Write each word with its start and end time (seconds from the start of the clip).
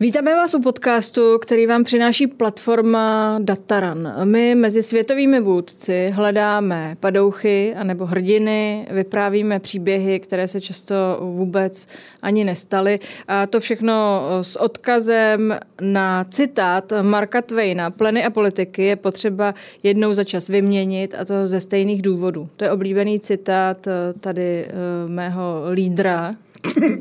Vítáme 0.00 0.34
vás 0.34 0.54
u 0.54 0.60
podcastu, 0.60 1.38
který 1.38 1.66
vám 1.66 1.84
přináší 1.84 2.26
platforma 2.26 3.38
Dataran. 3.42 4.14
My 4.24 4.54
mezi 4.54 4.82
světovými 4.82 5.40
vůdci 5.40 6.10
hledáme 6.14 6.96
padouchy 7.00 7.74
anebo 7.74 8.06
hrdiny, 8.06 8.86
vyprávíme 8.90 9.60
příběhy, 9.60 10.20
které 10.20 10.48
se 10.48 10.60
často 10.60 10.94
vůbec 11.20 11.86
ani 12.22 12.44
nestaly. 12.44 13.00
A 13.28 13.46
to 13.46 13.60
všechno 13.60 14.22
s 14.42 14.56
odkazem 14.56 15.58
na 15.80 16.24
citát 16.24 16.92
Marka 17.02 17.42
Twaina. 17.42 17.90
Pleny 17.90 18.24
a 18.24 18.30
politiky 18.30 18.82
je 18.82 18.96
potřeba 18.96 19.54
jednou 19.82 20.12
za 20.12 20.24
čas 20.24 20.48
vyměnit 20.48 21.14
a 21.18 21.24
to 21.24 21.46
ze 21.46 21.60
stejných 21.60 22.02
důvodů. 22.02 22.48
To 22.56 22.64
je 22.64 22.70
oblíbený 22.70 23.20
citát 23.20 23.88
tady 24.20 24.64
eh, 24.64 24.72
mého 25.08 25.64
lídra, 25.72 26.34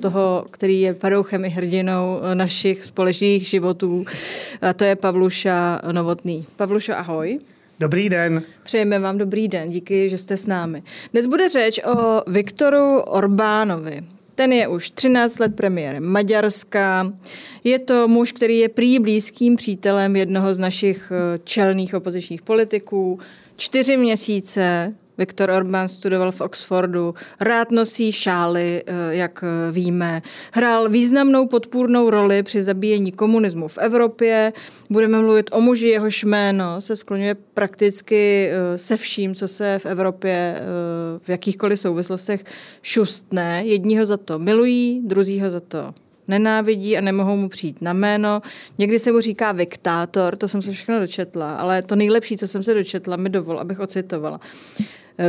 toho, 0.01 0.45
který 0.51 0.81
je 0.81 0.93
padouchem 0.93 1.45
i 1.45 1.49
hrdinou 1.49 2.21
našich 2.33 2.85
společných 2.85 3.47
životů. 3.47 4.05
A 4.61 4.73
to 4.73 4.83
je 4.83 4.95
Pavluša 4.95 5.81
Novotný. 5.91 6.45
Pavlušo, 6.55 6.97
ahoj. 6.97 7.39
Dobrý 7.79 8.09
den. 8.09 8.43
Přejeme 8.63 8.99
vám 8.99 9.17
dobrý 9.17 9.47
den, 9.47 9.69
díky, 9.69 10.09
že 10.09 10.17
jste 10.17 10.37
s 10.37 10.47
námi. 10.47 10.83
Dnes 11.11 11.25
bude 11.25 11.49
řeč 11.49 11.79
o 11.83 12.21
Viktoru 12.31 12.99
Orbánovi. 12.99 14.03
Ten 14.35 14.53
je 14.53 14.67
už 14.67 14.89
13 14.89 15.39
let 15.39 15.55
premiérem 15.55 16.03
Maďarska. 16.03 17.13
Je 17.63 17.79
to 17.79 18.07
muž, 18.07 18.31
který 18.31 18.57
je 18.57 18.69
prý 18.69 18.99
blízkým 18.99 19.55
přítelem 19.55 20.15
jednoho 20.15 20.53
z 20.53 20.59
našich 20.59 21.11
eh, 21.11 21.39
čelných 21.43 21.93
opozičních 21.93 22.41
politiků. 22.41 23.19
Čtyři 23.55 23.97
měsíce 23.97 24.93
Viktor 25.17 25.49
Orbán 25.49 25.87
studoval 25.87 26.31
v 26.31 26.41
Oxfordu, 26.41 27.13
rád 27.39 27.71
nosí 27.71 28.11
šály, 28.11 28.83
eh, 28.85 29.15
jak 29.15 29.43
víme. 29.71 30.21
Hrál 30.51 30.89
významnou 30.89 31.47
podpůrnou 31.47 32.09
roli 32.09 32.43
při 32.43 32.63
zabíjení 32.63 33.11
komunismu 33.11 33.67
v 33.67 33.77
Evropě. 33.77 34.53
Budeme 34.89 35.21
mluvit 35.21 35.49
o 35.51 35.61
muži, 35.61 35.87
jehož 35.87 36.23
jméno 36.23 36.81
se 36.81 36.95
skloňuje 36.95 37.35
prakticky 37.53 38.49
eh, 38.51 38.77
se 38.77 38.97
vším, 38.97 39.35
co 39.35 39.47
se 39.47 39.79
v 39.79 39.85
Evropě 39.85 40.55
eh, 40.57 40.63
v 41.19 41.29
jakýchkoliv 41.29 41.79
souvislostech 41.79 42.43
šustne. 42.81 43.61
Jedního 43.65 44.05
za 44.05 44.17
to 44.17 44.39
milují, 44.39 45.01
druzího 45.05 45.49
za 45.49 45.59
to 45.59 45.93
nenávidí 46.27 46.97
a 46.97 47.01
nemohou 47.01 47.35
mu 47.35 47.49
přijít 47.49 47.81
na 47.81 47.93
jméno. 47.93 48.41
Někdy 48.77 48.99
se 48.99 49.11
mu 49.11 49.19
říká 49.19 49.51
viktátor, 49.51 50.35
to 50.35 50.47
jsem 50.47 50.61
se 50.61 50.71
všechno 50.71 50.99
dočetla, 50.99 51.55
ale 51.55 51.81
to 51.81 51.95
nejlepší, 51.95 52.37
co 52.37 52.47
jsem 52.47 52.63
se 52.63 52.73
dočetla, 52.73 53.15
mi 53.15 53.29
dovol, 53.29 53.59
abych 53.59 53.79
ocitovala. 53.79 54.39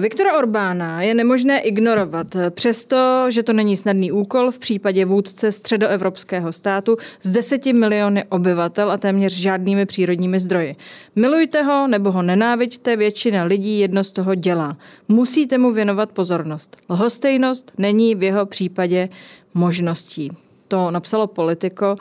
Viktora 0.01 0.39
Orbána 0.39 1.03
je 1.03 1.15
nemožné 1.15 1.61
ignorovat, 1.61 2.27
přesto, 2.51 3.27
že 3.31 3.43
to 3.43 3.53
není 3.53 3.77
snadný 3.77 4.13
úkol 4.13 4.51
v 4.51 4.59
případě 4.59 5.05
vůdce 5.05 5.53
středoevropského 5.53 6.53
státu 6.53 6.97
s 7.21 7.31
deseti 7.31 7.73
miliony 7.73 8.25
obyvatel 8.25 8.91
a 8.93 8.97
téměř 8.97 9.33
žádnými 9.33 9.87
přírodními 9.87 10.41
zdroji. 10.41 10.77
Milujte 11.17 11.63
ho 11.63 11.87
nebo 11.87 12.13
ho 12.13 12.23
nenáviďte, 12.23 12.97
většina 12.97 13.45
lidí 13.45 13.79
jedno 13.79 14.05
z 14.05 14.13
toho 14.13 14.35
dělá. 14.35 14.77
Musíte 15.09 15.59
mu 15.59 15.73
věnovat 15.73 16.13
pozornost. 16.13 16.77
Lhostejnost 16.89 17.73
není 17.79 18.15
v 18.15 18.23
jeho 18.23 18.47
případě 18.47 19.09
možností. 19.55 20.31
To 20.69 20.91
napsalo 20.91 21.27
Politico. 21.27 21.97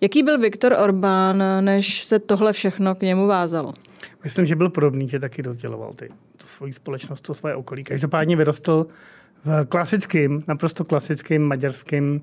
Jaký 0.00 0.22
byl 0.22 0.38
Viktor 0.38 0.76
Orbán, 0.78 1.42
než 1.60 2.04
se 2.04 2.18
tohle 2.18 2.52
všechno 2.52 2.94
k 2.94 3.00
němu 3.00 3.26
vázalo? 3.26 3.74
Myslím, 4.24 4.46
že 4.46 4.56
byl 4.56 4.70
podobný, 4.70 5.08
že 5.08 5.18
taky 5.18 5.42
rozděloval 5.42 5.92
ty, 5.92 6.08
tu 6.36 6.46
svoji 6.46 6.72
společnost, 6.72 7.20
to 7.20 7.34
svoje 7.34 7.54
okolí. 7.54 7.84
Každopádně 7.84 8.36
vyrostl 8.36 8.86
v 9.44 9.64
klasickém, 9.64 10.42
naprosto 10.46 10.84
klasickém 10.84 11.42
maďarském 11.42 12.20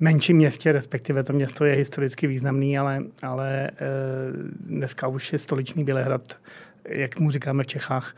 menším 0.00 0.36
městě, 0.36 0.72
respektive 0.72 1.22
to 1.22 1.32
město 1.32 1.64
je 1.64 1.74
historicky 1.74 2.26
významný, 2.26 2.78
ale, 2.78 3.02
ale 3.22 3.64
e, 3.64 3.70
dneska 4.60 5.06
už 5.08 5.32
je 5.32 5.38
stoličný 5.38 5.84
Bělehrad, 5.84 6.36
jak 6.88 7.20
mu 7.20 7.30
říkáme 7.30 7.62
v 7.62 7.66
Čechách, 7.66 8.14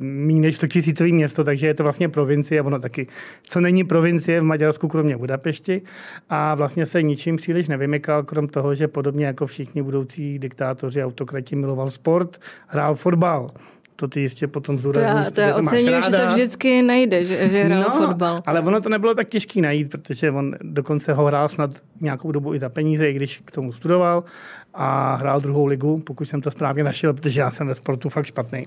méně 0.00 0.40
než 0.40 0.56
100 0.56 0.66
tisícový 0.66 1.12
město, 1.12 1.44
takže 1.44 1.66
je 1.66 1.74
to 1.74 1.82
vlastně 1.82 2.08
provincie, 2.08 2.62
ono 2.62 2.78
taky, 2.78 3.06
co 3.42 3.60
není 3.60 3.84
provincie 3.84 4.40
v 4.40 4.44
Maďarsku, 4.44 4.88
kromě 4.88 5.16
Budapešti. 5.16 5.82
A 6.30 6.54
vlastně 6.54 6.86
se 6.86 7.02
ničím 7.02 7.36
příliš 7.36 7.68
nevymykal, 7.68 8.22
krom 8.22 8.48
toho, 8.48 8.74
že 8.74 8.88
podobně 8.88 9.26
jako 9.26 9.46
všichni 9.46 9.82
budoucí 9.82 10.38
diktátoři, 10.38 11.04
autokrati 11.04 11.56
miloval 11.56 11.90
sport, 11.90 12.40
hrál 12.66 12.94
fotbal. 12.94 13.50
To 13.96 14.08
ty 14.08 14.20
jistě 14.20 14.46
potom 14.46 14.78
zdůrazníš, 14.78 15.28
to, 15.34 15.40
já, 15.40 15.52
to 15.52 15.62
ocením, 15.62 16.02
že 16.02 16.10
to 16.10 16.26
vždycky 16.26 16.82
nejde, 16.82 17.24
že, 17.24 17.48
že 17.50 17.64
hrál 17.64 17.82
no, 17.82 18.06
fotbal. 18.06 18.42
ale 18.46 18.60
ono 18.60 18.80
to 18.80 18.88
nebylo 18.88 19.14
tak 19.14 19.28
těžký 19.28 19.60
najít, 19.60 19.90
protože 19.90 20.30
on 20.30 20.54
dokonce 20.62 21.12
ho 21.12 21.24
hrál 21.24 21.48
snad 21.48 21.70
nějakou 22.00 22.32
dobu 22.32 22.54
i 22.54 22.58
za 22.58 22.68
peníze, 22.68 23.10
i 23.10 23.12
když 23.12 23.42
k 23.44 23.50
tomu 23.50 23.72
studoval 23.72 24.24
a 24.74 25.14
hrál 25.14 25.40
druhou 25.40 25.66
ligu, 25.66 25.98
pokud 25.98 26.24
jsem 26.24 26.40
to 26.40 26.50
správně 26.50 26.84
našel, 26.84 27.14
protože 27.14 27.40
já 27.40 27.50
jsem 27.50 27.66
ve 27.66 27.74
sportu 27.74 28.08
fakt 28.08 28.26
špatný. 28.26 28.66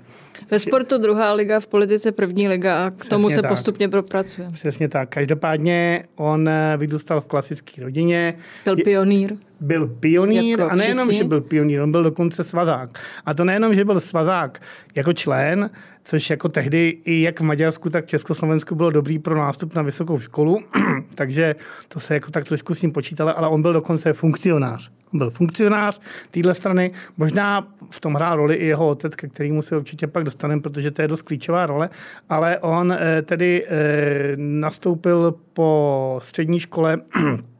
Ve 0.52 0.60
sportu 0.60 0.98
druhá 0.98 1.34
liga, 1.34 1.60
v 1.60 1.68
politice 1.68 2.12
první 2.12 2.48
liga 2.48 2.86
a 2.86 2.90
k 2.90 2.94
Přesně 2.94 3.10
tomu 3.10 3.30
se 3.30 3.42
tak. 3.42 3.52
postupně 3.52 3.90
propracuje. 3.90 4.50
Přesně 4.52 4.90
tak. 4.90 5.10
Každopádně 5.10 6.04
on 6.16 6.50
eh, 6.50 6.78
vydůstal 6.78 7.22
v 7.22 7.26
klasické 7.26 7.82
rodině. 7.82 8.34
Byl 8.66 8.76
pionýr 8.76 9.36
byl 9.60 9.88
pionýr 9.88 10.60
jako 10.60 10.72
a 10.72 10.76
nejenom, 10.76 11.12
že 11.12 11.24
byl 11.24 11.42
pionýr, 11.42 11.82
on 11.82 11.92
byl 11.92 12.04
dokonce 12.04 12.44
svazák. 12.44 12.90
A 13.26 13.34
to 13.34 13.46
nejenom, 13.46 13.74
že 13.74 13.86
byl 13.86 14.00
svazák 14.00 14.62
jako 14.96 15.14
člen, 15.14 15.70
což 16.04 16.30
jako 16.30 16.50
tehdy 16.50 16.98
i 17.06 17.22
jak 17.22 17.40
v 17.40 17.44
Maďarsku, 17.44 17.90
tak 17.90 18.06
v 18.06 18.08
Československu 18.08 18.76
bylo 18.76 18.90
dobrý 18.90 19.20
pro 19.20 19.36
nástup 19.38 19.76
na 19.76 19.82
vysokou 19.82 20.20
školu, 20.20 20.58
takže 21.16 21.56
to 21.88 22.00
se 22.00 22.14
jako 22.14 22.32
tak 22.32 22.46
trošku 22.46 22.76
s 22.76 22.82
ním 22.82 22.92
počítalo, 22.92 23.38
ale 23.38 23.48
on 23.48 23.62
byl 23.62 23.74
dokonce 23.74 24.14
funkcionář. 24.14 24.92
Byl 25.14 25.30
funkcionář 25.30 26.02
téhle 26.32 26.56
strany, 26.56 26.92
možná 27.18 27.68
v 27.90 28.00
tom 28.00 28.14
hrál 28.14 28.36
roli 28.36 28.56
i 28.56 28.66
jeho 28.66 28.88
otec, 28.88 29.16
ke 29.16 29.28
kterému 29.28 29.62
se 29.62 29.78
určitě 29.78 30.08
pak 30.08 30.24
dostaneme, 30.24 30.62
protože 30.62 30.92
to 30.92 31.02
je 31.02 31.08
dost 31.08 31.22
klíčová 31.22 31.66
role, 31.66 31.90
ale 32.30 32.60
on 32.60 32.92
eh, 32.92 33.22
tedy 33.22 33.66
eh, 33.68 34.34
nastoupil 34.36 35.36
po 35.54 36.20
střední 36.24 36.60
škole 36.60 36.98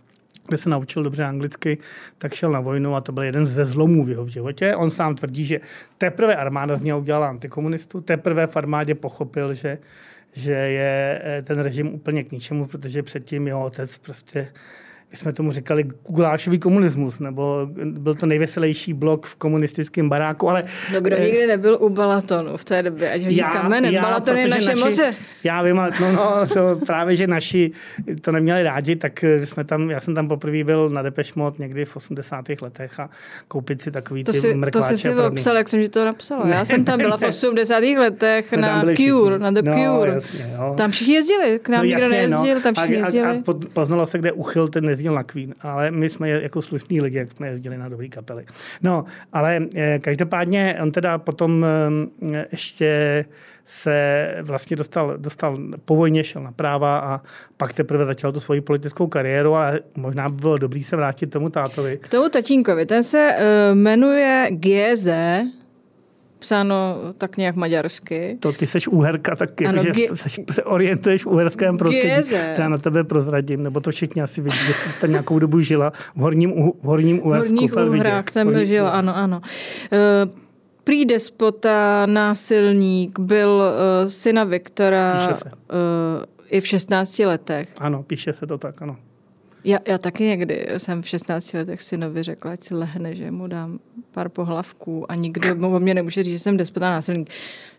kde 0.48 0.58
se 0.58 0.70
naučil 0.70 1.04
dobře 1.04 1.24
anglicky, 1.24 1.78
tak 2.18 2.34
šel 2.34 2.52
na 2.52 2.60
vojnu 2.60 2.96
a 2.96 3.02
to 3.02 3.12
byl 3.12 3.24
jeden 3.24 3.46
ze 3.46 3.66
zlomů 3.66 4.06
v 4.06 4.10
jeho 4.10 4.28
životě. 4.28 4.76
On 4.76 4.92
sám 4.92 5.16
tvrdí, 5.16 5.46
že 5.46 5.60
teprve 5.98 6.36
armáda 6.36 6.78
z 6.78 6.84
něho 6.84 7.00
udělala 7.00 7.30
antikomunistu, 7.30 8.02
teprve 8.02 8.48
v 8.48 8.58
armádě 8.58 8.96
pochopil, 8.96 9.54
že, 9.54 9.78
že 10.34 10.52
je 10.52 11.22
eh, 11.24 11.42
ten 11.42 11.60
režim 11.60 11.88
úplně 11.88 12.24
k 12.24 12.32
ničemu, 12.32 12.66
protože 12.68 13.04
předtím 13.04 13.48
jeho 13.48 13.66
otec 13.66 13.98
prostě 13.98 14.48
my 15.12 15.18
jsme 15.18 15.34
tomu 15.34 15.52
říkali 15.52 15.84
gulášový 16.08 16.60
komunismus, 16.60 17.20
nebo 17.20 17.70
byl 17.86 18.16
to 18.16 18.26
nejveselější 18.26 18.94
blok 18.94 19.26
v 19.26 19.36
komunistickém 19.36 20.10
baráku, 20.10 20.50
ale... 20.50 20.64
No 20.94 21.02
kdo 21.02 21.18
nikdy 21.18 21.48
nebyl 21.48 21.78
u 21.82 21.90
Balatonu 21.90 22.58
v 22.58 22.64
té 22.66 22.84
době, 22.84 23.12
ať 23.12 23.24
hodí 23.24 23.40
kamenem, 23.54 23.94
já, 23.94 24.02
Balaton 24.02 24.38
je 24.38 24.48
naše 24.48 24.70
naši, 24.70 24.80
moře. 24.80 25.14
Já 25.44 25.62
vím, 25.62 25.80
ale 25.80 25.92
no, 26.02 26.12
no, 26.12 26.48
to 26.54 26.86
právě, 26.86 27.16
že 27.16 27.28
naši 27.28 27.72
to 28.22 28.32
neměli 28.32 28.64
rádi, 28.64 28.96
tak 28.96 29.24
jsme 29.24 29.64
tam, 29.64 29.90
já 29.90 30.00
jsem 30.00 30.16
tam 30.16 30.28
poprvé 30.28 30.64
byl 30.64 30.90
na 30.90 31.02
Depešmot 31.02 31.60
někdy 31.60 31.86
v 31.86 31.96
80. 31.96 32.46
letech 32.62 33.00
a 33.00 33.10
koupit 33.48 33.82
si 33.82 33.92
takový 33.92 34.24
to 34.24 34.32
ty 34.32 34.40
si, 34.40 34.56
To 34.72 34.82
jsi 34.82 34.98
si 34.98 35.16
obsal, 35.16 35.58
jak 35.58 35.70
jsem 35.70 35.82
ti 35.82 35.90
to 35.90 36.06
napsal. 36.06 36.46
Ne, 36.46 36.56
já 36.56 36.66
jsem 36.66 36.86
tam 36.86 37.00
byla 37.00 37.18
ne, 37.22 37.26
v 37.28 37.30
80. 37.30 37.84
letech 37.84 38.52
na 38.52 38.82
Cure, 38.82 38.94
všichni. 38.96 39.40
na 39.40 39.52
The 39.52 39.62
no, 39.62 39.74
Cure. 39.74 40.12
Jasně, 40.12 40.50
jo. 40.58 40.74
Tam 40.78 40.92
všichni 40.92 41.14
jezdili, 41.14 41.60
k 41.60 41.70
nám 41.70 41.80
no, 41.80 41.86
nikdo 41.86 42.02
jasně, 42.02 42.28
no. 42.28 42.28
nejezdil, 42.28 42.56
no. 42.56 42.62
tam 42.62 42.74
všichni 42.74 42.96
a, 42.96 43.00
jezdili. 43.00 43.28
A, 43.28 43.32
a 43.32 43.54
poznalo 43.74 44.06
se, 44.06 44.18
kde 44.18 44.32
uchyl 44.32 44.68
ten 44.68 44.86
jezdil 44.98 45.14
na 45.14 45.24
Queen, 45.24 45.54
ale 45.62 45.92
my 45.92 46.10
jsme 46.10 46.30
jako 46.30 46.62
slušní 46.62 47.02
lidi, 47.02 47.18
jak 47.18 47.32
jsme 47.32 47.48
jezdili 47.48 47.78
na 47.78 47.90
dobrý 47.90 48.10
kapely. 48.10 48.46
No, 48.82 49.06
ale 49.34 49.60
eh, 49.76 50.00
každopádně 50.00 50.78
on 50.82 50.92
teda 50.92 51.18
potom 51.18 51.66
eh, 52.32 52.46
ještě 52.52 53.26
se 53.66 54.28
vlastně 54.42 54.78
dostal, 54.78 55.18
dostal 55.18 55.58
po 55.86 55.96
vojně, 55.96 56.24
šel 56.24 56.44
na 56.44 56.52
práva 56.52 57.00
a 57.00 57.22
pak 57.58 57.74
teprve 57.74 58.06
začal 58.06 58.32
tu 58.32 58.40
svoji 58.40 58.62
politickou 58.62 59.08
kariéru 59.08 59.56
a 59.56 59.72
možná 59.96 60.30
by 60.30 60.36
bylo 60.36 60.58
dobrý 60.58 60.84
se 60.84 60.96
vrátit 60.96 61.28
tomu 61.28 61.50
tátovi. 61.50 61.98
K 61.98 62.10
tomu 62.10 62.30
tatínkovi, 62.30 62.86
ten 62.86 63.04
se 63.04 63.36
uh, 63.38 63.78
jmenuje 63.78 64.48
Gieze, 64.52 65.44
psáno 66.40 66.98
tak 67.18 67.38
nějak 67.38 67.56
maďarsky. 67.56 68.38
To 68.40 68.52
ty 68.54 68.68
seš 68.68 68.88
úherka, 68.88 69.36
tak 69.36 69.62
ano, 69.62 69.84
že 69.84 69.92
ge- 69.92 70.14
seš, 70.14 70.40
se 70.52 70.64
orientuješ 70.64 71.24
v 71.24 71.28
úherském 71.28 71.78
prostředí. 71.78 72.16
Geze. 72.16 72.54
To 72.56 72.62
já 72.62 72.70
na 72.70 72.78
tebe 72.78 73.04
prozradím, 73.04 73.64
nebo 73.64 73.80
to 73.80 73.92
všichni 73.92 74.22
asi 74.22 74.42
vidí, 74.42 74.58
že 74.68 74.74
jsi 74.74 75.02
tam 75.02 75.10
nějakou 75.10 75.40
dobu 75.40 75.62
žila 75.62 75.92
v 76.16 76.20
horním, 76.20 76.52
v 76.52 76.84
horním 76.84 77.28
Uhersku. 77.28 77.68
V 77.68 77.72
horních 77.72 77.90
Uhrách 77.90 78.30
jsem 78.30 78.48
Horní 78.48 78.68
žila, 78.68 78.90
ano, 78.90 79.16
ano. 79.16 79.42
Uh, 80.26 80.32
prý 80.84 81.06
despota, 81.06 82.06
násilník, 82.06 83.20
byl 83.20 83.50
uh, 83.50 84.08
syna 84.08 84.44
Viktora 84.44 85.28
uh, 85.28 86.24
i 86.50 86.62
v 86.62 86.68
16 86.68 87.20
letech. 87.20 87.68
Ano, 87.80 88.04
píše 88.04 88.34
se 88.34 88.48
to 88.48 88.58
tak, 88.58 88.82
ano. 88.82 88.98
Já, 89.64 89.80
já 89.88 89.98
taky 89.98 90.24
někdy 90.24 90.68
jsem 90.78 91.02
v 91.02 91.08
16 91.08 91.54
letech 91.54 91.82
synovi 91.82 92.24
řekla, 92.24 92.52
ať 92.52 92.64
si 92.64 92.76
lehne, 92.76 93.16
že 93.16 93.32
mu 93.32 93.48
dám 93.48 93.80
pár 94.12 94.30
pohlavků 94.30 95.12
a 95.12 95.16
nikdo 95.16 95.56
mu 95.56 95.76
o 95.76 95.80
mě 95.80 95.94
nemůže 95.94 96.24
říct, 96.24 96.34
že 96.34 96.40
jsem 96.40 96.58
despota 96.58 96.90
násilník. 96.90 97.30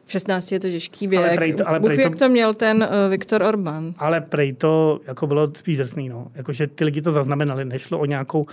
V 0.05 0.11
16 0.11 0.53
je 0.53 0.61
to 0.61 0.69
těžký 0.69 1.07
věk. 1.07 1.23
Ale 1.23 1.35
prej 1.35 1.53
to, 1.53 1.69
ale 1.69 1.81
prej 1.81 1.97
to, 1.97 2.03
jak 2.03 2.17
to 2.17 2.29
měl 2.29 2.55
ten 2.55 2.77
uh, 2.77 3.11
Viktor 3.11 3.43
Orbán. 3.43 3.95
Ale 3.99 4.21
prej 4.21 4.53
to 4.53 5.01
jako 5.07 5.27
bylo 5.27 5.51
spíš 5.57 5.77
drsný, 5.77 6.09
no. 6.09 6.27
Jakože 6.35 6.67
ty 6.67 6.85
lidi 6.85 7.03
to 7.03 7.13
zaznamenali, 7.13 7.65
nešlo 7.65 7.99
o 7.99 8.05
nějakou 8.05 8.47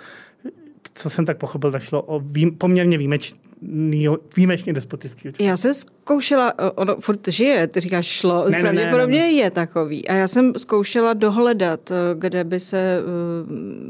co 0.96 1.10
jsem 1.10 1.26
tak 1.26 1.38
pochopil, 1.38 1.72
tak 1.72 1.84
šlo 1.84 2.02
o 2.02 2.20
vým, 2.20 2.58
poměrně 2.58 2.98
výjimečný, 2.98 3.38
výjimečně 4.36 4.74
despotický 4.74 5.30
učení. 5.30 5.48
Já 5.48 5.58
jsem 5.58 5.74
zkoušela, 5.74 6.54
ono 6.76 6.96
furt 6.96 7.28
žije, 7.28 7.68
ty 7.68 7.80
říkáš 7.80 8.06
šlo, 8.06 8.50
ne, 8.50 8.62
pravděpodobně 8.62 9.20
ne, 9.20 9.26
ne, 9.26 9.32
ne. 9.32 9.38
je 9.38 9.52
takový. 9.52 10.08
A 10.08 10.14
já 10.14 10.28
jsem 10.28 10.54
zkoušela 10.58 11.14
dohledat, 11.14 11.92
eh, 11.92 11.96
kde 12.16 12.44
by 12.44 12.60
se 12.60 12.78
eh, 12.78 13.02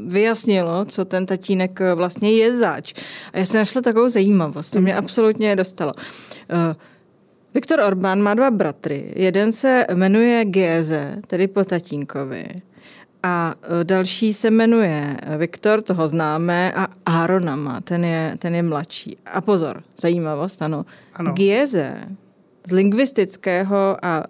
vyjasnilo, 0.06 0.84
co 0.84 1.04
ten 1.04 1.26
tatínek 1.26 1.80
eh, 1.80 1.94
vlastně 1.94 2.32
je 2.32 2.58
zač. 2.58 2.94
A 3.32 3.38
já 3.38 3.44
jsem 3.44 3.58
našla 3.58 3.82
takovou 3.82 4.08
zajímavost, 4.08 4.70
to 4.70 4.80
mě 4.80 4.92
mm. 4.92 4.98
absolutně 4.98 5.56
dostalo. 5.56 5.92
Viktor 7.54 7.80
Orbán 7.80 8.22
má 8.22 8.34
dva 8.34 8.50
bratry. 8.50 9.12
Jeden 9.16 9.52
se 9.52 9.86
jmenuje 9.94 10.44
Géze, 10.44 11.16
tedy 11.26 11.46
po 11.46 11.64
tatínkovi. 11.64 12.46
A 13.26 13.54
e, 13.80 13.84
další 13.84 14.34
se 14.34 14.50
jmenuje 14.50 15.16
Viktor, 15.38 15.82
toho 15.82 16.08
známe, 16.08 16.72
a 16.72 16.88
Aaronama, 17.06 17.80
ten 17.80 18.04
je, 18.04 18.36
ten 18.38 18.54
je 18.54 18.62
mladší. 18.62 19.16
A 19.26 19.40
pozor, 19.40 19.82
zajímavost, 20.00 20.62
ano. 20.62 20.86
ano. 21.14 21.32
Gieze 21.32 21.96
z 22.66 22.72
lingvistického 22.72 23.96
a 24.02 24.24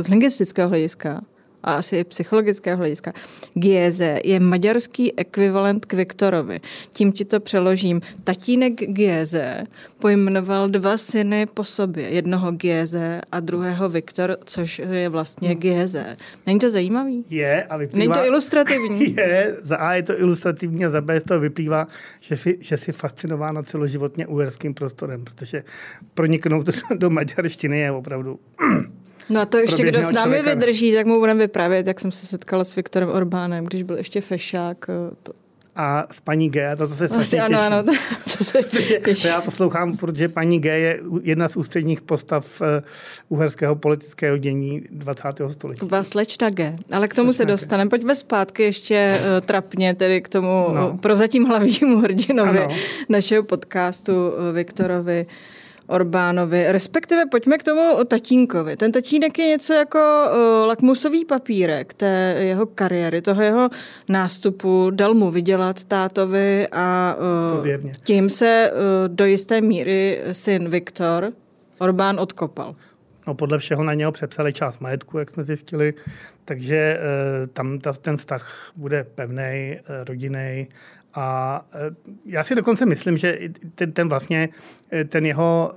z 0.00 0.08
lingvistického 0.08 0.68
hlediska 0.68 1.20
a 1.62 1.74
asi 1.74 1.96
i 1.96 2.04
psychologického 2.04 2.76
hlediska. 2.76 3.12
Gieze 3.54 4.20
je 4.24 4.40
maďarský 4.40 5.18
ekvivalent 5.18 5.86
k 5.86 5.92
Viktorovi. 5.92 6.60
Tím 6.92 7.12
ti 7.12 7.24
to 7.24 7.40
přeložím. 7.40 8.00
Tatínek 8.24 8.72
Gieze 8.72 9.64
pojmenoval 9.98 10.68
dva 10.68 10.96
syny 10.96 11.46
po 11.46 11.64
sobě. 11.64 12.08
Jednoho 12.08 12.52
Gieze 12.52 13.20
a 13.32 13.40
druhého 13.40 13.88
Viktor, 13.88 14.36
což 14.44 14.78
je 14.78 15.08
vlastně 15.08 15.48
hmm. 15.48 15.58
Gieze. 15.58 16.16
Není 16.46 16.58
to 16.58 16.70
zajímavý? 16.70 17.24
Je 17.30 17.64
a 17.64 17.76
vyplývá... 17.76 17.98
Není 17.98 18.12
to 18.12 18.26
ilustrativní? 18.26 19.16
Je, 19.22 19.56
za 19.60 19.76
A 19.76 19.92
je 19.92 20.02
to 20.02 20.20
ilustrativní 20.20 20.84
a 20.84 20.90
za 20.90 21.00
B 21.00 21.20
z 21.20 21.24
toho 21.24 21.40
vyplývá, 21.40 21.88
že 22.20 22.36
jsi, 22.36 22.58
že 22.60 22.76
jsi 22.76 22.92
fascinována 22.92 23.62
celoživotně 23.62 24.26
uherským 24.26 24.74
prostorem, 24.74 25.24
protože 25.24 25.64
proniknout 26.14 26.70
do 26.94 27.10
maďarštiny 27.10 27.78
je 27.78 27.90
opravdu 27.90 28.40
No 29.32 29.40
a 29.40 29.46
to 29.46 29.58
ještě, 29.58 29.82
kdo 29.84 30.02
s 30.02 30.10
námi 30.10 30.34
člověka. 30.34 30.50
vydrží, 30.50 30.94
tak 30.94 31.06
mu 31.06 31.18
budeme 31.18 31.40
vyprávět, 31.40 31.86
jak 31.86 32.00
jsem 32.00 32.10
se 32.10 32.26
setkala 32.26 32.64
s 32.64 32.76
Viktorem 32.76 33.08
Orbánem, 33.08 33.64
když 33.64 33.82
byl 33.82 33.96
ještě 33.96 34.20
fešák. 34.20 34.86
Eh, 34.88 35.14
to, 35.22 35.32
a 35.76 36.06
s 36.10 36.20
paní 36.20 36.50
G, 36.50 36.72
a 36.72 36.76
to, 36.76 36.88
to 36.88 36.94
se 36.94 37.08
strašně 37.08 37.38
těší. 37.38 37.54
Ano, 37.54 37.76
ano, 37.76 37.94
to 38.38 38.44
se 38.44 38.62
těší. 39.04 39.22
To 39.22 39.28
já 39.28 39.40
poslouchám, 39.40 39.96
protože 39.96 40.28
paní 40.28 40.60
G 40.60 40.78
je 40.78 41.00
jedna 41.22 41.48
z 41.48 41.56
ústředních 41.56 42.00
postav 42.00 42.60
uh, 42.60 42.66
uherského 43.28 43.76
politického 43.76 44.36
dění 44.36 44.82
20. 44.90 45.28
století. 45.50 45.86
Vás 45.86 46.08
slečna 46.08 46.50
G. 46.50 46.76
Ale 46.92 47.08
k 47.08 47.14
tomu 47.14 47.32
slečna 47.32 47.44
se 47.44 47.52
dostaneme. 47.52 47.90
Pojďme 47.90 48.16
zpátky 48.16 48.62
ještě 48.62 49.20
uh, 49.20 49.46
trapně, 49.46 49.94
tedy 49.94 50.20
k 50.20 50.28
tomu 50.28 50.66
no. 50.74 50.98
prozatím 51.00 51.44
hlavnímu 51.44 51.98
hrdinovi 52.00 52.58
ano. 52.58 52.74
našeho 53.08 53.42
podcastu 53.42 54.12
uh, 54.12 54.54
Viktorovi 54.54 55.26
Orbánovi, 55.86 56.72
respektive 56.72 57.26
pojďme 57.26 57.58
k 57.58 57.62
tomu 57.62 58.04
tatínkovi. 58.04 58.76
Ten 58.76 58.92
tatínek 58.92 59.38
je 59.38 59.46
něco 59.46 59.72
jako 59.72 59.98
uh, 59.98 60.66
lakmusový 60.66 61.24
papírek 61.24 61.94
té 61.94 62.34
jeho 62.38 62.66
kariéry, 62.66 63.22
toho 63.22 63.42
jeho 63.42 63.70
nástupu, 64.08 64.90
dal 64.90 65.14
mu 65.14 65.30
vydělat 65.30 65.84
tátovi 65.84 66.68
a 66.72 67.16
uh, 67.54 67.90
tím 68.04 68.30
se 68.30 68.72
uh, 68.72 68.78
do 69.14 69.24
jisté 69.24 69.60
míry 69.60 70.22
syn 70.32 70.68
Viktor 70.68 71.32
Orbán 71.78 72.20
odkopal. 72.20 72.74
No, 73.26 73.34
podle 73.34 73.58
všeho 73.58 73.84
na 73.84 73.94
něho 73.94 74.12
přepsali 74.12 74.52
část 74.52 74.80
majetku, 74.80 75.18
jak 75.18 75.30
jsme 75.30 75.44
zjistili, 75.44 75.94
takže 76.44 76.98
uh, 76.98 77.46
tam 77.52 77.78
ta, 77.78 77.92
ten 77.92 78.16
vztah 78.16 78.72
bude 78.76 79.04
pevný, 79.04 79.78
uh, 79.78 80.04
rodinný 80.04 80.68
a 81.14 81.60
e, 81.74 81.78
já 82.26 82.44
si 82.44 82.54
dokonce 82.54 82.86
myslím, 82.86 83.16
že 83.16 83.38
ten, 83.74 83.92
ten 83.92 84.08
vlastně, 84.08 84.48
e, 84.92 85.04
ten 85.04 85.26
jeho 85.26 85.74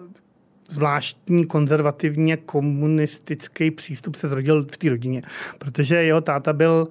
zvláštní 0.69 1.45
konzervativně 1.45 2.37
komunistický 2.37 3.71
přístup 3.71 4.15
se 4.15 4.27
zrodil 4.27 4.65
v 4.71 4.77
té 4.77 4.89
rodině, 4.89 5.21
protože 5.57 5.95
jeho 5.95 6.21
táta 6.21 6.53
byl 6.53 6.87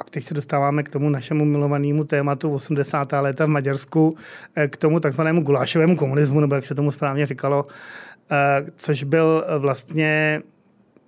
a 0.00 0.04
teď 0.04 0.24
se 0.24 0.34
dostáváme 0.34 0.82
k 0.82 0.88
tomu 0.88 1.10
našemu 1.10 1.44
milovanému 1.44 2.04
tématu 2.04 2.52
80. 2.52 3.12
léta 3.12 3.46
v 3.46 3.48
Maďarsku, 3.48 4.16
e, 4.56 4.68
k 4.68 4.76
tomu 4.76 5.00
takzvanému 5.00 5.42
gulášovému 5.42 5.96
komunismu, 5.96 6.40
nebo 6.40 6.54
jak 6.54 6.64
se 6.64 6.74
tomu 6.74 6.90
správně 6.90 7.26
říkalo, 7.26 7.66
což 8.76 9.04
byl 9.04 9.44
vlastně 9.58 10.42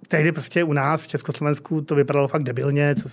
tehdy 0.09 0.33
prostě 0.33 0.65
u 0.65 0.73
nás 0.73 1.03
v 1.03 1.09
Československu 1.09 1.81
to 1.81 1.95
vypadalo 1.95 2.29
fakt 2.29 2.43
debilně, 2.43 2.95
co 2.95 3.09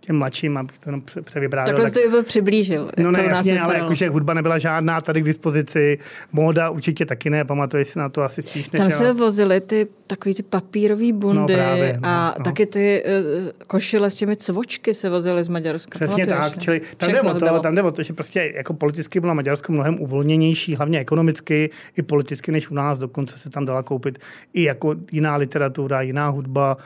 těm 0.00 0.16
mladším, 0.16 0.56
abych 0.56 0.78
to 0.78 0.88
jenom 0.88 1.02
převybral. 1.24 1.66
Takhle 1.66 1.88
jste 1.88 2.00
to 2.00 2.22
přiblížil. 2.22 2.90
No 2.98 3.10
ne, 3.10 3.24
jasně, 3.24 3.60
ale 3.60 3.78
jakože 3.78 4.08
hudba 4.08 4.34
nebyla 4.34 4.58
žádná 4.58 5.00
tady 5.00 5.22
k 5.22 5.24
dispozici, 5.24 5.98
móda 6.32 6.70
určitě 6.70 7.06
taky 7.06 7.30
ne, 7.30 7.44
pamatuješ 7.44 7.88
si 7.88 7.98
na 7.98 8.08
to 8.08 8.22
asi 8.22 8.42
spíš 8.42 8.70
než... 8.70 8.82
Tam 8.82 8.90
se 8.90 9.12
vozily 9.12 9.60
ty 9.60 9.88
takový 10.06 10.34
ty 10.34 10.42
papírové 10.42 11.12
bundy 11.12 11.52
no, 11.52 11.58
právě, 11.58 11.98
no, 12.02 12.08
a 12.08 12.34
no. 12.38 12.44
taky 12.44 12.66
ty 12.66 13.04
uh, 13.04 13.50
košile 13.66 14.10
s 14.10 14.14
těmi 14.14 14.36
cvočky 14.36 14.94
se 14.94 15.10
vozily 15.10 15.44
z 15.44 15.48
Maďarska. 15.48 15.98
Přesně 15.98 16.26
tak, 16.26 16.58
čili 16.58 16.80
tam 16.96 17.12
jde, 17.12 17.20
o 17.20 17.34
to, 17.34 17.58
tam 17.60 17.74
jde 17.74 17.82
o 17.82 17.90
to, 17.90 18.02
že 18.02 18.12
prostě 18.12 18.52
jako 18.54 18.74
politicky 18.74 19.20
byla 19.20 19.34
Maďarsko 19.34 19.72
mnohem 19.72 20.00
uvolněnější, 20.00 20.76
hlavně 20.76 20.98
ekonomicky 20.98 21.70
i 21.96 22.02
politicky 22.02 22.52
než 22.52 22.70
u 22.70 22.74
nás, 22.74 22.98
dokonce 22.98 23.38
se 23.38 23.50
tam 23.50 23.66
dala 23.66 23.82
koupit 23.82 24.18
i 24.52 24.62
jako 24.62 24.94
jiná 25.12 25.36
literatura, 25.36 26.02
jiná 26.02 26.28
hudba, 26.28 26.76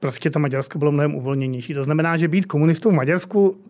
prostě 0.00 0.30
ta 0.30 0.38
Maďarsko 0.38 0.78
bylo 0.78 0.92
mnohem 0.92 1.14
uvolněnější. 1.14 1.74
To 1.74 1.84
znamená, 1.84 2.16
že 2.16 2.28
být 2.28 2.46
komunistou 2.46 2.90
v 2.90 2.94
Maďarsku 2.94 3.60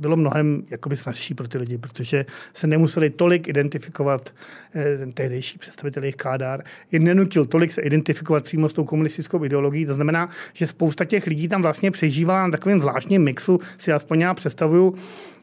bylo 0.00 0.16
mnohem 0.16 0.62
jakoby 0.70 0.96
snazší 0.96 1.34
pro 1.34 1.48
ty 1.48 1.58
lidi, 1.58 1.78
protože 1.78 2.26
se 2.54 2.66
nemuseli 2.66 3.10
tolik 3.10 3.48
identifikovat 3.48 4.34
eh, 4.74 4.98
ten 4.98 5.12
tehdejší 5.12 5.58
představitel 5.58 6.02
jejich 6.02 6.16
kádár. 6.16 6.64
Je 6.92 7.00
nenutil 7.00 7.46
tolik 7.46 7.72
se 7.72 7.82
identifikovat 7.82 8.44
přímo 8.44 8.68
s 8.68 8.72
tou 8.72 8.84
komunistickou 8.84 9.44
ideologií. 9.44 9.86
To 9.86 9.94
znamená, 9.94 10.28
že 10.52 10.66
spousta 10.66 11.04
těch 11.04 11.26
lidí 11.26 11.48
tam 11.48 11.62
vlastně 11.62 11.90
přežívala 11.90 12.42
na 12.42 12.50
takovém 12.50 12.80
zvláštním 12.80 13.22
mixu, 13.22 13.58
si 13.78 13.92
aspoň 13.92 14.20
já 14.20 14.34
představuju, 14.34 14.94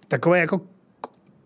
takové 0.08 0.40
jako 0.40 0.62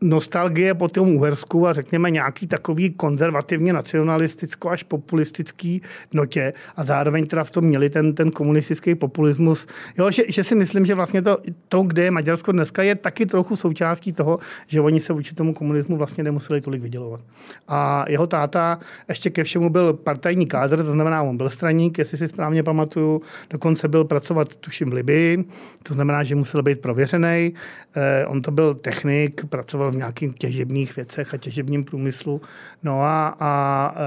nostalgie 0.02 0.74
po 0.74 0.88
tom 0.88 1.16
Uhersku 1.16 1.68
a 1.68 1.74
řekněme 1.74 2.12
nějaký 2.12 2.48
takový 2.48 2.90
konzervativně 2.90 3.74
nacionalisticko 3.74 4.70
až 4.70 4.84
populistický 4.84 5.82
notě 6.14 6.54
a 6.76 6.84
zároveň 6.84 7.28
teda 7.28 7.44
v 7.44 7.52
tom 7.52 7.66
měli 7.66 7.90
ten, 7.90 8.16
ten 8.16 8.32
komunistický 8.32 8.96
populismus. 8.96 9.68
Jo, 9.98 10.12
že, 10.12 10.24
že, 10.28 10.44
si 10.44 10.56
myslím, 10.56 10.86
že 10.86 10.96
vlastně 10.96 11.22
to, 11.22 11.38
to, 11.70 11.82
kde 11.84 12.04
je 12.04 12.12
Maďarsko 12.12 12.52
dneska, 12.52 12.84
je 12.84 12.96
taky 12.96 13.26
trochu 13.26 13.56
součástí 13.56 14.14
toho, 14.14 14.40
že 14.68 14.82
oni 14.82 15.00
se 15.00 15.14
vůči 15.14 15.36
tomu 15.36 15.54
komunismu 15.54 15.98
vlastně 15.98 16.24
nemuseli 16.24 16.62
tolik 16.62 16.82
vydělovat. 16.82 17.22
A 17.68 18.06
jeho 18.10 18.28
táta 18.28 18.80
ještě 19.10 19.30
ke 19.30 19.44
všemu 19.44 19.70
byl 19.70 19.94
partajní 19.94 20.48
kádr, 20.48 20.84
to 20.84 20.92
znamená, 20.92 21.22
on 21.24 21.38
byl 21.38 21.50
straník, 21.50 21.98
jestli 21.98 22.18
si 22.18 22.28
správně 22.28 22.64
pamatuju, 22.64 23.22
dokonce 23.50 23.88
byl 23.88 24.04
pracovat 24.04 24.56
tuším 24.56 24.90
v 24.90 24.94
Libii, 24.94 25.46
to 25.84 25.94
znamená, 25.94 26.24
že 26.24 26.36
musel 26.36 26.64
být 26.64 26.82
prověřený. 26.82 27.54
Eh, 27.96 28.26
on 28.26 28.42
to 28.42 28.52
byl 28.52 28.74
technik, 28.74 29.46
pracoval 29.46 29.91
v 29.92 29.96
nějakých 29.96 30.34
těžebních 30.36 30.96
věcech 30.96 31.34
a 31.34 31.38
těžebním 31.38 31.84
průmyslu. 31.84 32.42
No 32.84 33.02
a, 33.02 33.36
a 33.40 33.94
e, 33.96 34.02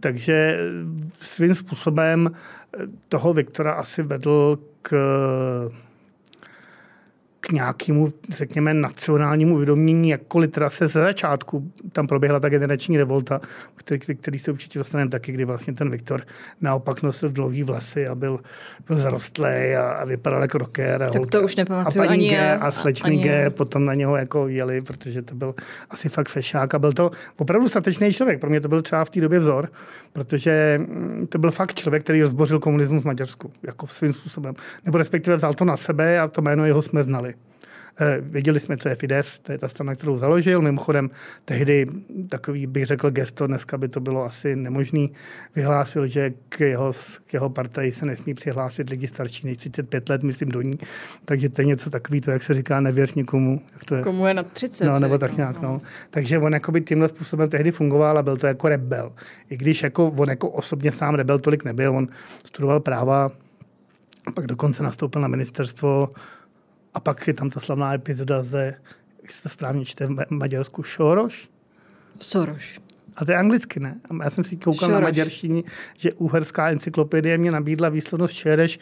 takže 0.00 0.58
svým 1.14 1.54
způsobem 1.54 2.30
toho 3.08 3.34
Viktora 3.34 3.72
asi 3.72 4.02
vedl 4.02 4.58
k 4.82 4.96
k 7.46 7.52
nějakému, 7.52 8.12
řekněme, 8.30 8.74
nacionálnímu 8.74 9.54
uvědomění, 9.54 10.08
jakkoliv 10.08 10.50
teda 10.50 10.70
se 10.70 10.88
ze 10.88 11.00
začátku 11.00 11.72
tam 11.92 12.06
proběhla 12.06 12.40
ta 12.40 12.48
generační 12.48 12.96
revolta, 12.96 13.40
který, 13.74 14.16
který 14.16 14.38
se 14.38 14.52
určitě 14.52 14.78
dostaneme 14.78 15.10
taky, 15.10 15.32
kdy 15.32 15.44
vlastně 15.44 15.72
ten 15.72 15.90
Viktor 15.90 16.22
naopak 16.60 17.02
nosil 17.02 17.30
dlouhý 17.30 17.62
vlasy 17.62 18.06
a 18.06 18.14
byl, 18.14 18.40
byl 18.86 18.96
zarostlý 18.96 19.74
a, 19.78 19.90
a 19.90 20.04
vypadal 20.04 20.42
jako 20.42 20.58
rocker. 20.58 21.02
A, 21.02 21.10
tak 21.10 21.26
to 21.26 21.42
už 21.42 21.56
nepamatuju 21.56 22.04
a 22.04 22.06
paní 22.06 22.18
ani 22.18 22.28
G 22.28 22.36
já, 22.36 22.54
a 22.54 22.70
slečný 22.70 23.18
G 23.18 23.42
já. 23.42 23.50
potom 23.50 23.84
na 23.84 23.94
něho 23.94 24.16
jako 24.16 24.48
jeli, 24.48 24.82
protože 24.82 25.22
to 25.22 25.34
byl 25.34 25.54
asi 25.90 26.08
fakt 26.08 26.28
fešák 26.28 26.74
a 26.74 26.78
byl 26.78 26.92
to 26.92 27.10
opravdu 27.36 27.68
statečný 27.68 28.12
člověk. 28.12 28.40
Pro 28.40 28.50
mě 28.50 28.60
to 28.60 28.68
byl 28.68 28.82
třeba 28.82 29.04
v 29.04 29.10
té 29.10 29.20
době 29.20 29.38
vzor, 29.38 29.70
protože 30.12 30.80
mm, 30.82 31.26
to 31.26 31.38
byl 31.38 31.50
fakt 31.50 31.74
člověk, 31.74 32.02
který 32.02 32.22
rozbořil 32.22 32.58
komunismus 32.58 33.02
v 33.02 33.06
Maďarsku, 33.06 33.52
jako 33.62 33.86
svým 33.86 34.12
způsobem. 34.12 34.54
Nebo 34.84 34.98
respektive 34.98 35.36
vzal 35.36 35.54
to 35.54 35.64
na 35.64 35.76
sebe 35.76 36.20
a 36.20 36.28
to 36.28 36.42
jméno 36.42 36.66
jeho 36.66 36.82
jsme 36.82 37.02
znali. 37.02 37.35
Eh, 38.00 38.18
věděli 38.20 38.60
jsme, 38.60 38.76
co 38.76 38.88
je 38.88 38.94
Fides, 38.94 39.38
to 39.38 39.52
je 39.52 39.58
ta 39.58 39.68
strana, 39.68 39.94
kterou 39.94 40.18
založil. 40.18 40.62
Mimochodem 40.62 41.10
tehdy 41.44 41.86
takový, 42.30 42.66
bych 42.66 42.86
řekl, 42.86 43.10
gesto, 43.10 43.46
dneska 43.46 43.78
by 43.78 43.88
to 43.88 44.00
bylo 44.00 44.24
asi 44.24 44.56
nemožný, 44.56 45.12
vyhlásil, 45.54 46.06
že 46.06 46.32
k 46.48 46.60
jeho, 46.60 46.92
k 47.26 47.34
jeho 47.34 47.50
partaji 47.50 47.92
se 47.92 48.06
nesmí 48.06 48.34
přihlásit 48.34 48.90
lidi 48.90 49.08
starší 49.08 49.46
než 49.46 49.56
35 49.56 50.08
let, 50.08 50.22
myslím 50.22 50.48
do 50.48 50.62
ní. 50.62 50.78
Takže 51.24 51.48
to 51.48 51.60
je 51.60 51.66
něco 51.66 51.90
takový, 51.90 52.20
to 52.20 52.30
jak 52.30 52.42
se 52.42 52.54
říká, 52.54 52.80
nevěř 52.80 53.14
nikomu. 53.14 53.60
Jak 53.72 53.84
to 53.84 53.94
je. 53.94 54.02
Komu 54.02 54.26
je 54.26 54.34
na 54.34 54.42
30. 54.42 54.84
No, 54.84 54.98
nebo 54.98 55.18
tak 55.18 55.36
nějak, 55.36 55.60
no. 55.60 55.80
Takže 56.10 56.38
on 56.38 56.52
jakoby 56.52 56.80
tímhle 56.80 57.08
způsobem 57.08 57.48
tehdy 57.48 57.72
fungoval 57.72 58.18
a 58.18 58.22
byl 58.22 58.36
to 58.36 58.46
jako 58.46 58.68
rebel. 58.68 59.12
I 59.50 59.56
když 59.56 59.82
jako 59.82 60.06
on 60.06 60.30
jako 60.30 60.48
osobně 60.48 60.92
sám 60.92 61.14
rebel 61.14 61.38
tolik 61.38 61.64
nebyl, 61.64 61.96
on 61.96 62.08
studoval 62.44 62.80
práva, 62.80 63.30
pak 64.34 64.46
dokonce 64.46 64.82
nastoupil 64.82 65.22
na 65.22 65.28
ministerstvo 65.28 66.08
a 66.96 67.00
pak 67.00 67.28
je 67.28 67.34
tam 67.34 67.50
ta 67.50 67.60
slavná 67.60 67.94
epizoda 67.94 68.42
ze, 68.42 68.74
jak 69.22 69.32
se 69.32 69.42
to 69.42 69.48
správně 69.48 69.84
čte 69.84 70.06
v 70.06 70.30
Maďarsku, 70.30 70.82
Šoroš? 70.82 71.48
Soroš. 72.20 72.80
A 73.16 73.24
to 73.24 73.30
je 73.32 73.36
anglicky, 73.36 73.80
ne? 73.80 74.00
Já 74.24 74.30
jsem 74.30 74.44
si 74.44 74.56
koukal 74.56 74.88
Šoroš. 74.88 75.00
na 75.00 75.06
maďarštině, 75.06 75.62
že 75.96 76.12
uherská 76.12 76.70
encyklopedie 76.70 77.38
mě 77.38 77.50
nabídla 77.50 77.88
výslovnost 77.88 78.34
Šereš 78.34 78.78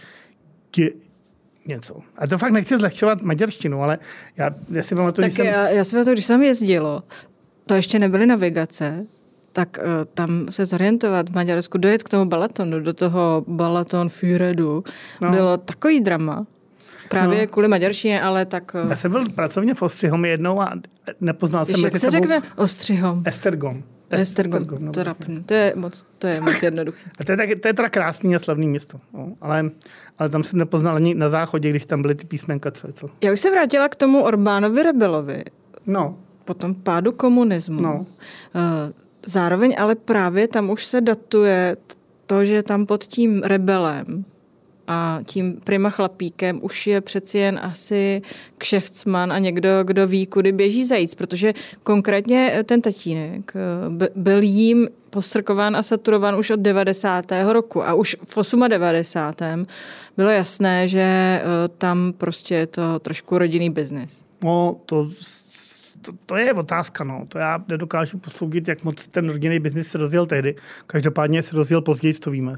něco. 1.66 2.00
A 2.18 2.26
to 2.26 2.38
fakt 2.38 2.52
nechci 2.52 2.76
zlehčovat 2.76 3.22
maďarštinu, 3.22 3.82
ale 3.82 3.98
já, 4.36 4.50
já 4.70 4.82
si 4.82 4.94
pamatuju, 4.94 5.26
tak 5.26 5.32
jsem... 5.32 5.46
já, 5.46 5.68
já 5.68 5.84
si 5.84 5.90
pamatuju, 5.90 6.14
když 6.14 6.24
jsem 6.24 6.42
jezdilo, 6.42 7.02
to 7.66 7.74
ještě 7.74 7.98
nebyly 7.98 8.26
navigace, 8.26 9.06
tak 9.52 9.78
uh, 9.78 9.84
tam 10.14 10.46
se 10.50 10.66
zorientovat 10.66 11.30
v 11.30 11.34
Maďarsku, 11.34 11.78
dojet 11.78 12.02
k 12.02 12.08
tomu 12.08 12.24
balatonu, 12.24 12.80
do 12.80 12.92
toho 12.92 13.44
balaton 13.48 14.08
Führedu, 14.08 14.84
no. 15.20 15.30
bylo 15.30 15.56
takový 15.56 16.00
drama. 16.00 16.46
Právě 17.08 17.40
no. 17.40 17.46
kvůli 17.46 17.68
maďarštině, 17.68 18.22
ale 18.22 18.46
tak... 18.46 18.76
Uh... 18.84 18.90
Já 18.90 18.96
jsem 18.96 19.10
byl 19.10 19.28
pracovně 19.30 19.74
v 19.74 19.82
Ostřihom 19.82 20.24
jednou 20.24 20.60
a 20.60 20.72
nepoznal 21.20 21.64
jsem 21.64 21.84
jak 21.84 21.96
se 21.96 22.10
řekne 22.10 22.42
Ostřihom? 22.56 23.22
Estergom. 23.26 23.82
Estergom, 24.10 24.62
Estergom 24.62 24.84
no, 24.84 24.92
to, 24.92 25.04
to, 25.46 25.54
je 25.54 25.72
moc, 25.76 26.06
to 26.18 26.26
je 26.26 26.40
moc 26.40 26.62
jednoduché. 26.62 27.10
A 27.18 27.24
to 27.24 27.32
je, 27.32 27.36
tak, 27.36 27.48
to 27.62 27.68
je 27.68 27.74
teda 27.74 27.88
krásný 27.88 28.36
a 28.36 28.38
slavný 28.38 28.68
město. 28.68 29.00
No. 29.12 29.32
Ale, 29.40 29.70
ale 30.18 30.28
tam 30.28 30.42
jsem 30.42 30.58
nepoznal 30.58 30.96
ani 30.96 31.14
na 31.14 31.28
záchodě, 31.28 31.70
když 31.70 31.84
tam 31.84 32.02
byly 32.02 32.14
ty 32.14 32.26
písmenka. 32.26 32.70
Co, 32.70 32.92
co. 32.92 33.08
Já 33.20 33.30
bych 33.30 33.40
se 33.40 33.50
vrátila 33.50 33.88
k 33.88 33.96
tomu 33.96 34.22
Orbánovi 34.22 34.82
Rebelovi. 34.82 35.44
No. 35.86 36.18
Po 36.44 36.54
tom 36.54 36.74
pádu 36.74 37.12
komunismu. 37.12 37.82
No. 37.82 37.94
Uh, 37.94 38.06
Zároveň 39.26 39.76
ale 39.78 39.94
právě 39.94 40.48
tam 40.48 40.70
už 40.70 40.86
se 40.86 41.00
datuje 41.00 41.76
to, 42.26 42.44
že 42.44 42.62
tam 42.62 42.86
pod 42.86 43.04
tím 43.04 43.42
rebelem 43.42 44.24
a 44.88 45.20
tím 45.24 45.60
prima 45.64 45.90
chlapíkem 45.90 46.58
už 46.62 46.86
je 46.86 47.00
přeci 47.00 47.38
jen 47.38 47.60
asi 47.62 48.22
kšeftsman 48.58 49.32
a 49.32 49.38
někdo, 49.38 49.84
kdo 49.84 50.06
ví, 50.06 50.26
kudy 50.26 50.52
běží 50.52 50.84
zajíc, 50.84 51.14
protože 51.14 51.52
konkrétně 51.82 52.64
ten 52.64 52.80
tatínek 52.82 53.52
eh, 53.56 54.08
byl 54.16 54.42
jím 54.42 54.88
postrkován 55.10 55.76
a 55.76 55.82
saturován 55.82 56.34
už 56.34 56.50
od 56.50 56.60
90. 56.60 57.24
roku 57.48 57.86
a 57.86 57.94
už 57.94 58.16
v 58.24 58.68
98. 58.68 59.64
bylo 60.16 60.30
jasné, 60.30 60.88
že 60.88 61.00
eh, 61.00 61.42
tam 61.78 62.12
prostě 62.18 62.54
je 62.54 62.66
to 62.66 62.98
trošku 62.98 63.38
rodinný 63.38 63.70
biznis. 63.70 64.24
No, 64.42 64.76
to 64.86 65.08
to, 66.04 66.12
to 66.26 66.36
je 66.36 66.54
otázka, 66.54 67.04
no. 67.04 67.26
To 67.28 67.38
já 67.38 67.64
nedokážu 67.68 68.18
posoudit, 68.18 68.68
jak 68.68 68.84
moc 68.84 69.06
ten 69.06 69.28
rodinný 69.28 69.60
biznis 69.60 69.88
se 69.88 69.98
rozjel 69.98 70.26
tehdy. 70.26 70.54
Každopádně 70.86 71.42
se 71.42 71.56
rozjel 71.56 71.82
později, 71.82 72.14
to 72.14 72.30
víme, 72.30 72.52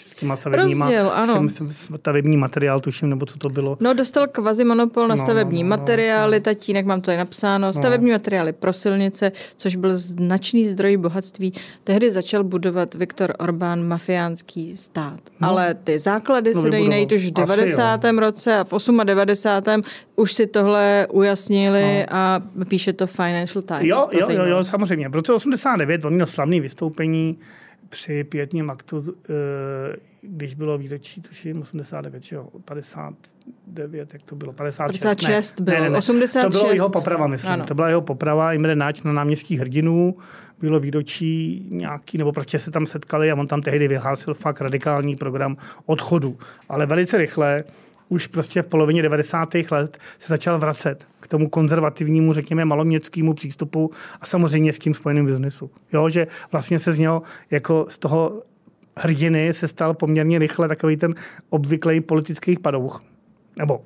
s 0.00 0.14
těma 0.14 0.36
stavebníma, 0.36 0.86
Rozděl, 0.86 1.10
ano. 1.14 1.48
S 1.48 1.58
tím, 1.58 1.70
stavební 1.70 2.36
materiál, 2.36 2.80
tuším, 2.80 3.10
nebo 3.10 3.26
co 3.26 3.38
to 3.38 3.48
bylo. 3.48 3.76
No, 3.80 3.94
dostal 3.94 4.26
kvazi 4.26 4.64
monopol 4.64 5.08
na 5.08 5.14
no, 5.14 5.22
stavební 5.22 5.62
no, 5.62 5.68
no, 5.68 5.76
materiály, 5.76 6.36
no. 6.36 6.42
tatínek, 6.42 6.86
mám 6.86 7.00
to 7.00 7.06
tady 7.06 7.18
napsáno, 7.18 7.66
no. 7.66 7.72
stavební 7.72 8.10
materiály 8.10 8.52
pro 8.52 8.72
silnice, 8.72 9.32
což 9.56 9.76
byl 9.76 9.98
značný 9.98 10.68
zdroj 10.68 10.96
bohatství. 10.96 11.52
Tehdy 11.84 12.10
začal 12.10 12.44
budovat 12.44 12.94
Viktor 12.94 13.34
Orbán 13.38 13.88
mafiánský 13.88 14.76
stát. 14.76 15.20
No. 15.40 15.48
Ale 15.48 15.74
ty 15.74 15.98
základy 15.98 16.52
no, 16.54 16.62
se 16.62 16.70
dají 16.70 16.88
najít 16.88 17.12
už 17.12 17.26
v 17.26 17.30
90. 17.30 18.04
Asi, 18.04 18.16
roce 18.16 18.58
a 18.58 18.64
v 18.64 19.04
98. 19.04 19.82
už 20.16 20.32
si 20.32 20.46
tohle 20.46 21.06
ujasnili 21.12 22.06
no. 22.10 22.16
a 22.16 22.42
píše 22.68 22.92
to 22.92 23.06
Financial 23.06 23.62
Times. 23.62 23.84
Jo, 23.84 24.08
jo, 24.12 24.26
jo, 24.30 24.44
jo, 24.44 24.64
samozřejmě. 24.64 25.08
V 25.08 25.14
roce 25.14 25.32
89 25.32 26.04
on 26.04 26.14
měl 26.14 26.26
slavný 26.26 26.60
vystoupení 26.60 27.38
při 27.94 28.24
pětním 28.24 28.70
aktu, 28.70 29.14
eh, 29.30 29.96
když 30.22 30.54
bylo 30.54 30.78
výročí, 30.78 31.20
tuším, 31.20 31.60
89, 31.60 32.32
jo, 32.32 32.48
59, 32.64 34.12
jak 34.12 34.22
to 34.22 34.36
bylo, 34.36 34.52
56, 34.52 35.02
56 35.02 35.60
ne, 35.60 35.64
bylo, 35.64 35.76
ne, 35.76 35.82
ne, 35.82 35.90
ne. 35.90 35.98
86. 35.98 36.42
To 36.42 36.58
bylo 36.58 36.72
jeho 36.72 36.90
poprava, 36.90 37.26
myslím. 37.26 37.52
Ano. 37.52 37.64
To 37.64 37.74
byla 37.74 37.88
jeho 37.88 38.02
poprava 38.02 38.52
Imre 38.52 38.76
Náč 38.76 39.02
na 39.02 39.12
náměstí 39.12 39.56
hrdinů. 39.56 40.16
Bylo 40.60 40.80
výročí 40.80 41.66
nějaký, 41.70 42.18
nebo 42.18 42.32
prostě 42.32 42.58
se 42.58 42.70
tam 42.70 42.86
setkali 42.86 43.30
a 43.30 43.34
on 43.34 43.46
tam 43.46 43.62
tehdy 43.62 43.88
vyhlásil 43.88 44.34
fakt 44.34 44.60
radikální 44.60 45.16
program 45.16 45.56
odchodu. 45.86 46.38
Ale 46.68 46.86
velice 46.86 47.18
rychle 47.18 47.64
už 48.08 48.26
prostě 48.26 48.62
v 48.62 48.66
polovině 48.66 49.02
90. 49.02 49.54
let 49.70 49.98
se 50.18 50.28
začal 50.28 50.58
vracet 50.58 51.06
k 51.20 51.28
tomu 51.28 51.48
konzervativnímu, 51.48 52.32
řekněme, 52.32 52.64
maloměckému 52.64 53.34
přístupu 53.34 53.90
a 54.20 54.26
samozřejmě 54.26 54.72
s 54.72 54.78
tím 54.78 54.94
spojeným 54.94 55.26
biznesu. 55.26 55.70
Jo, 55.92 56.10
že 56.10 56.26
vlastně 56.52 56.78
se 56.78 56.92
z 56.92 56.98
něho 56.98 57.22
jako 57.50 57.86
z 57.88 57.98
toho 57.98 58.42
hrdiny 58.98 59.52
se 59.52 59.68
stal 59.68 59.94
poměrně 59.94 60.38
rychle 60.38 60.68
takový 60.68 60.96
ten 60.96 61.14
obvyklý 61.50 62.00
politický 62.00 62.58
padouch. 62.58 63.02
Nebo 63.58 63.80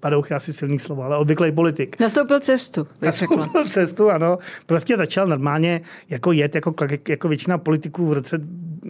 padouch 0.00 0.30
je 0.30 0.36
asi 0.36 0.52
silný 0.52 0.78
slovo, 0.78 1.02
ale 1.02 1.16
obvyklý 1.16 1.52
politik. 1.52 2.00
Nastoupil 2.00 2.40
cestu, 2.40 2.86
Nastoupil 3.02 3.44
řekla. 3.44 3.64
cestu, 3.64 4.10
ano. 4.10 4.38
Prostě 4.66 4.96
začal 4.96 5.26
normálně 5.26 5.80
jako 6.08 6.32
jet, 6.32 6.54
jako, 6.54 6.74
jako 7.08 7.28
většina 7.28 7.58
politiků 7.58 8.06
v 8.06 8.12
roce 8.12 8.40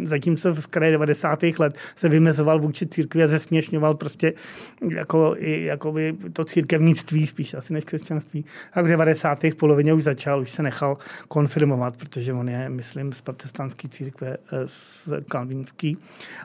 zatímco 0.04 0.54
v 0.54 0.66
kraji 0.66 0.92
90. 0.92 1.42
let 1.58 1.78
se 1.96 2.08
vymezoval 2.08 2.60
vůči 2.60 2.86
církvi 2.86 3.22
a 3.22 3.26
zesměšňoval 3.26 3.94
prostě 3.94 4.32
jako, 4.88 5.34
i, 5.38 5.64
jako 5.64 5.92
by 5.92 6.16
to 6.32 6.44
církevnictví 6.44 7.26
spíš 7.26 7.54
asi 7.54 7.72
než 7.72 7.84
křesťanství. 7.84 8.44
A 8.72 8.82
v 8.82 8.86
90. 8.88 9.42
v 9.44 9.54
polovině 9.54 9.92
už 9.92 10.02
začal, 10.02 10.40
už 10.40 10.50
se 10.50 10.62
nechal 10.62 10.98
konfirmovat, 11.28 11.96
protože 11.96 12.32
on 12.32 12.48
je, 12.48 12.68
myslím, 12.68 13.12
z 13.12 13.22
protestantské 13.22 13.88
církve, 13.88 14.36
eh, 14.52 14.58
z 14.66 15.08
kalvínský 15.28 15.96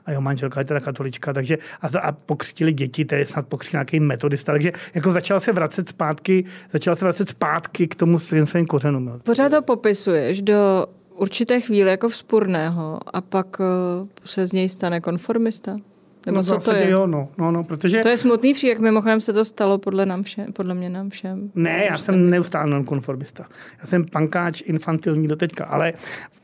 a 0.05 0.12
jeho 0.12 0.22
manželka 0.22 0.60
je 0.60 0.65
teda 0.65 0.79
katolička, 0.79 1.33
takže 1.33 1.57
a, 1.81 2.00
a 2.00 2.12
pokřtili 2.12 2.74
děti, 2.74 3.05
to 3.05 3.15
je 3.15 3.25
snad 3.25 3.48
pokřtil 3.48 3.77
nějaký 3.77 4.00
metodista, 4.00 4.51
takže 4.51 4.72
jako 4.93 5.12
začal 5.12 5.39
se 5.39 5.53
vracet 5.53 5.89
zpátky, 5.89 6.45
začal 6.72 6.95
se 6.95 7.05
vracet 7.05 7.29
zpátky 7.29 7.88
k 7.88 7.95
tomu 7.95 8.19
svým 8.19 8.65
kořenům. 8.67 9.19
Pořád 9.24 9.50
to 9.50 9.62
popisuješ 9.62 10.41
do 10.41 10.88
určité 11.17 11.62
chvíli 11.62 11.89
jako 11.89 12.10
vzpurného 12.10 13.00
a 13.13 13.22
pak 13.22 13.60
uh, 13.60 14.08
se 14.25 14.48
z 14.48 14.53
něj 14.53 14.70
stane 14.70 15.01
konformista? 15.01 15.77
Nebo 16.25 16.38
no, 16.38 16.43
co 16.43 16.58
to 16.58 16.72
je? 16.72 16.89
Jo, 16.89 17.08
no, 17.08 17.29
no, 17.38 17.51
no, 17.51 17.63
protože... 17.63 18.01
To 18.01 18.08
je 18.08 18.17
smutný 18.17 18.53
příběh, 18.53 18.79
mimochodem 18.79 19.22
se 19.22 19.34
to 19.34 19.46
stalo 19.46 19.77
podle, 19.77 20.05
nám 20.05 20.24
všem, 20.24 20.53
podle 20.53 20.74
mě 20.74 20.89
nám 20.89 21.10
všem. 21.10 21.51
Ne, 21.55 21.86
já 21.89 21.98
jsem 21.98 22.29
neustále 22.29 22.70
nonkonformista. 22.70 23.46
Já 23.79 23.86
jsem 23.86 24.05
pankáč 24.05 24.62
infantilní 24.62 25.27
do 25.27 25.36
teďka, 25.36 25.65
ale 25.65 25.93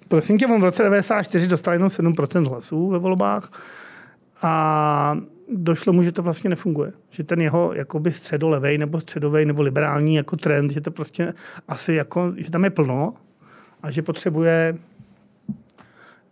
prosím 0.07 0.37
tě, 0.37 0.47
on 0.47 0.61
v 0.61 0.63
roce 0.63 0.83
94 0.83 1.47
dostal 1.47 1.73
jenom 1.73 1.89
7% 1.89 2.49
hlasů 2.49 2.89
ve 2.89 2.99
volbách 2.99 3.51
a 4.41 5.17
došlo 5.53 5.93
mu, 5.93 6.03
že 6.03 6.11
to 6.11 6.23
vlastně 6.23 6.49
nefunguje. 6.49 6.91
Že 7.09 7.23
ten 7.23 7.41
jeho 7.41 7.73
jakoby 7.73 8.11
středolevej 8.11 8.77
nebo 8.77 8.99
středovej 8.99 9.45
nebo 9.45 9.61
liberální 9.61 10.15
jako 10.15 10.37
trend, 10.37 10.71
že 10.71 10.81
to 10.81 10.91
prostě 10.91 11.33
asi 11.67 11.93
jako, 11.93 12.33
že 12.37 12.51
tam 12.51 12.63
je 12.63 12.69
plno 12.69 13.13
a 13.83 13.91
že 13.91 14.01
potřebuje 14.01 14.77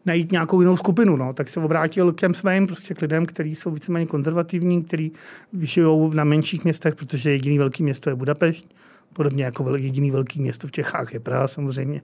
najít 0.08 0.32
nějakou 0.32 0.62
jinou 0.62 0.78
skupinu, 0.78 1.16
no. 1.16 1.34
tak 1.34 1.50
se 1.50 1.60
obrátil 1.60 2.14
k 2.14 2.20
těm 2.20 2.34
svým 2.34 2.68
prostě 2.68 2.94
k 2.94 3.02
lidem, 3.02 3.26
kteří 3.26 3.56
jsou 3.56 3.72
víceméně 3.72 4.06
konzervativní, 4.06 4.84
kteří 4.84 5.12
vyšijou 5.54 6.14
na 6.14 6.24
menších 6.24 6.64
městech, 6.64 6.96
protože 6.96 7.32
jediný 7.32 7.58
velký 7.58 7.84
město 7.84 8.10
je 8.10 8.16
Budapešť, 8.16 8.68
podobně 9.14 9.44
jako 9.44 9.76
jediný 9.76 10.12
velký 10.12 10.42
město 10.42 10.68
v 10.68 10.72
Čechách 10.72 11.14
je 11.14 11.20
Praha 11.20 11.48
samozřejmě. 11.48 12.02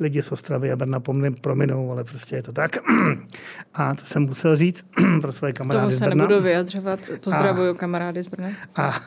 Lidi 0.00 0.22
z 0.22 0.32
Ostravy 0.32 0.72
a 0.72 0.76
Brna 0.76 1.00
prominou, 1.40 1.90
ale 1.92 2.04
prostě 2.04 2.36
je 2.36 2.42
to 2.42 2.52
tak. 2.52 2.76
A 3.74 3.94
to 3.94 4.04
jsem 4.04 4.22
musel 4.22 4.56
říct 4.56 4.86
pro 5.22 5.32
své 5.32 5.52
kamarády 5.52 5.96
Toho 5.96 5.98
se 5.98 6.14
nebudu 6.14 6.42
vyjadřovat. 6.42 7.00
Pozdravuju 7.20 7.70
a, 7.70 7.74
kamarády 7.74 8.22
z 8.22 8.26
Brna. 8.26 8.48
A 8.76 9.00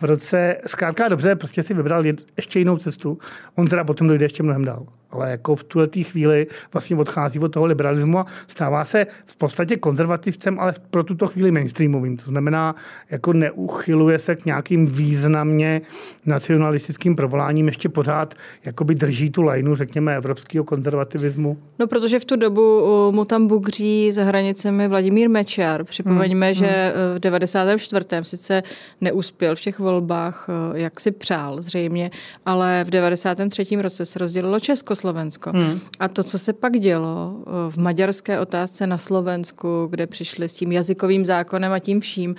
v 0.00 0.02
roce, 0.02 0.56
zkrátka 0.66 1.08
dobře, 1.08 1.36
prostě 1.36 1.62
si 1.62 1.74
vybral 1.74 2.04
ještě 2.36 2.58
jinou 2.58 2.76
cestu. 2.76 3.18
On 3.54 3.66
teda 3.66 3.84
potom 3.84 4.06
dojde 4.08 4.24
ještě 4.24 4.42
mnohem 4.42 4.64
dál 4.64 4.86
ale 5.14 5.30
jako 5.30 5.56
v 5.56 5.64
tuhle 5.64 5.88
chvíli 6.02 6.46
vlastně 6.72 6.96
odchází 6.96 7.38
od 7.38 7.48
toho 7.48 7.66
liberalismu 7.66 8.18
a 8.18 8.26
stává 8.46 8.84
se 8.84 9.06
v 9.26 9.36
podstatě 9.36 9.76
konzervativcem, 9.76 10.60
ale 10.60 10.74
pro 10.90 11.04
tuto 11.04 11.26
chvíli 11.26 11.50
mainstreamovým. 11.50 12.16
To 12.16 12.24
znamená, 12.24 12.74
jako 13.10 13.32
neuchyluje 13.32 14.18
se 14.18 14.36
k 14.36 14.44
nějakým 14.44 14.86
významně 14.86 15.80
nacionalistickým 16.26 17.16
provoláním, 17.16 17.66
ještě 17.66 17.88
pořád 17.88 18.34
jakoby 18.64 18.94
drží 18.94 19.30
tu 19.30 19.42
lajnu, 19.42 19.74
řekněme, 19.74 20.16
evropského 20.16 20.64
konzervativismu. 20.64 21.58
No, 21.78 21.86
protože 21.86 22.20
v 22.20 22.24
tu 22.24 22.36
dobu 22.36 22.84
mu 23.12 23.24
tam 23.24 23.46
bugří 23.46 24.12
za 24.12 24.24
hranicemi 24.24 24.88
Vladimír 24.88 25.30
Mečar. 25.30 25.84
Připomeňme, 25.84 26.46
hmm, 26.46 26.54
že 26.54 26.92
hmm. 26.96 27.16
v 27.16 27.20
94. 27.20 28.06
sice 28.22 28.62
neuspěl 29.00 29.56
v 29.56 29.60
těch 29.60 29.78
volbách, 29.78 30.46
eh, 30.48 30.78
jak 30.78 31.00
si 31.00 31.10
přál 31.10 31.62
zřejmě, 31.62 32.10
ale 32.46 32.84
v 32.84 32.90
93. 32.90 33.82
roce 33.82 34.06
se 34.06 34.18
rozdělilo 34.18 34.60
Československo. 35.04 35.50
Hmm. 35.50 35.80
A 36.00 36.08
to, 36.08 36.22
co 36.22 36.38
se 36.38 36.52
pak 36.52 36.72
dělo 36.72 37.36
eh, 37.38 37.70
v 37.70 37.76
maďarské 37.76 38.40
otázce 38.40 38.86
na 38.86 38.98
Slovensku, 38.98 39.86
kde 39.90 40.06
přišli 40.06 40.48
s 40.48 40.54
tím 40.54 40.72
jazykovým 40.72 41.24
zákonem 41.24 41.72
a 41.72 41.78
tím 41.78 42.00
vším, 42.00 42.36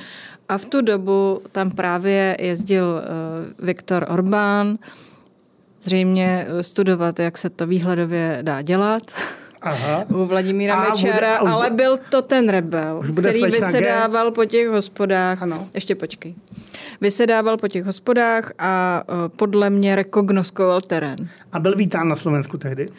a 0.50 0.57
v 0.57 0.65
tu 0.65 0.81
dobu 0.81 1.41
tam 1.51 1.72
právě 1.72 2.38
jezdil 2.39 2.86
uh, 2.86 3.65
Viktor 3.65 4.05
Orbán, 4.10 4.77
zřejmě 5.81 6.48
studovat, 6.62 7.19
jak 7.19 7.38
se 7.38 7.50
to 7.50 7.67
výhledově 7.67 8.39
dá 8.41 8.62
dělat. 8.62 9.01
Aha. 9.65 10.05
u 10.07 10.25
Vladimíra 10.25 10.75
a 10.75 10.89
Mečara, 10.89 11.39
bude, 11.39 11.51
ale 11.51 11.69
byl 11.69 11.98
to 12.10 12.22
ten 12.22 12.50
rebel, 12.50 13.01
který 13.17 13.43
vysedával 13.43 14.31
po 14.31 14.45
těch 14.45 14.69
hospodách. 14.69 15.41
Ano. 15.41 15.67
Ještě 15.74 15.95
počkej. 15.95 16.36
Vysedával 17.01 17.57
po 17.57 17.67
těch 17.67 17.86
hospodách 17.86 18.51
a 18.60 19.03
uh, 19.10 19.15
podle 19.27 19.69
mě 19.69 19.95
rekognoskoval 19.95 20.81
terén. 20.81 21.29
A 21.53 21.60
byl 21.60 21.75
vítán 21.75 22.07
na 22.07 22.15
Slovensku 22.15 22.57
tehdy? 22.57 22.88
Uh, 22.88 22.93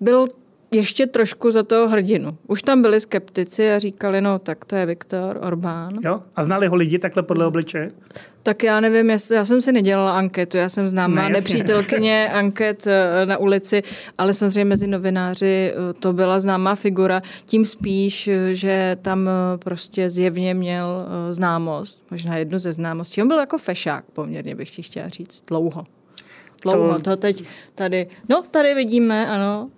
byl 0.00 0.26
ještě 0.70 1.06
trošku 1.06 1.50
za 1.50 1.62
toho 1.62 1.88
hrdinu. 1.88 2.38
Už 2.46 2.62
tam 2.62 2.82
byli 2.82 3.00
skeptici 3.00 3.72
a 3.72 3.78
říkali, 3.78 4.20
no 4.20 4.38
tak 4.38 4.64
to 4.64 4.76
je 4.76 4.86
Viktor 4.86 5.38
Orbán. 5.42 5.98
Jo? 6.04 6.20
A 6.36 6.44
znali 6.44 6.66
ho 6.66 6.76
lidi 6.76 6.98
takhle 6.98 7.22
podle 7.22 7.46
obličeje? 7.46 7.92
Tak 8.42 8.62
já 8.62 8.80
nevím, 8.80 9.10
jestli, 9.10 9.36
já 9.36 9.44
jsem 9.44 9.60
si 9.60 9.72
nedělala 9.72 10.18
anketu, 10.18 10.56
já 10.56 10.68
jsem 10.68 10.88
známá 10.88 11.22
ne, 11.22 11.30
nepřítelkyně 11.30 12.30
anket 12.32 12.86
eh, 12.86 13.26
na 13.26 13.36
ulici, 13.36 13.82
ale 14.18 14.34
samozřejmě 14.34 14.64
mezi 14.64 14.86
novináři 14.86 15.72
eh, 15.72 15.92
to 15.92 16.12
byla 16.12 16.40
známá 16.40 16.74
figura, 16.74 17.22
tím 17.46 17.64
spíš, 17.64 18.28
eh, 18.28 18.54
že 18.54 18.96
tam 19.02 19.30
prostě 19.58 20.10
zjevně 20.10 20.54
měl 20.54 21.06
známost, 21.30 22.02
možná 22.10 22.36
jednu 22.36 22.58
ze 22.58 22.72
známostí. 22.72 23.22
On 23.22 23.28
byl 23.28 23.38
jako 23.38 23.58
fešák 23.58 24.04
poměrně, 24.12 24.54
bych 24.54 24.70
ti 24.70 24.82
chtěla 24.82 25.08
říct, 25.08 25.44
dlouho. 25.46 25.84
Dlouho, 26.62 26.94
to, 26.94 27.00
to 27.00 27.16
teď 27.16 27.44
tady, 27.74 28.08
no 28.28 28.42
tady 28.50 28.74
vidíme, 28.74 29.26
ano, 29.26 29.70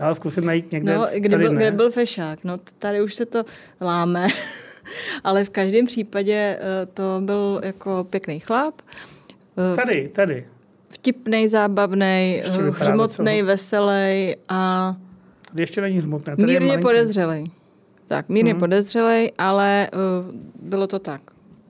já 0.00 0.14
zkusím 0.14 0.44
najít 0.44 0.72
někde. 0.72 0.94
No, 0.94 1.06
kde, 1.14 1.28
tady 1.28 1.44
byl, 1.44 1.56
kde 1.56 1.70
byl 1.70 1.90
fešák? 1.90 2.44
No, 2.44 2.58
tady 2.78 3.02
už 3.02 3.14
se 3.14 3.26
to 3.26 3.44
láme. 3.80 4.28
Ale 5.24 5.44
v 5.44 5.50
každém 5.50 5.86
případě 5.86 6.58
eh, 6.60 6.86
to 6.86 7.20
byl 7.24 7.60
jako 7.64 8.06
pěkný 8.10 8.40
chlap. 8.40 8.74
Eh, 9.72 9.76
tady, 9.76 10.08
tady. 10.08 10.46
Vtipný, 10.88 11.48
zábavný, 11.48 12.42
eh, 12.44 12.70
hřmotný, 12.70 13.42
veselý 13.42 14.36
a... 14.48 14.94
Tady 15.48 15.62
ještě 15.62 15.80
není 15.80 15.98
hřmotný. 15.98 16.44
Mírně 16.44 16.78
podezřelý. 16.78 17.52
Tak, 18.06 18.28
mírně 18.28 18.52
hmm. 18.52 18.60
podezřelý, 18.60 19.32
ale 19.38 19.88
uh, 19.92 20.34
bylo 20.62 20.86
to 20.86 20.98
tak. 20.98 21.20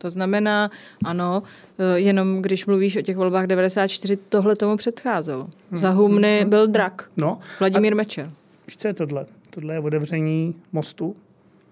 To 0.04 0.11
znamená, 0.11 0.70
ano, 1.04 1.42
eh, 1.78 1.99
jenom 1.99 2.42
když 2.42 2.66
mluvíš 2.66 2.96
o 2.96 3.02
těch 3.02 3.16
volbách 3.16 3.46
94, 3.46 4.16
tohle 4.16 4.56
tomu 4.56 4.76
předcházelo. 4.76 5.49
Hmm. 5.70 5.78
Za 5.78 5.90
humny 5.90 6.40
hmm. 6.40 6.50
byl 6.50 6.66
drak. 6.66 7.11
No. 7.16 7.38
Vladimír. 7.61 7.94
Mečer. 7.96 8.30
Víš, 8.66 8.76
co 8.76 8.88
je 8.88 8.94
tohle? 8.94 9.26
Tohle 9.50 9.75
je 9.75 9.80
otevření 9.80 10.54
mostu. 10.73 11.16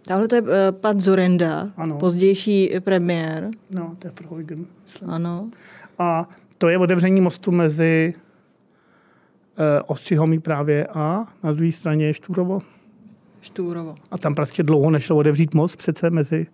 Tahle 0.06 0.28
to 0.28 0.34
je 0.34 0.42
uh, 0.42 0.48
Pat 0.70 1.00
Zurenda, 1.00 1.68
ano. 1.76 1.98
pozdější 1.98 2.70
premiér. 2.80 3.50
No, 3.70 3.96
to 3.98 4.06
je 4.08 4.12
Verheugen, 4.20 4.66
myslím. 4.84 5.10
Ano. 5.10 5.50
A 5.98 6.28
to 6.58 6.68
je 6.68 6.78
otevření 6.78 7.20
mostu 7.20 7.50
mezi 7.50 8.14
uh, 8.16 9.64
Ostřihomí 9.86 10.40
právě 10.40 10.86
a 10.86 11.26
na 11.42 11.52
druhé 11.52 11.72
straně 11.72 12.06
je 12.06 12.14
Štúrovo. 12.14 12.60
Štúrovo. 13.40 13.94
A 14.10 14.18
tam 14.18 14.34
prostě 14.34 14.62
dlouho 14.62 14.90
nešlo 14.90 15.16
otevřít 15.16 15.54
most 15.54 15.76
přece 15.76 16.10
mezi 16.10 16.46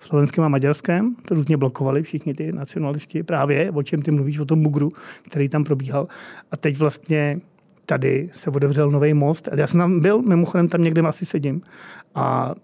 Slovenském 0.00 0.44
a 0.44 0.48
Maďarském. 0.48 1.16
To 1.28 1.34
různě 1.34 1.56
blokovali 1.56 2.02
všichni 2.02 2.34
ty 2.34 2.52
nacionalisti 2.52 3.22
právě, 3.22 3.70
o 3.70 3.82
čem 3.82 4.02
ty 4.02 4.10
mluvíš, 4.10 4.38
o 4.38 4.44
tom 4.44 4.62
bugru, 4.62 4.88
který 5.30 5.48
tam 5.48 5.64
probíhal. 5.64 6.08
A 6.50 6.56
teď 6.56 6.76
vlastně 6.76 7.40
tady 7.86 8.30
se 8.32 8.50
otevřel 8.50 8.90
nový 8.90 9.14
most. 9.14 9.48
Já 9.56 9.66
jsem 9.66 9.80
tam 9.80 10.00
byl, 10.00 10.22
mimochodem 10.22 10.68
tam 10.68 10.82
někde 10.82 11.02
asi 11.02 11.26
sedím. 11.26 11.62
A 12.14 12.54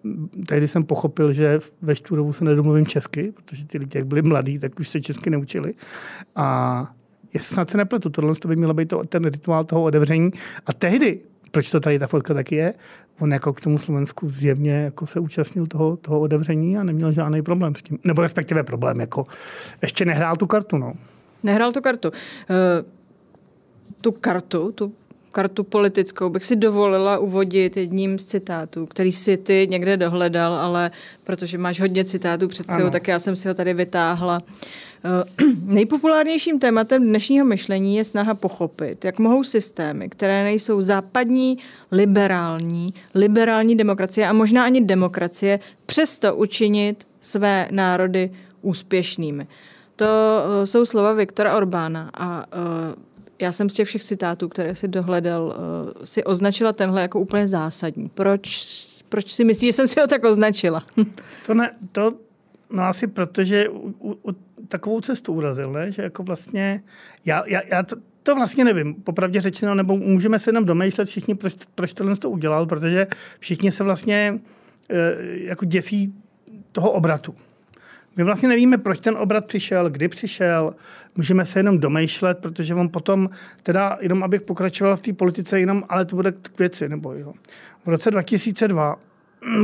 tehdy 0.48 0.68
jsem 0.68 0.84
pochopil, 0.84 1.32
že 1.32 1.60
ve 1.82 1.96
Štúrovu 1.96 2.32
se 2.32 2.44
nedomluvím 2.44 2.86
česky, 2.86 3.32
protože 3.32 3.66
ty 3.66 3.78
lidi, 3.78 3.98
jak 3.98 4.06
byli 4.06 4.22
mladí, 4.22 4.58
tak 4.58 4.80
už 4.80 4.88
se 4.88 5.00
česky 5.00 5.30
neučili. 5.30 5.74
A 6.36 6.86
je 7.34 7.40
snad 7.40 7.70
se 7.70 7.78
nepletu, 7.78 8.10
tohle 8.10 8.32
by 8.46 8.56
mělo 8.56 8.74
být 8.74 8.88
to, 8.88 9.04
ten 9.04 9.24
rituál 9.24 9.64
toho 9.64 9.82
otevření. 9.82 10.30
A 10.66 10.72
tehdy, 10.72 11.20
proč 11.50 11.70
to 11.70 11.80
tady 11.80 11.98
ta 11.98 12.06
fotka 12.06 12.34
taky 12.34 12.56
je, 12.56 12.74
on 13.20 13.32
jako 13.32 13.52
k 13.52 13.60
tomu 13.60 13.78
Slovensku 13.78 14.30
zjevně 14.30 14.72
jako 14.72 15.06
se 15.06 15.20
účastnil 15.20 15.66
toho, 15.66 15.96
toho 15.96 16.20
otevření 16.20 16.78
a 16.78 16.84
neměl 16.84 17.12
žádný 17.12 17.42
problém 17.42 17.74
s 17.74 17.82
tím. 17.82 17.98
Nebo 18.04 18.22
respektive 18.22 18.62
problém, 18.62 19.00
jako 19.00 19.24
ještě 19.82 20.04
nehrál 20.04 20.36
tu 20.36 20.46
kartu, 20.46 20.78
no. 20.78 20.92
Nehrál 21.42 21.72
tu 21.72 21.80
kartu. 21.80 22.08
Uh, 22.08 22.14
tu 24.00 24.12
kartu, 24.12 24.72
tu 24.72 24.92
kartu 25.36 25.64
politickou 25.64 26.28
bych 26.28 26.44
si 26.44 26.56
dovolila 26.56 27.18
uvodit 27.18 27.76
jedním 27.76 28.18
z 28.18 28.24
citátů, 28.24 28.86
který 28.86 29.12
si 29.12 29.36
ty 29.36 29.66
někde 29.70 29.96
dohledal, 29.96 30.52
ale 30.52 30.90
protože 31.24 31.58
máš 31.58 31.80
hodně 31.80 32.04
citátů 32.04 32.48
před 32.48 32.66
sebou, 32.66 32.90
tak 32.90 33.08
já 33.08 33.18
jsem 33.18 33.36
si 33.36 33.48
ho 33.48 33.54
tady 33.54 33.74
vytáhla. 33.74 34.40
Eh, 35.04 35.44
nejpopulárnějším 35.64 36.58
tématem 36.58 37.04
dnešního 37.04 37.46
myšlení 37.46 37.96
je 37.96 38.04
snaha 38.04 38.34
pochopit, 38.34 39.04
jak 39.04 39.18
mohou 39.18 39.44
systémy, 39.44 40.08
které 40.08 40.44
nejsou 40.44 40.82
západní, 40.82 41.58
liberální, 41.92 42.94
liberální 43.14 43.76
demokracie 43.76 44.26
a 44.26 44.32
možná 44.32 44.64
ani 44.64 44.80
demokracie, 44.80 45.60
přesto 45.86 46.36
učinit 46.36 47.06
své 47.20 47.68
národy 47.70 48.30
úspěšnými. 48.62 49.46
To 49.96 50.06
eh, 50.06 50.66
jsou 50.66 50.84
slova 50.84 51.12
Viktora 51.12 51.56
Orbána 51.56 52.10
a 52.14 52.46
eh, 52.52 53.05
já 53.38 53.52
jsem 53.52 53.70
z 53.70 53.74
těch 53.74 53.88
všech 53.88 54.04
citátů, 54.04 54.48
které 54.48 54.74
si 54.74 54.88
dohledal, 54.88 55.56
si 56.04 56.24
označila 56.24 56.72
tenhle 56.72 57.02
jako 57.02 57.20
úplně 57.20 57.46
zásadní. 57.46 58.08
Proč, 58.08 58.58
proč 59.08 59.32
si 59.32 59.44
myslíš, 59.44 59.68
že 59.68 59.72
jsem 59.72 59.86
si 59.86 60.00
ho 60.00 60.06
tak 60.06 60.24
označila? 60.24 60.82
To, 61.46 61.54
ne, 61.54 61.70
to 61.92 62.10
no 62.70 62.82
asi 62.82 63.06
protože 63.06 63.68
u, 63.68 63.94
u, 64.00 64.36
takovou 64.68 65.00
cestu 65.00 65.32
urazil, 65.32 65.72
ne? 65.72 65.90
že 65.90 66.02
jako 66.02 66.22
vlastně, 66.22 66.82
já, 67.24 67.42
já, 67.46 67.60
já 67.70 67.82
to, 67.82 67.96
to 68.22 68.34
vlastně 68.34 68.64
nevím, 68.64 68.94
popravdě 68.94 69.40
řečeno, 69.40 69.74
nebo 69.74 69.96
můžeme 69.96 70.38
se 70.38 70.50
jenom 70.50 70.64
domýšlet 70.64 71.08
všichni, 71.08 71.34
proč, 71.34 71.54
proč 71.74 71.92
tohle 71.92 72.16
to 72.16 72.30
udělal, 72.30 72.66
protože 72.66 73.06
všichni 73.38 73.72
se 73.72 73.84
vlastně 73.84 74.40
e, 74.90 75.16
jako 75.46 75.64
děsí 75.64 76.14
toho 76.72 76.90
obratu. 76.90 77.34
My 78.16 78.24
vlastně 78.24 78.48
nevíme, 78.48 78.78
proč 78.78 78.98
ten 78.98 79.16
obrat 79.16 79.46
přišel, 79.46 79.90
kdy 79.90 80.08
přišel, 80.08 80.74
můžeme 81.16 81.44
se 81.44 81.58
jenom 81.58 81.78
domýšlet, 81.78 82.38
protože 82.38 82.74
on 82.74 82.88
potom, 82.88 83.30
teda 83.62 83.98
jenom 84.00 84.22
abych 84.22 84.42
pokračoval 84.42 84.96
v 84.96 85.00
té 85.00 85.12
politice, 85.12 85.60
jenom, 85.60 85.84
ale 85.88 86.04
to 86.04 86.16
bude 86.16 86.32
k 86.32 86.58
věci, 86.58 86.88
nebo 86.88 87.12
jo. 87.12 87.32
V 87.84 87.88
roce 87.88 88.10
2002 88.10 88.96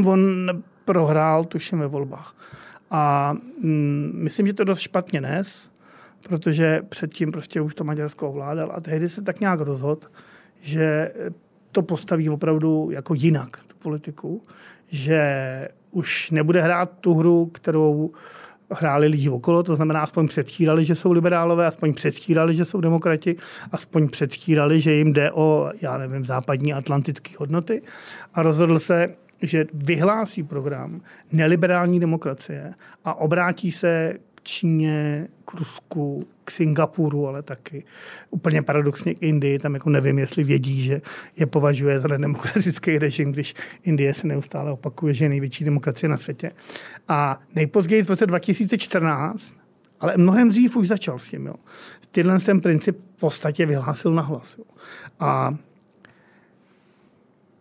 on 0.07 0.49
prohrál, 0.85 1.45
tuším, 1.45 1.79
ve 1.79 1.87
volbách. 1.87 2.37
A 2.91 3.33
mm, 3.63 4.11
myslím, 4.15 4.47
že 4.47 4.53
to 4.53 4.65
dost 4.65 4.79
špatně 4.79 5.21
nes, 5.21 5.71
protože 6.29 6.83
předtím 6.89 7.33
prostě 7.33 7.61
už 7.61 7.75
to 7.75 7.85
Maďarsko 7.85 8.29
ovládal 8.29 8.73
a 8.75 8.81
tehdy 8.81 9.09
se 9.09 9.23
tak 9.23 9.41
nějak 9.41 9.61
rozhodl, 9.61 10.07
že 10.61 11.13
to 11.73 11.83
postaví 11.83 12.29
opravdu 12.29 12.89
jako 12.93 13.15
jinak, 13.15 13.57
tu 13.67 13.77
politiku, 13.79 14.43
že 14.89 15.69
už 15.91 16.31
nebude 16.31 16.63
hrát 16.63 16.93
tu 17.01 17.15
hru, 17.15 17.47
kterou 17.47 18.13
hráli 18.75 19.07
lidi 19.07 19.29
okolo, 19.29 19.63
to 19.63 19.77
znamená, 19.77 20.01
aspoň 20.01 20.29
předstírali, 20.29 20.85
že 20.85 20.95
jsou 20.95 21.13
liberálové, 21.13 21.67
aspoň 21.67 21.95
předstírali, 21.95 22.55
že 22.55 22.65
jsou 22.65 22.81
demokrati, 22.81 23.37
aspoň 23.73 24.09
předstírali, 24.09 24.81
že 24.81 24.93
jim 24.93 25.13
jde 25.13 25.33
o, 25.33 25.71
já 25.83 25.99
nevím, 25.99 26.25
západní 26.25 26.73
atlantické 26.73 27.31
hodnoty. 27.39 27.83
A 28.35 28.43
rozhodl 28.43 28.79
se, 28.79 29.15
že 29.43 29.65
vyhlásí 29.75 30.43
program 30.43 31.01
neliberální 31.33 32.01
demokracie 32.01 32.73
a 33.05 33.15
obrátí 33.15 33.73
se 33.73 34.19
Číně, 34.43 35.29
k 35.45 35.55
Rusku, 35.55 36.27
k 36.45 36.51
Singapuru, 36.51 37.27
ale 37.27 37.43
taky 37.43 37.85
úplně 38.31 38.63
paradoxně 38.63 39.15
k 39.15 39.23
Indii. 39.23 39.59
Tam 39.59 39.75
jako 39.75 39.91
nevím, 39.91 40.19
jestli 40.19 40.45
vědí, 40.45 40.85
že 40.85 41.01
je 41.37 41.47
považuje 41.47 42.01
za 42.01 42.09
nedemokratický 42.09 42.99
režim, 42.99 43.33
když 43.33 43.55
Indie 43.83 44.15
se 44.15 44.27
neustále 44.27 44.73
opakuje, 44.73 45.15
že 45.15 45.25
je 45.25 45.29
největší 45.29 45.65
demokracie 45.65 46.09
na 46.09 46.17
světě. 46.17 46.53
A 47.09 47.41
nejpozději 47.55 48.03
v 48.03 48.09
roce 48.09 48.27
2014 48.27 49.55
Ale 50.01 50.17
mnohem 50.17 50.49
dřív 50.49 50.77
už 50.77 50.89
začal 50.89 51.19
s 51.19 51.29
tím. 51.29 51.47
Jo. 51.47 51.55
Tyhle 52.11 52.39
ten 52.39 52.61
princip 52.61 52.99
v 53.17 53.21
podstatě 53.21 53.67
vyhlásil 53.67 54.13
nahlas. 54.13 54.57
Jo. 54.59 54.65
A 55.21 55.55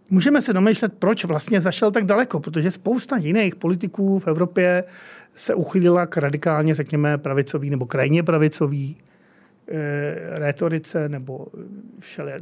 můžeme 0.10 0.42
se 0.42 0.54
domýšlet, 0.54 0.94
proč 1.00 1.26
vlastně 1.26 1.62
zašel 1.62 1.92
tak 1.92 2.06
daleko, 2.06 2.40
protože 2.40 2.72
spousta 2.72 3.18
jiných 3.18 3.56
politiků 3.56 4.20
v 4.20 4.28
Evropě 4.28 4.84
se 5.34 5.56
uchylila 5.56 6.06
k 6.06 6.18
radikálně, 6.18 6.76
řekněme, 6.76 7.18
pravicový 7.18 7.70
nebo 7.70 7.86
krajně 7.86 8.24
pravicový 8.24 8.98
e, 9.68 10.40
retorice 10.40 11.10
nebo 11.10 11.48
všele, 12.00 12.40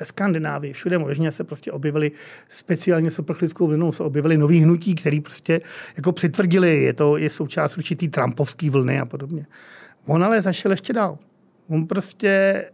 ve 0.00 0.06
Skandinávii, 0.06 0.72
všude 0.72 0.98
možně 0.98 1.32
se 1.32 1.44
prostě 1.44 1.72
objevily 1.72 2.12
speciálně 2.48 3.10
s 3.10 3.18
uprchlickou 3.18 3.66
vlnou 3.66 3.92
se 3.92 4.02
objevily 4.02 4.36
nový 4.36 4.60
hnutí, 4.60 4.94
který 4.94 5.20
prostě 5.20 5.60
jako 5.96 6.12
přitvrdili, 6.12 6.82
je 6.82 6.92
to 6.92 7.16
je 7.16 7.30
součást 7.30 7.78
určitý 7.78 8.08
Trumpovský 8.08 8.70
vlny 8.70 9.00
a 9.00 9.06
podobně. 9.06 9.46
On 10.06 10.24
ale 10.24 10.42
zašel 10.42 10.70
ještě 10.70 10.92
dál. 10.92 11.18
On 11.68 11.86
prostě 11.86 12.64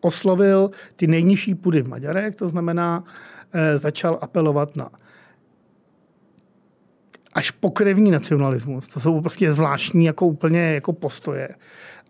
oslovil 0.00 0.70
ty 0.96 1.06
nejnižší 1.06 1.54
půdy 1.54 1.82
v 1.82 1.88
Maďarech, 1.88 2.36
to 2.36 2.48
znamená, 2.48 3.04
e, 3.52 3.78
začal 3.78 4.18
apelovat 4.22 4.76
na 4.76 4.90
až 7.32 7.50
pokrevní 7.50 8.10
nacionalismus. 8.10 8.86
To 8.86 9.00
jsou 9.00 9.20
prostě 9.20 9.52
zvláštní 9.52 10.04
jako 10.04 10.26
úplně 10.26 10.60
jako 10.60 10.92
postoje. 10.92 11.48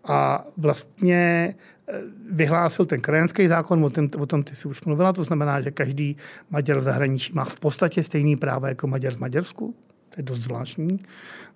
A 0.03 0.47
vlastně 0.57 1.55
eh, 1.87 2.01
vyhlásil 2.31 2.85
ten 2.85 3.01
krajanský 3.01 3.47
zákon, 3.47 3.85
o 3.85 3.89
tom, 3.89 4.09
o 4.19 4.25
tom 4.25 4.43
ty 4.43 4.55
si 4.55 4.67
už 4.67 4.81
mluvila, 4.81 5.13
to 5.13 5.23
znamená, 5.23 5.61
že 5.61 5.71
každý 5.71 6.17
Maďar 6.49 6.77
v 6.77 6.83
zahraničí 6.83 7.33
má 7.33 7.45
v 7.45 7.59
podstatě 7.59 8.03
stejný 8.03 8.35
práva 8.35 8.67
jako 8.69 8.87
Maďar 8.87 9.13
v 9.13 9.19
Maďarsku. 9.19 9.75
To 10.09 10.19
je 10.19 10.23
dost 10.23 10.39
zvláštní, 10.39 10.99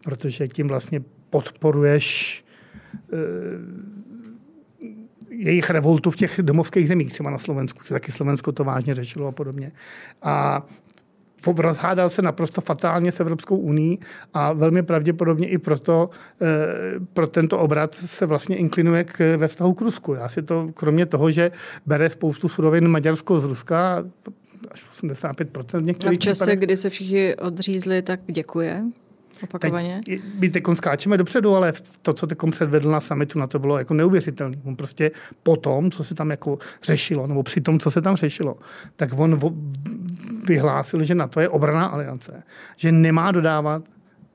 protože 0.03 0.47
tím 0.47 0.67
vlastně 0.67 1.01
podporuješ 1.29 2.43
e, 3.13 3.17
jejich 5.29 5.69
revoltu 5.69 6.11
v 6.11 6.15
těch 6.15 6.39
domovských 6.41 6.87
zemích, 6.87 7.11
třeba 7.11 7.29
na 7.29 7.37
Slovensku, 7.37 7.79
že 7.87 7.93
taky 7.93 8.11
Slovensko 8.11 8.51
to 8.51 8.63
vážně 8.63 8.95
řešilo 8.95 9.27
a 9.27 9.31
podobně. 9.31 9.71
A 10.21 10.65
rozhádal 11.53 12.09
se 12.09 12.21
naprosto 12.21 12.61
fatálně 12.61 13.11
s 13.11 13.19
Evropskou 13.19 13.57
uní 13.57 13.99
a 14.33 14.53
velmi 14.53 14.83
pravděpodobně 14.83 15.47
i 15.47 15.57
proto 15.57 16.09
e, 16.41 16.45
pro 17.13 17.27
tento 17.27 17.59
obrat 17.59 17.95
se 17.95 18.25
vlastně 18.25 18.57
inklinuje 18.57 19.03
k, 19.03 19.37
ve 19.37 19.47
vztahu 19.47 19.73
k 19.73 19.81
Rusku. 19.81 20.13
Já 20.13 20.29
si 20.29 20.41
to, 20.41 20.67
kromě 20.73 21.05
toho, 21.05 21.31
že 21.31 21.51
bere 21.85 22.09
spoustu 22.09 22.49
surovin 22.49 22.87
Maďarsko 22.87 23.39
z 23.39 23.45
Ruska, 23.45 24.03
až 24.71 24.85
85% 25.03 25.79
v 25.79 25.83
některých 25.83 26.17
A 26.17 26.21
v 26.21 26.23
čase, 26.23 26.33
případech. 26.33 26.59
kdy 26.59 26.77
se 26.77 26.89
všichni 26.89 27.35
odřízli, 27.35 28.01
tak 28.01 28.19
děkuje? 28.27 28.83
Opakovaně? 29.49 30.01
Teď, 30.05 30.21
my 30.39 30.49
teď 30.49 30.63
skáčeme 30.73 31.17
dopředu, 31.17 31.55
ale 31.55 31.73
to, 32.01 32.13
co 32.13 32.27
teď 32.27 32.37
předvedl 32.51 32.91
na 32.91 32.99
summitu, 32.99 33.39
na 33.39 33.47
to 33.47 33.59
bylo 33.59 33.77
jako 33.77 33.93
neuvěřitelné. 33.93 34.57
On 34.63 34.75
prostě 34.75 35.11
po 35.43 35.55
tom, 35.55 35.91
co 35.91 36.03
se 36.03 36.15
tam 36.15 36.31
jako 36.31 36.57
řešilo, 36.83 37.27
nebo 37.27 37.43
při 37.43 37.61
tom, 37.61 37.79
co 37.79 37.91
se 37.91 38.01
tam 38.01 38.15
řešilo, 38.15 38.57
tak 38.95 39.09
on 39.15 39.39
vyhlásil, 40.47 41.03
že 41.03 41.15
na 41.15 41.27
to 41.27 41.39
je 41.39 41.49
obraná 41.49 41.85
aliance, 41.85 42.43
že 42.75 42.91
nemá 42.91 43.31
dodávat 43.31 43.83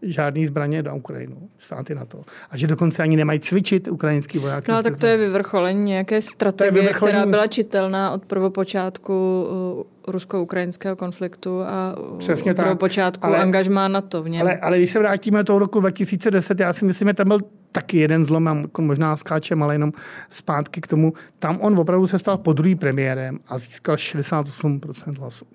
žádný 0.02 0.46
zbraně 0.46 0.82
do 0.82 0.96
Ukrajinu, 0.96 1.48
státy 1.58 1.94
na 1.94 2.04
to. 2.04 2.20
A 2.50 2.56
že 2.56 2.66
dokonce 2.66 3.02
ani 3.02 3.16
nemají 3.16 3.40
cvičit 3.40 3.88
ukrajinský 3.88 4.38
vojáky. 4.38 4.72
No 4.72 4.82
tak 4.82 4.96
to 4.96 5.06
je 5.06 5.16
vyvrcholení 5.16 5.84
nějaké 5.84 6.22
strategie, 6.22 6.82
vyvrcholení... 6.82 7.18
která 7.18 7.30
byla 7.30 7.46
čitelná 7.46 8.10
od 8.10 8.24
prvopočátku 8.24 9.46
uh, 9.76 10.12
rusko-ukrajinského 10.12 10.96
konfliktu 10.96 11.62
a 11.62 11.96
Přesně 12.18 12.54
prvopočátku 12.54 13.26
ale, 13.26 13.38
angažmá 13.38 13.88
na 13.88 14.00
to 14.00 14.22
v 14.22 14.28
něm. 14.28 14.42
Ale, 14.42 14.56
ale 14.56 14.78
když 14.78 14.90
se 14.90 14.98
vrátíme 14.98 15.38
do 15.38 15.44
toho 15.44 15.58
roku 15.58 15.80
2010, 15.80 16.60
já 16.60 16.72
si 16.72 16.84
myslím, 16.84 17.08
že 17.08 17.14
tam 17.14 17.28
byl 17.28 17.40
taky 17.72 17.98
jeden 17.98 18.24
zlom, 18.24 18.48
a 18.48 18.54
jako 18.54 18.82
možná 18.82 19.16
skáčem, 19.16 19.62
ale 19.62 19.74
jenom 19.74 19.92
zpátky 20.30 20.80
k 20.80 20.86
tomu. 20.86 21.12
Tam 21.38 21.58
on 21.60 21.78
opravdu 21.78 22.06
se 22.06 22.18
stal 22.18 22.38
po 22.38 22.52
druhý 22.52 22.74
premiérem 22.74 23.38
a 23.48 23.58
získal 23.58 23.96
68% 23.96 25.18
hlasů 25.18 25.46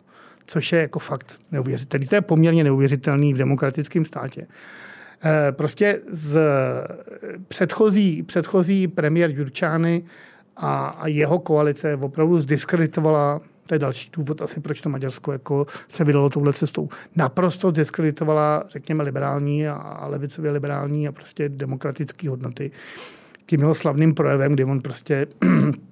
což 0.45 0.71
je 0.71 0.81
jako 0.81 0.99
fakt 0.99 1.39
neuvěřitelný. 1.51 2.07
To 2.07 2.15
je 2.15 2.21
poměrně 2.21 2.63
neuvěřitelný 2.63 3.33
v 3.33 3.37
demokratickém 3.37 4.05
státě. 4.05 4.47
Eh, 5.25 5.51
prostě 5.51 5.99
z 6.11 6.39
předchozí, 7.47 8.23
předchozí 8.23 8.87
premiér 8.87 9.31
Jurčány 9.31 10.03
a, 10.57 10.87
a 10.87 11.07
jeho 11.07 11.39
koalice 11.39 11.95
opravdu 11.95 12.37
zdiskreditovala 12.37 13.41
to 13.67 13.75
je 13.75 13.79
další 13.79 14.09
důvod 14.13 14.41
asi, 14.41 14.59
proč 14.59 14.81
to 14.81 14.89
Maďarsko 14.89 15.31
jako 15.31 15.65
se 15.87 16.03
vydalo 16.03 16.29
touhle 16.29 16.53
cestou. 16.53 16.89
Naprosto 17.15 17.71
diskreditovala, 17.71 18.63
řekněme, 18.69 19.03
liberální 19.03 19.67
a 19.67 20.07
levicově 20.07 20.51
liberální 20.51 21.07
a 21.07 21.11
prostě 21.11 21.49
demokratické 21.49 22.29
hodnoty. 22.29 22.71
Tím 23.45 23.59
jeho 23.59 23.75
slavným 23.75 24.13
projevem, 24.13 24.53
kdy 24.53 24.63
on 24.63 24.81
prostě 24.81 25.27
Eh, 25.43 25.71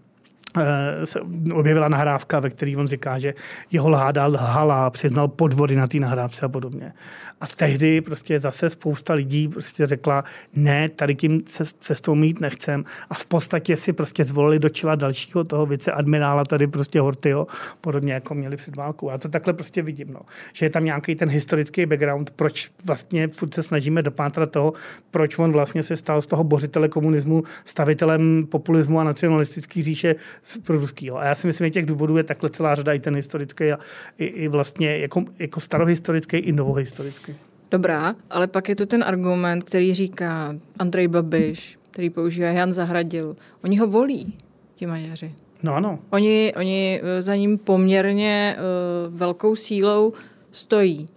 se 1.03 1.21
objevila 1.53 1.87
nahrávka, 1.87 2.39
ve 2.39 2.49
které 2.49 2.77
on 2.77 2.87
říká, 2.87 3.19
že 3.19 3.33
jeho 3.71 3.89
lháda 3.89 4.25
lhala, 4.25 4.89
přiznal 4.89 5.27
podvody 5.27 5.75
na 5.75 5.87
té 5.87 5.99
nahrávce 5.99 6.45
a 6.45 6.49
podobně. 6.49 6.93
A 7.41 7.47
tehdy 7.47 8.01
prostě 8.01 8.39
zase 8.39 8.69
spousta 8.69 9.13
lidí 9.13 9.47
prostě 9.47 9.85
řekla, 9.85 10.23
ne, 10.55 10.89
tady 10.89 11.15
tím 11.15 11.41
cestou 11.79 12.15
mít 12.15 12.39
nechcem. 12.39 12.85
A 13.09 13.13
v 13.13 13.25
podstatě 13.25 13.77
si 13.77 13.93
prostě 13.93 14.23
zvolili 14.23 14.59
do 14.59 14.69
čela 14.69 14.95
dalšího 14.95 15.43
toho 15.43 15.65
viceadmirála 15.65 16.45
tady 16.45 16.67
prostě 16.67 16.99
Hortyho, 16.99 17.47
podobně 17.81 18.13
jako 18.13 18.33
měli 18.33 18.57
před 18.57 18.75
válkou. 18.75 19.09
Já 19.09 19.17
to 19.17 19.29
takhle 19.29 19.53
prostě 19.53 19.81
vidím, 19.81 20.13
no. 20.13 20.19
že 20.53 20.65
je 20.65 20.69
tam 20.69 20.85
nějaký 20.85 21.15
ten 21.15 21.29
historický 21.29 21.85
background, 21.85 22.31
proč 22.31 22.71
vlastně 22.85 23.27
furt 23.27 23.53
se 23.53 23.63
snažíme 23.63 24.01
dopátrat 24.01 24.51
toho, 24.51 24.73
proč 25.11 25.37
on 25.37 25.51
vlastně 25.51 25.83
se 25.83 25.97
stal 25.97 26.21
z 26.21 26.27
toho 26.27 26.43
bořitele 26.43 26.89
komunismu 26.89 27.43
stavitelem 27.65 28.47
populismu 28.49 28.99
a 28.99 29.03
nacionalistický 29.03 29.83
říše 29.83 30.15
pro 30.63 30.79
ruskýho. 30.79 31.17
A 31.17 31.25
já 31.25 31.35
si 31.35 31.47
myslím, 31.47 31.67
že 31.67 31.71
těch 31.71 31.85
důvodů 31.85 32.17
je 32.17 32.23
takhle 32.23 32.49
celá 32.49 32.75
řada, 32.75 32.93
i 32.93 32.99
ten 32.99 33.15
historický 33.15 33.71
a 33.71 33.79
i, 34.17 34.25
i 34.25 34.47
vlastně 34.47 34.97
jako, 34.97 35.25
jako 35.39 35.59
starohistorický, 35.59 36.37
i 36.37 36.51
novohistorický. 36.51 37.35
Dobrá, 37.71 38.15
ale 38.29 38.47
pak 38.47 38.69
je 38.69 38.75
tu 38.75 38.85
ten 38.85 39.03
argument, 39.03 39.63
který 39.63 39.93
říká 39.93 40.55
Andrej 40.79 41.07
Babiš, 41.07 41.79
který 41.91 42.09
používá 42.09 42.47
Jan 42.47 42.73
Zahradil. 42.73 43.35
Oni 43.63 43.77
ho 43.77 43.87
volí, 43.87 44.33
ti 44.75 44.85
Maďaři. 44.85 45.35
No 45.63 45.75
ano. 45.75 45.99
Oni, 46.09 46.53
oni 46.57 47.01
eh, 47.03 47.21
za 47.21 47.35
ním 47.35 47.57
poměrně 47.57 48.57
uh, 48.57 49.17
velkou 49.17 49.55
sílou 49.55 50.13
stojí. 50.51 51.07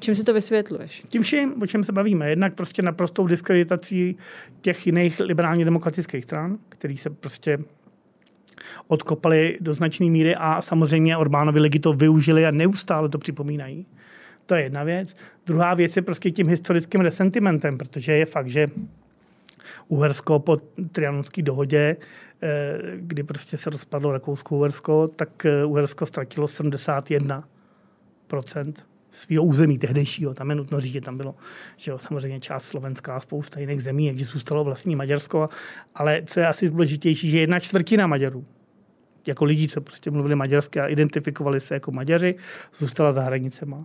Čím 0.00 0.14
si 0.14 0.24
to 0.24 0.34
vysvětluješ? 0.34 1.04
Tím 1.08 1.22
vším, 1.22 1.62
o 1.62 1.66
čem 1.66 1.84
se 1.84 1.92
bavíme. 1.92 2.30
Jednak 2.30 2.54
prostě 2.54 2.82
naprostou 2.82 3.26
diskreditací 3.26 4.16
těch 4.60 4.86
jiných 4.86 5.20
liberálně 5.20 5.64
demokratických 5.64 6.24
stran, 6.24 6.58
který 6.68 6.96
se 6.96 7.10
prostě 7.10 7.58
odkopali 8.88 9.58
do 9.60 9.74
značné 9.74 10.06
míry 10.06 10.36
a 10.36 10.62
samozřejmě 10.62 11.16
Orbánovi 11.16 11.60
lidi 11.60 11.78
to 11.78 11.92
využili 11.92 12.46
a 12.46 12.50
neustále 12.50 13.08
to 13.08 13.18
připomínají. 13.18 13.86
To 14.46 14.54
je 14.54 14.62
jedna 14.62 14.84
věc. 14.84 15.16
Druhá 15.46 15.74
věc 15.74 15.96
je 15.96 16.02
prostě 16.02 16.30
tím 16.30 16.48
historickým 16.48 17.00
resentimentem, 17.00 17.78
protože 17.78 18.12
je 18.12 18.26
fakt, 18.26 18.48
že 18.48 18.68
Uhersko 19.88 20.38
po 20.38 20.56
trianonské 20.92 21.42
dohodě, 21.42 21.96
eh, 22.42 22.78
kdy 22.96 23.22
prostě 23.22 23.56
se 23.56 23.70
rozpadlo 23.70 24.12
Rakousko-Uhersko, 24.12 25.08
tak 25.08 25.46
eh, 25.46 25.64
Uhersko 25.64 26.06
ztratilo 26.06 26.48
71 26.48 27.42
svého 29.12 29.44
území 29.44 29.78
tehdejšího. 29.78 30.34
Tam 30.34 30.50
je 30.50 30.56
nutno 30.56 30.80
říct, 30.80 30.92
že 30.92 31.00
tam 31.00 31.16
bylo 31.16 31.34
že 31.76 31.90
jo, 31.90 31.98
samozřejmě 31.98 32.40
část 32.40 32.64
Slovenská 32.64 33.16
a 33.16 33.20
spousta 33.20 33.60
jiných 33.60 33.82
zemí, 33.82 34.06
jak 34.06 34.18
zůstalo 34.18 34.64
vlastní 34.64 34.96
Maďarsko. 34.96 35.46
Ale 35.94 36.22
co 36.26 36.40
je 36.40 36.46
asi 36.46 36.70
důležitější, 36.70 37.30
že 37.30 37.40
jedna 37.40 37.60
čtvrtina 37.60 38.06
Maďarů, 38.06 38.44
jako 39.26 39.44
lidí, 39.44 39.68
co 39.68 39.80
prostě 39.80 40.10
mluvili 40.10 40.34
maďarsky 40.34 40.80
a 40.80 40.86
identifikovali 40.86 41.60
se 41.60 41.74
jako 41.74 41.92
Maďaři, 41.92 42.34
zůstala 42.74 43.12
za 43.12 43.22
hranicema. 43.22 43.78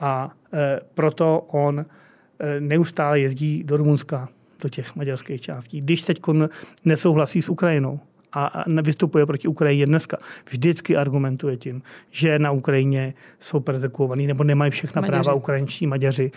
A 0.00 0.30
e, 0.54 0.80
proto 0.94 1.40
on 1.40 1.80
e, 1.80 2.60
neustále 2.60 3.20
jezdí 3.20 3.64
do 3.64 3.76
Rumunska, 3.76 4.28
do 4.62 4.68
těch 4.68 4.96
maďarských 4.96 5.40
částí. 5.40 5.80
Když 5.80 6.02
teď 6.02 6.20
nesouhlasí 6.84 7.42
s 7.42 7.48
Ukrajinou, 7.48 8.00
a 8.32 8.64
vystupuje 8.82 9.26
proti 9.26 9.48
Ukrajině 9.48 9.86
dneska, 9.86 10.16
vždycky 10.50 10.96
argumentuje 10.96 11.56
tím, 11.56 11.82
že 12.10 12.38
na 12.38 12.50
Ukrajině 12.50 13.14
jsou 13.40 13.60
persekuovaní 13.60 14.26
nebo 14.26 14.44
nemají 14.44 14.70
všechna 14.70 15.00
Maďaři. 15.00 15.22
práva 15.22 15.34
ukrajinští 15.34 15.86
Maďaři. 15.86 16.30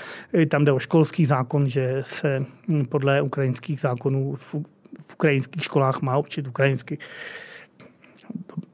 Tam 0.47 0.65
jde 0.65 0.71
o 0.71 0.79
školský 0.79 1.25
zákon, 1.25 1.67
že 1.67 1.97
se 2.01 2.45
hm, 2.67 2.86
podle 2.86 3.21
ukrajinských 3.21 3.79
zákonů 3.79 4.36
v, 4.36 4.56
v 5.08 5.13
ukrajinských 5.13 5.63
školách 5.63 6.01
má 6.01 6.17
učit 6.17 6.47
ukrajinsky. 6.47 6.97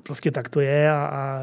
Prostě 0.03 0.32
tak 0.32 0.49
to 0.49 0.60
je, 0.60 0.91
a, 0.91 0.95
a, 0.95 1.41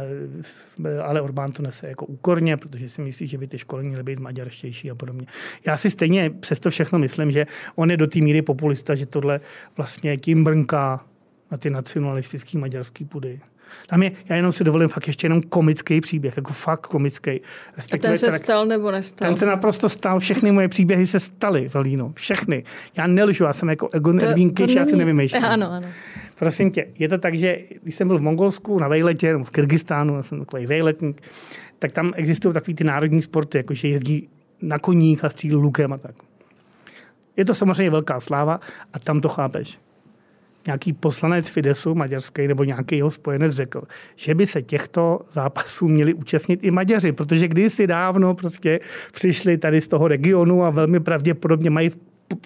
ale 1.02 1.20
Orbán 1.20 1.52
to 1.52 1.62
nese 1.62 1.88
jako 1.88 2.06
úkorně, 2.06 2.56
protože 2.56 2.88
si 2.88 3.02
myslí, 3.02 3.26
že 3.26 3.38
by 3.38 3.46
ty 3.46 3.58
školy 3.58 3.84
měly 3.84 4.02
být 4.02 4.18
maďarštější 4.18 4.90
a 4.90 4.94
podobně. 4.94 5.26
Já 5.66 5.76
si 5.76 5.90
stejně 5.90 6.30
přesto 6.30 6.70
všechno 6.70 6.98
myslím, 6.98 7.30
že 7.30 7.46
on 7.74 7.90
je 7.90 7.96
do 7.96 8.06
té 8.06 8.20
míry 8.20 8.42
populista, 8.42 8.94
že 8.94 9.06
tohle 9.06 9.40
vlastně 9.76 10.16
tím 10.16 10.44
brnká 10.44 11.04
na 11.50 11.58
ty 11.58 11.70
nacionalistické 11.70 12.58
maďarské 12.58 13.04
půdy. 13.04 13.40
Tam 13.86 14.02
je, 14.02 14.12
já 14.28 14.36
jenom 14.36 14.52
si 14.52 14.64
dovolím 14.64 14.88
fakt 14.88 15.06
ještě 15.06 15.24
jenom 15.24 15.42
komický 15.42 16.00
příběh, 16.00 16.36
jako 16.36 16.52
fakt 16.52 16.86
komický. 16.86 17.30
A 17.30 17.98
ten 17.98 18.16
se 18.16 18.26
tak, 18.26 18.42
stal 18.42 18.66
nebo 18.66 18.90
nestal? 18.90 19.28
Ten 19.28 19.36
se 19.36 19.46
naprosto 19.46 19.88
stal, 19.88 20.20
všechny 20.20 20.52
moje 20.52 20.68
příběhy 20.68 21.06
se 21.06 21.20
staly, 21.20 21.68
Valíno, 21.74 22.12
všechny. 22.12 22.64
Já 22.98 23.06
nelžu, 23.06 23.44
já 23.44 23.52
jsem 23.52 23.68
jako 23.68 23.88
Egon 23.92 24.24
Edwin 24.24 24.52
já 24.76 24.84
si 24.84 24.96
nevymýšlím. 24.96 25.44
Ano, 25.56 25.70
ano. 25.70 25.88
Prosím 26.38 26.70
tě, 26.70 26.86
je 26.98 27.08
to 27.08 27.18
tak, 27.18 27.34
že 27.34 27.58
když 27.82 27.94
jsem 27.94 28.08
byl 28.08 28.18
v 28.18 28.22
Mongolsku 28.22 28.78
na 28.78 28.88
vejletě, 28.88 29.32
nebo 29.32 29.44
v 29.44 29.50
Kyrgyzstánu, 29.50 30.16
já 30.16 30.22
jsem 30.22 30.38
takový 30.38 30.66
vejletník, 30.66 31.22
tak 31.78 31.92
tam 31.92 32.12
existují 32.16 32.54
takový 32.54 32.74
ty 32.74 32.84
národní 32.84 33.22
sporty, 33.22 33.58
jako 33.58 33.74
že 33.74 33.88
jezdí 33.88 34.28
na 34.62 34.78
koních 34.78 35.24
a 35.24 35.30
střílí 35.30 35.54
lukem 35.54 35.92
a 35.92 35.98
tak. 35.98 36.14
Je 37.36 37.44
to 37.44 37.54
samozřejmě 37.54 37.90
velká 37.90 38.20
sláva 38.20 38.60
a 38.92 38.98
tam 38.98 39.20
to 39.20 39.28
chápeš 39.28 39.78
nějaký 40.66 40.92
poslanec 40.92 41.48
Fidesu 41.48 41.94
maďarský 41.94 42.48
nebo 42.48 42.64
nějaký 42.64 42.96
jeho 42.96 43.10
spojenec 43.10 43.52
řekl, 43.52 43.82
že 44.16 44.34
by 44.34 44.46
se 44.46 44.62
těchto 44.62 45.20
zápasů 45.32 45.88
měli 45.88 46.14
účastnit 46.14 46.64
i 46.64 46.70
Maďaři, 46.70 47.12
protože 47.12 47.48
kdysi 47.48 47.86
dávno 47.86 48.34
prostě 48.34 48.80
přišli 49.12 49.58
tady 49.58 49.80
z 49.80 49.88
toho 49.88 50.08
regionu 50.08 50.64
a 50.64 50.70
velmi 50.70 51.00
pravděpodobně 51.00 51.70
mají 51.70 51.88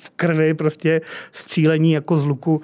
v 0.01 0.11
krvi 0.17 0.55
prostě 0.55 1.01
střílení 1.33 1.93
jako 1.93 2.19
z 2.19 2.27
luku 2.27 2.63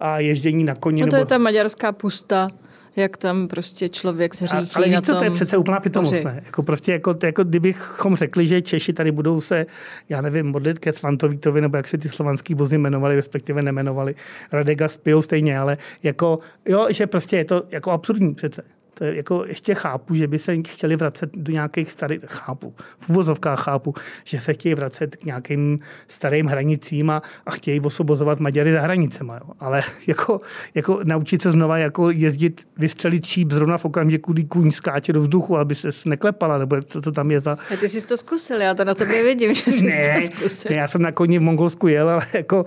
a 0.00 0.20
ježdění 0.20 0.64
na 0.64 0.74
koni. 0.74 1.00
No 1.00 1.06
to 1.06 1.16
nebo... 1.16 1.22
je 1.22 1.26
ta 1.26 1.38
maďarská 1.38 1.92
pusta 1.92 2.48
jak 2.96 3.16
tam 3.16 3.48
prostě 3.48 3.88
člověk 3.88 4.34
se 4.34 4.46
říčí 4.46 4.74
Ale 4.74 4.86
víš 4.88 5.00
co, 5.00 5.14
to 5.14 5.24
je 5.24 5.30
přece 5.30 5.56
úplná 5.56 5.80
pitomost, 5.80 6.24
ne? 6.24 6.40
Jako 6.44 6.62
prostě 6.62 6.92
jako, 6.92 7.14
jako 7.22 7.44
kdybychom 7.44 8.16
řekli, 8.16 8.46
že 8.46 8.62
Češi 8.62 8.92
tady 8.92 9.12
budou 9.12 9.40
se, 9.40 9.66
já 10.08 10.20
nevím, 10.20 10.46
modlit 10.46 10.78
ke 10.78 10.92
Svantovítovi, 10.92 11.60
nebo 11.60 11.76
jak 11.76 11.88
se 11.88 11.98
ty 11.98 12.08
slovanský 12.08 12.54
bozy 12.54 12.78
jmenovali, 12.78 13.16
respektive 13.16 13.62
nemenovali. 13.62 14.14
Radega 14.52 14.88
spijou 14.88 15.22
stejně, 15.22 15.58
ale 15.58 15.76
jako, 16.02 16.38
jo, 16.68 16.86
že 16.90 17.06
prostě 17.06 17.36
je 17.36 17.44
to 17.44 17.62
jako 17.70 17.90
absurdní 17.90 18.34
přece 18.34 18.62
to 18.98 19.04
je 19.04 19.16
jako 19.16 19.44
ještě 19.46 19.74
chápu, 19.74 20.14
že 20.14 20.28
by 20.28 20.38
se 20.38 20.56
chtěli 20.56 20.96
vracet 20.96 21.30
do 21.34 21.52
nějakých 21.52 21.92
starých, 21.92 22.20
chápu, 22.26 22.74
v 22.98 23.08
uvozovkách 23.08 23.62
chápu, 23.62 23.94
že 24.24 24.40
se 24.40 24.52
chtějí 24.52 24.74
vracet 24.74 25.16
k 25.16 25.24
nějakým 25.24 25.78
starým 26.08 26.46
hranicím 26.46 27.10
a, 27.10 27.22
a 27.46 27.50
chtějí 27.50 27.80
osobozovat 27.80 28.40
Maďary 28.40 28.72
za 28.72 28.80
hranicema. 28.80 29.34
Jo. 29.34 29.50
Ale 29.60 29.82
jako, 30.06 30.40
jako 30.74 31.00
naučit 31.04 31.42
se 31.42 31.50
znova 31.50 31.78
jako 31.78 32.10
jezdit, 32.10 32.64
vystřelit 32.78 33.26
šíp 33.26 33.52
zrovna 33.52 33.78
v 33.78 33.84
okamžiku, 33.84 34.32
kdy 34.32 34.44
kůň 34.44 34.70
skáče 34.70 35.12
do 35.12 35.20
vzduchu, 35.20 35.56
aby 35.56 35.74
se 35.74 35.88
neklepala, 36.06 36.58
nebo 36.58 36.82
co 36.82 37.00
to 37.00 37.12
tam 37.12 37.30
je 37.30 37.40
za... 37.40 37.58
A 37.72 37.76
ty 37.76 37.88
jsi 37.88 38.06
to 38.06 38.16
zkusil, 38.16 38.60
já 38.60 38.74
to 38.74 38.84
na 38.84 38.94
tobě 38.94 39.24
vidím, 39.24 39.54
že 39.54 39.72
jsi 39.72 39.84
ne, 39.84 40.14
to 40.20 40.36
zkusil. 40.36 40.70
Ne, 40.70 40.76
já 40.76 40.88
jsem 40.88 41.02
na 41.02 41.12
koni 41.12 41.38
v 41.38 41.42
Mongolsku 41.42 41.88
jel, 41.88 42.10
ale 42.10 42.26
jako 42.34 42.64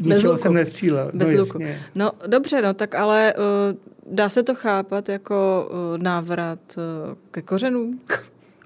ničeho 0.00 0.36
jsem 0.36 0.54
nestřílel. 0.54 1.10
Bez 1.14 1.32
no, 1.32 1.40
luku. 1.40 1.58
No 1.94 2.12
dobře, 2.26 2.62
no 2.62 2.74
tak 2.74 2.94
ale 2.94 3.34
uh, 3.34 3.90
dá 4.10 4.28
se 4.28 4.42
to 4.42 4.54
chápat 4.54 5.08
jako 5.08 5.68
uh, 5.70 6.02
návrat 6.02 6.58
uh, 6.76 7.14
ke 7.30 7.42
kořenům? 7.42 8.00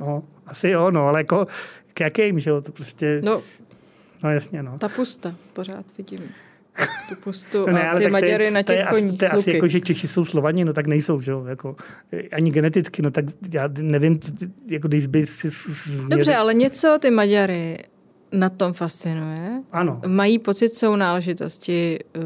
No, 0.01 0.25
asi 0.47 0.69
jo, 0.69 0.91
no, 0.91 1.07
ale 1.09 1.21
jako 1.21 1.47
k 1.95 2.01
jakým, 2.01 2.39
že 2.39 2.51
jo, 2.51 2.61
to 2.61 2.73
prostě... 2.73 3.21
No, 3.25 3.43
no 4.23 4.31
jasně, 4.31 4.63
no. 4.63 4.79
Ta 4.79 4.89
pusta, 4.89 5.35
pořád 5.53 5.85
vidím. 5.99 6.19
Tu 7.09 7.17
pustu 7.17 7.67
no 7.67 7.73
ne, 7.73 7.91
a 7.91 7.99
ty 7.99 8.11
Maďary 8.11 8.51
na 8.51 8.63
těch 8.63 8.89
koních. 8.89 9.19
To 9.19 9.25
je 9.25 9.31
asi 9.31 9.53
jako, 9.53 9.69
že 9.69 9.81
Češi 9.81 10.09
jsou 10.09 10.25
Slovani, 10.25 10.65
no 10.65 10.73
tak 10.73 10.87
nejsou, 10.87 11.21
že 11.21 11.31
jo, 11.31 11.45
jako, 11.45 11.77
ani 12.33 12.51
geneticky, 12.51 13.03
no 13.03 13.11
tak 13.11 13.25
já 13.53 13.69
nevím, 13.79 14.21
jako 14.71 14.89
když 14.89 15.07
by 15.07 15.27
si... 15.27 15.49
Dobře, 16.09 16.35
ale 16.35 16.55
něco 16.55 16.99
ty 17.01 17.11
Maďary 17.11 17.79
na 18.35 18.51
tom 18.51 18.73
fascinuje. 18.73 19.63
Ano. 19.73 20.01
Mají 20.07 20.39
pocit 20.39 20.69
sounáležitosti 20.69 21.99
uh, 22.17 22.23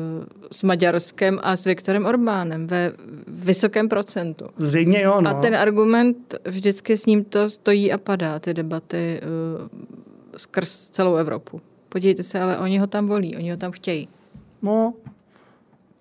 s 0.52 0.62
Maďarskem 0.62 1.40
a 1.42 1.56
s 1.56 1.64
Viktorem 1.64 2.06
Orbánem 2.06 2.66
ve 2.66 2.92
vysokém 3.26 3.88
procentu. 3.88 4.46
Zřejmě 4.58 5.02
jo, 5.02 5.20
no. 5.20 5.30
A 5.30 5.40
ten 5.40 5.54
argument 5.54 6.34
vždycky 6.44 6.96
s 6.96 7.06
ním 7.06 7.24
to 7.24 7.50
stojí 7.50 7.92
a 7.92 7.98
padá, 7.98 8.38
ty 8.38 8.54
debaty 8.54 9.20
uh, 9.22 9.68
skrz 10.36 10.88
celou 10.88 11.16
Evropu. 11.16 11.60
Podívejte 11.88 12.22
se, 12.22 12.40
ale 12.40 12.58
oni 12.58 12.78
ho 12.78 12.86
tam 12.86 13.06
volí, 13.06 13.36
oni 13.36 13.50
ho 13.50 13.56
tam 13.56 13.72
chtějí. 13.72 14.08
No, 14.62 14.94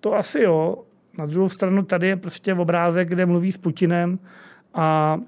to 0.00 0.14
asi 0.14 0.40
jo. 0.40 0.78
Na 1.18 1.26
druhou 1.26 1.48
stranu 1.48 1.82
tady 1.82 2.06
je 2.06 2.16
prostě 2.16 2.54
obrázek, 2.54 3.08
kde 3.08 3.26
mluví 3.26 3.52
s 3.52 3.58
Putinem 3.58 4.18
a 4.74 5.18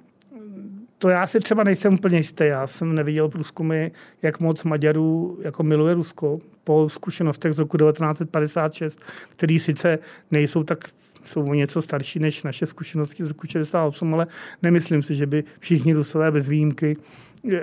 to 1.03 1.09
já 1.09 1.27
si 1.27 1.41
třeba 1.41 1.65
nejsem 1.65 1.95
úplně 1.95 2.17
jistý. 2.17 2.45
Já 2.45 2.67
jsem 2.67 2.95
neviděl 2.95 3.29
průzkumy, 3.29 3.91
jak 4.23 4.41
moc 4.41 4.65
Maďarů 4.65 5.39
jako 5.43 5.63
miluje 5.63 5.95
Rusko 5.95 6.39
po 6.65 6.89
zkušenostech 6.89 7.53
z 7.53 7.59
roku 7.59 7.77
1956, 7.77 9.01
který 9.29 9.59
sice 9.59 9.99
nejsou 10.31 10.63
tak 10.63 10.79
jsou 11.25 11.51
o 11.51 11.55
něco 11.55 11.83
starší 11.83 12.19
než 12.19 12.43
naše 12.43 12.67
zkušenosti 12.67 13.25
z 13.25 13.27
roku 13.27 13.47
68, 13.47 14.15
ale 14.15 14.27
nemyslím 14.63 15.03
si, 15.03 15.15
že 15.15 15.27
by 15.27 15.45
všichni 15.59 15.93
Rusové 15.93 16.31
bez 16.31 16.49
výjimky 16.49 16.97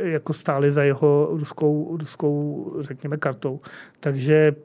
jako 0.01 0.33
stáli 0.33 0.71
za 0.71 0.83
jeho 0.83 1.27
ruskou, 1.31 1.97
ruskou 1.97 2.73
řekněme, 2.79 3.17
kartou. 3.17 3.59
Takže 3.99 4.55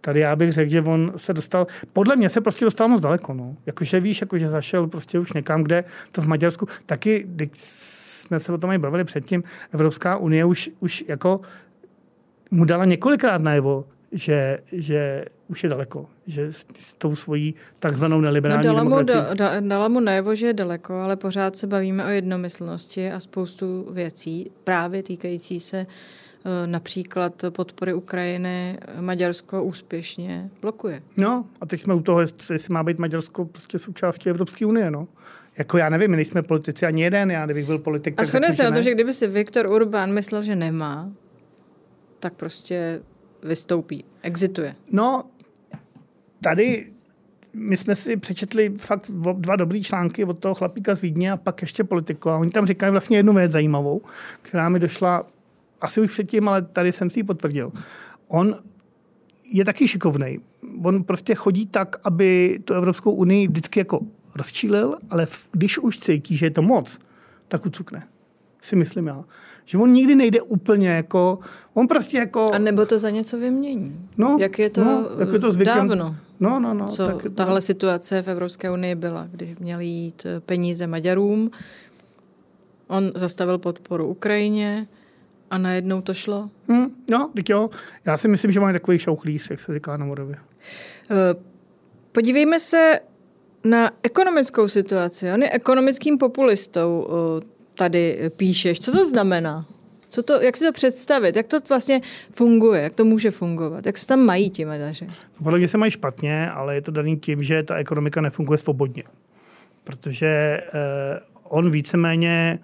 Tady 0.00 0.20
já 0.20 0.36
bych 0.36 0.52
řekl, 0.52 0.70
že 0.70 0.82
on 0.82 1.12
se 1.16 1.32
dostal, 1.32 1.66
podle 1.92 2.16
mě 2.16 2.28
se 2.28 2.40
prostě 2.40 2.64
dostal 2.64 2.88
moc 2.88 3.00
daleko. 3.00 3.34
No. 3.34 3.56
Jakože 3.66 4.00
víš, 4.00 4.20
jakože 4.20 4.48
zašel 4.48 4.86
prostě 4.86 5.18
už 5.18 5.32
někam, 5.32 5.62
kde 5.62 5.84
to 6.12 6.22
v 6.22 6.26
Maďarsku, 6.26 6.66
taky, 6.86 7.24
když 7.26 7.50
jsme 7.54 8.40
se 8.40 8.52
o 8.52 8.58
tom 8.58 8.72
i 8.72 8.78
bavili 8.78 9.04
předtím, 9.04 9.42
Evropská 9.72 10.16
unie 10.16 10.44
už, 10.44 10.70
už 10.80 11.04
jako 11.08 11.40
mu 12.50 12.64
dala 12.64 12.84
několikrát 12.84 13.42
najevo, 13.42 13.84
že, 14.12 14.58
že 14.72 15.24
už 15.48 15.62
je 15.62 15.70
daleko, 15.70 16.06
že 16.26 16.52
s, 16.52 16.66
s 16.78 16.92
tou 16.92 17.16
svojí 17.16 17.54
takzvanou 17.78 18.20
neliberální 18.20 18.66
no, 18.66 18.74
dala. 18.74 18.84
Mu, 18.84 19.02
da, 19.34 19.60
dala 19.60 19.88
mu 19.88 20.00
najevo, 20.00 20.34
že 20.34 20.46
je 20.46 20.52
daleko, 20.52 20.94
ale 20.94 21.16
pořád 21.16 21.56
se 21.56 21.66
bavíme 21.66 22.04
o 22.04 22.08
jednomyslnosti 22.08 23.12
a 23.12 23.20
spoustu 23.20 23.88
věcí, 23.90 24.50
právě 24.64 25.02
týkající 25.02 25.60
se 25.60 25.80
uh, 25.80 25.92
například 26.66 27.44
podpory 27.50 27.94
Ukrajiny 27.94 28.78
Maďarsko 29.00 29.64
úspěšně 29.64 30.50
blokuje. 30.60 31.02
No 31.16 31.44
a 31.60 31.66
teď 31.66 31.80
jsme 31.80 31.94
u 31.94 32.00
toho, 32.00 32.20
jestli 32.20 32.58
má 32.68 32.82
být 32.82 32.98
Maďarsko 32.98 33.44
prostě 33.44 33.78
součástí 33.78 34.30
Evropské 34.30 34.66
unie. 34.66 34.90
No. 34.90 35.08
Jako 35.58 35.78
já 35.78 35.88
nevím, 35.88 36.10
my 36.10 36.16
nejsme 36.16 36.42
politici 36.42 36.86
ani 36.86 37.02
jeden, 37.02 37.30
já 37.30 37.44
kdybych 37.44 37.66
byl 37.66 37.78
politik. 37.78 38.14
A 38.16 38.24
shodne 38.24 38.52
se 38.52 38.64
na 38.64 38.70
to, 38.70 38.82
že 38.82 38.94
kdyby 38.94 39.12
si 39.12 39.26
Viktor 39.26 39.66
Urbán 39.66 40.12
myslel, 40.12 40.42
že 40.42 40.56
nemá, 40.56 41.10
tak 42.20 42.32
prostě 42.32 43.02
vystoupí, 43.42 44.04
exituje. 44.22 44.74
No, 44.92 45.24
tady 46.40 46.92
my 47.52 47.76
jsme 47.76 47.96
si 47.96 48.16
přečetli 48.16 48.72
fakt 48.76 49.10
dva 49.32 49.56
dobrý 49.56 49.82
články 49.82 50.24
od 50.24 50.38
toho 50.38 50.54
chlapíka 50.54 50.94
z 50.94 51.00
Vídně 51.00 51.32
a 51.32 51.36
pak 51.36 51.62
ještě 51.62 51.84
politiku. 51.84 52.30
A 52.30 52.36
oni 52.36 52.50
tam 52.50 52.66
říkají 52.66 52.90
vlastně 52.90 53.16
jednu 53.16 53.34
věc 53.34 53.52
zajímavou, 53.52 54.02
která 54.42 54.68
mi 54.68 54.78
došla 54.78 55.26
asi 55.80 56.00
už 56.00 56.10
předtím, 56.10 56.48
ale 56.48 56.62
tady 56.62 56.92
jsem 56.92 57.10
si 57.10 57.18
ji 57.18 57.24
potvrdil. 57.24 57.72
On 58.28 58.56
je 59.52 59.64
taky 59.64 59.88
šikovný. 59.88 60.38
On 60.84 61.04
prostě 61.04 61.34
chodí 61.34 61.66
tak, 61.66 61.96
aby 62.04 62.58
tu 62.64 62.74
Evropskou 62.74 63.12
unii 63.12 63.48
vždycky 63.48 63.80
jako 63.80 64.00
rozčílil, 64.34 64.96
ale 65.10 65.26
když 65.52 65.78
už 65.78 65.98
cítí, 65.98 66.36
že 66.36 66.46
je 66.46 66.50
to 66.50 66.62
moc, 66.62 66.98
tak 67.48 67.66
ucukne. 67.66 68.02
Si 68.62 68.76
myslím 68.76 69.06
já. 69.06 69.24
Že 69.64 69.78
on 69.78 69.92
nikdy 69.92 70.14
nejde 70.14 70.42
úplně 70.42 70.88
jako, 70.88 71.38
on 71.74 71.86
prostě 71.88 72.18
jako... 72.18 72.52
A 72.52 72.58
nebo 72.58 72.86
to 72.86 72.98
za 72.98 73.10
něco 73.10 73.38
vymění. 73.38 74.08
No, 74.16 74.36
Jak 74.40 74.58
je 74.58 74.70
to, 74.70 74.84
no, 74.84 75.08
jak 75.18 75.32
je 75.32 75.38
to 75.38 75.52
zvykem. 75.52 75.88
dávno? 75.88 76.16
No, 76.40 76.60
no, 76.60 76.74
no. 76.74 76.88
Co 76.88 77.06
tak, 77.06 77.16
tahle 77.34 77.54
no. 77.54 77.60
situace 77.60 78.22
v 78.22 78.28
Evropské 78.28 78.70
unii 78.70 78.94
byla, 78.94 79.28
kdy 79.30 79.56
měli 79.60 79.86
jít 79.86 80.26
peníze 80.46 80.86
Maďarům, 80.86 81.50
on 82.88 83.12
zastavil 83.14 83.58
podporu 83.58 84.06
Ukrajině, 84.06 84.86
a 85.50 85.58
najednou 85.58 86.00
to 86.00 86.14
šlo? 86.14 86.50
Hmm, 86.68 86.86
no, 87.10 87.30
tak 87.36 87.48
jo. 87.48 87.70
Já 88.04 88.16
si 88.16 88.28
myslím, 88.28 88.52
že 88.52 88.60
máme 88.60 88.72
takový 88.72 88.98
šauchlíř, 88.98 89.50
jak 89.50 89.60
se 89.60 89.74
říká 89.74 89.96
na 89.96 90.04
Moravě. 90.04 90.36
Eh, 91.10 91.14
podívejme 92.12 92.60
se 92.60 93.00
na 93.64 93.90
ekonomickou 94.02 94.68
situaci. 94.68 95.32
On 95.32 95.42
je 95.42 95.50
ekonomickým 95.50 96.18
populistou, 96.18 97.08
eh, 97.08 97.46
tady 97.74 98.30
píšeš. 98.36 98.80
Co 98.80 98.92
to 98.92 99.04
znamená? 99.04 99.66
Co 100.08 100.22
to, 100.22 100.42
jak 100.42 100.56
si 100.56 100.64
to 100.64 100.72
představit? 100.72 101.36
Jak 101.36 101.46
to 101.46 101.56
vlastně 101.68 102.00
funguje? 102.34 102.82
Jak 102.82 102.92
to 102.92 103.04
může 103.04 103.30
fungovat? 103.30 103.86
Jak 103.86 103.98
se 103.98 104.06
tam 104.06 104.20
mají 104.20 104.50
ti 104.50 104.64
medaři? 104.64 105.06
No, 105.06 105.44
podle 105.44 105.58
mě 105.58 105.68
se 105.68 105.78
mají 105.78 105.90
špatně, 105.90 106.50
ale 106.50 106.74
je 106.74 106.80
to 106.80 106.90
daný 106.90 107.16
tím, 107.16 107.42
že 107.42 107.62
ta 107.62 107.74
ekonomika 107.74 108.20
nefunguje 108.20 108.58
svobodně. 108.58 109.02
Protože 109.84 110.26
eh, 110.26 110.60
on 111.42 111.70
víceméně 111.70 112.58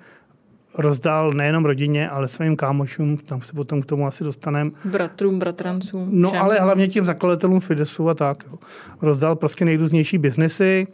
rozdál 0.78 1.32
nejenom 1.32 1.64
rodině, 1.64 2.10
ale 2.10 2.28
svým 2.28 2.56
kámošům, 2.56 3.16
tam 3.16 3.40
se 3.42 3.52
potom 3.52 3.82
k 3.82 3.86
tomu 3.86 4.06
asi 4.06 4.24
dostaneme. 4.24 4.70
Bratrům, 4.84 5.38
bratrancům. 5.38 6.08
No 6.12 6.28
všem. 6.28 6.42
ale 6.42 6.60
hlavně 6.60 6.88
tím 6.88 7.04
zakladatelům 7.04 7.60
Fidesu 7.60 8.08
a 8.08 8.14
tak. 8.14 8.44
Jo. 8.50 8.58
Rozdal 9.02 9.36
prostě 9.36 9.64
nejrůznější 9.64 10.18
biznesy, 10.18 10.86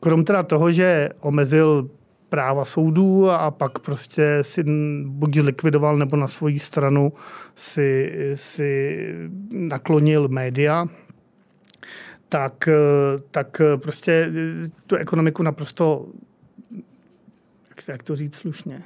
krom 0.00 0.24
teda 0.24 0.42
toho, 0.42 0.72
že 0.72 1.08
omezil 1.20 1.90
práva 2.28 2.64
soudů 2.64 3.30
a 3.30 3.50
pak 3.50 3.78
prostě 3.78 4.38
si 4.42 4.64
buď 5.04 5.40
likvidoval 5.40 5.98
nebo 5.98 6.16
na 6.16 6.28
svoji 6.28 6.58
stranu 6.58 7.12
si, 7.54 8.14
si 8.34 8.98
naklonil 9.50 10.28
média, 10.28 10.86
tak, 12.28 12.68
tak 13.30 13.60
prostě 13.76 14.32
tu 14.86 14.96
ekonomiku 14.96 15.42
naprosto, 15.42 16.06
jak 17.88 18.02
to 18.02 18.16
říct 18.16 18.36
slušně, 18.36 18.82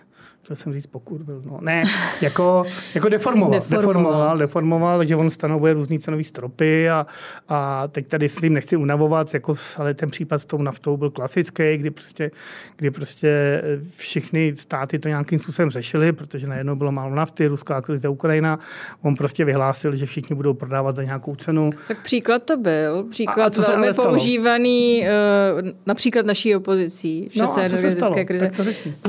chtěl 0.48 0.56
jsem 0.56 0.72
říct 0.72 0.86
pokurvil, 0.86 1.42
no 1.44 1.58
ne, 1.60 1.84
jako, 2.20 2.64
jako 2.94 3.08
deformoval, 3.08 3.50
deformoval, 3.70 3.82
deformoval, 3.82 4.38
deformoval, 4.38 5.04
že 5.04 5.16
on 5.16 5.30
stanovuje 5.30 5.72
různý 5.74 5.98
cenový 5.98 6.24
stropy 6.24 6.90
a, 6.90 7.06
a 7.48 7.88
teď 7.88 8.06
tady 8.06 8.28
s 8.28 8.36
tím 8.36 8.52
nechci 8.52 8.76
unavovat, 8.76 9.34
jako, 9.34 9.54
ale 9.76 9.94
ten 9.94 10.10
případ 10.10 10.38
s 10.38 10.44
tou 10.44 10.62
naftou 10.62 10.96
byl 10.96 11.10
klasický, 11.10 11.76
kdy 11.76 11.90
prostě, 11.90 12.30
kdy 12.76 12.90
prostě 12.90 13.28
eh, 13.28 13.80
všechny 13.96 14.54
státy 14.56 14.98
to 14.98 15.08
nějakým 15.08 15.38
způsobem 15.38 15.70
řešili, 15.70 16.12
protože 16.12 16.46
najednou 16.46 16.76
bylo 16.76 16.92
málo 16.92 17.14
nafty, 17.14 17.46
ruská 17.46 17.80
krize, 17.80 18.08
Ukrajina, 18.08 18.58
on 19.02 19.14
prostě 19.14 19.44
vyhlásil, 19.44 19.96
že 19.96 20.06
všichni 20.06 20.36
budou 20.36 20.54
prodávat 20.54 20.96
za 20.96 21.02
nějakou 21.02 21.34
cenu. 21.36 21.70
Tak 21.88 22.02
příklad 22.02 22.42
to 22.42 22.56
byl, 22.56 23.04
příklad 23.04 23.44
a, 23.44 23.46
a 23.46 23.50
co 23.50 23.62
velmi 23.62 23.88
používaný 23.92 25.04
uh, 25.62 25.68
například 25.86 26.26
naší 26.26 26.56
opozicí 26.56 27.28
v 27.28 27.36
no, 27.36 27.44
a 27.44 27.68
co 27.68 27.76
se 27.76 27.90
stalo? 27.90 28.16
krize. 28.24 28.50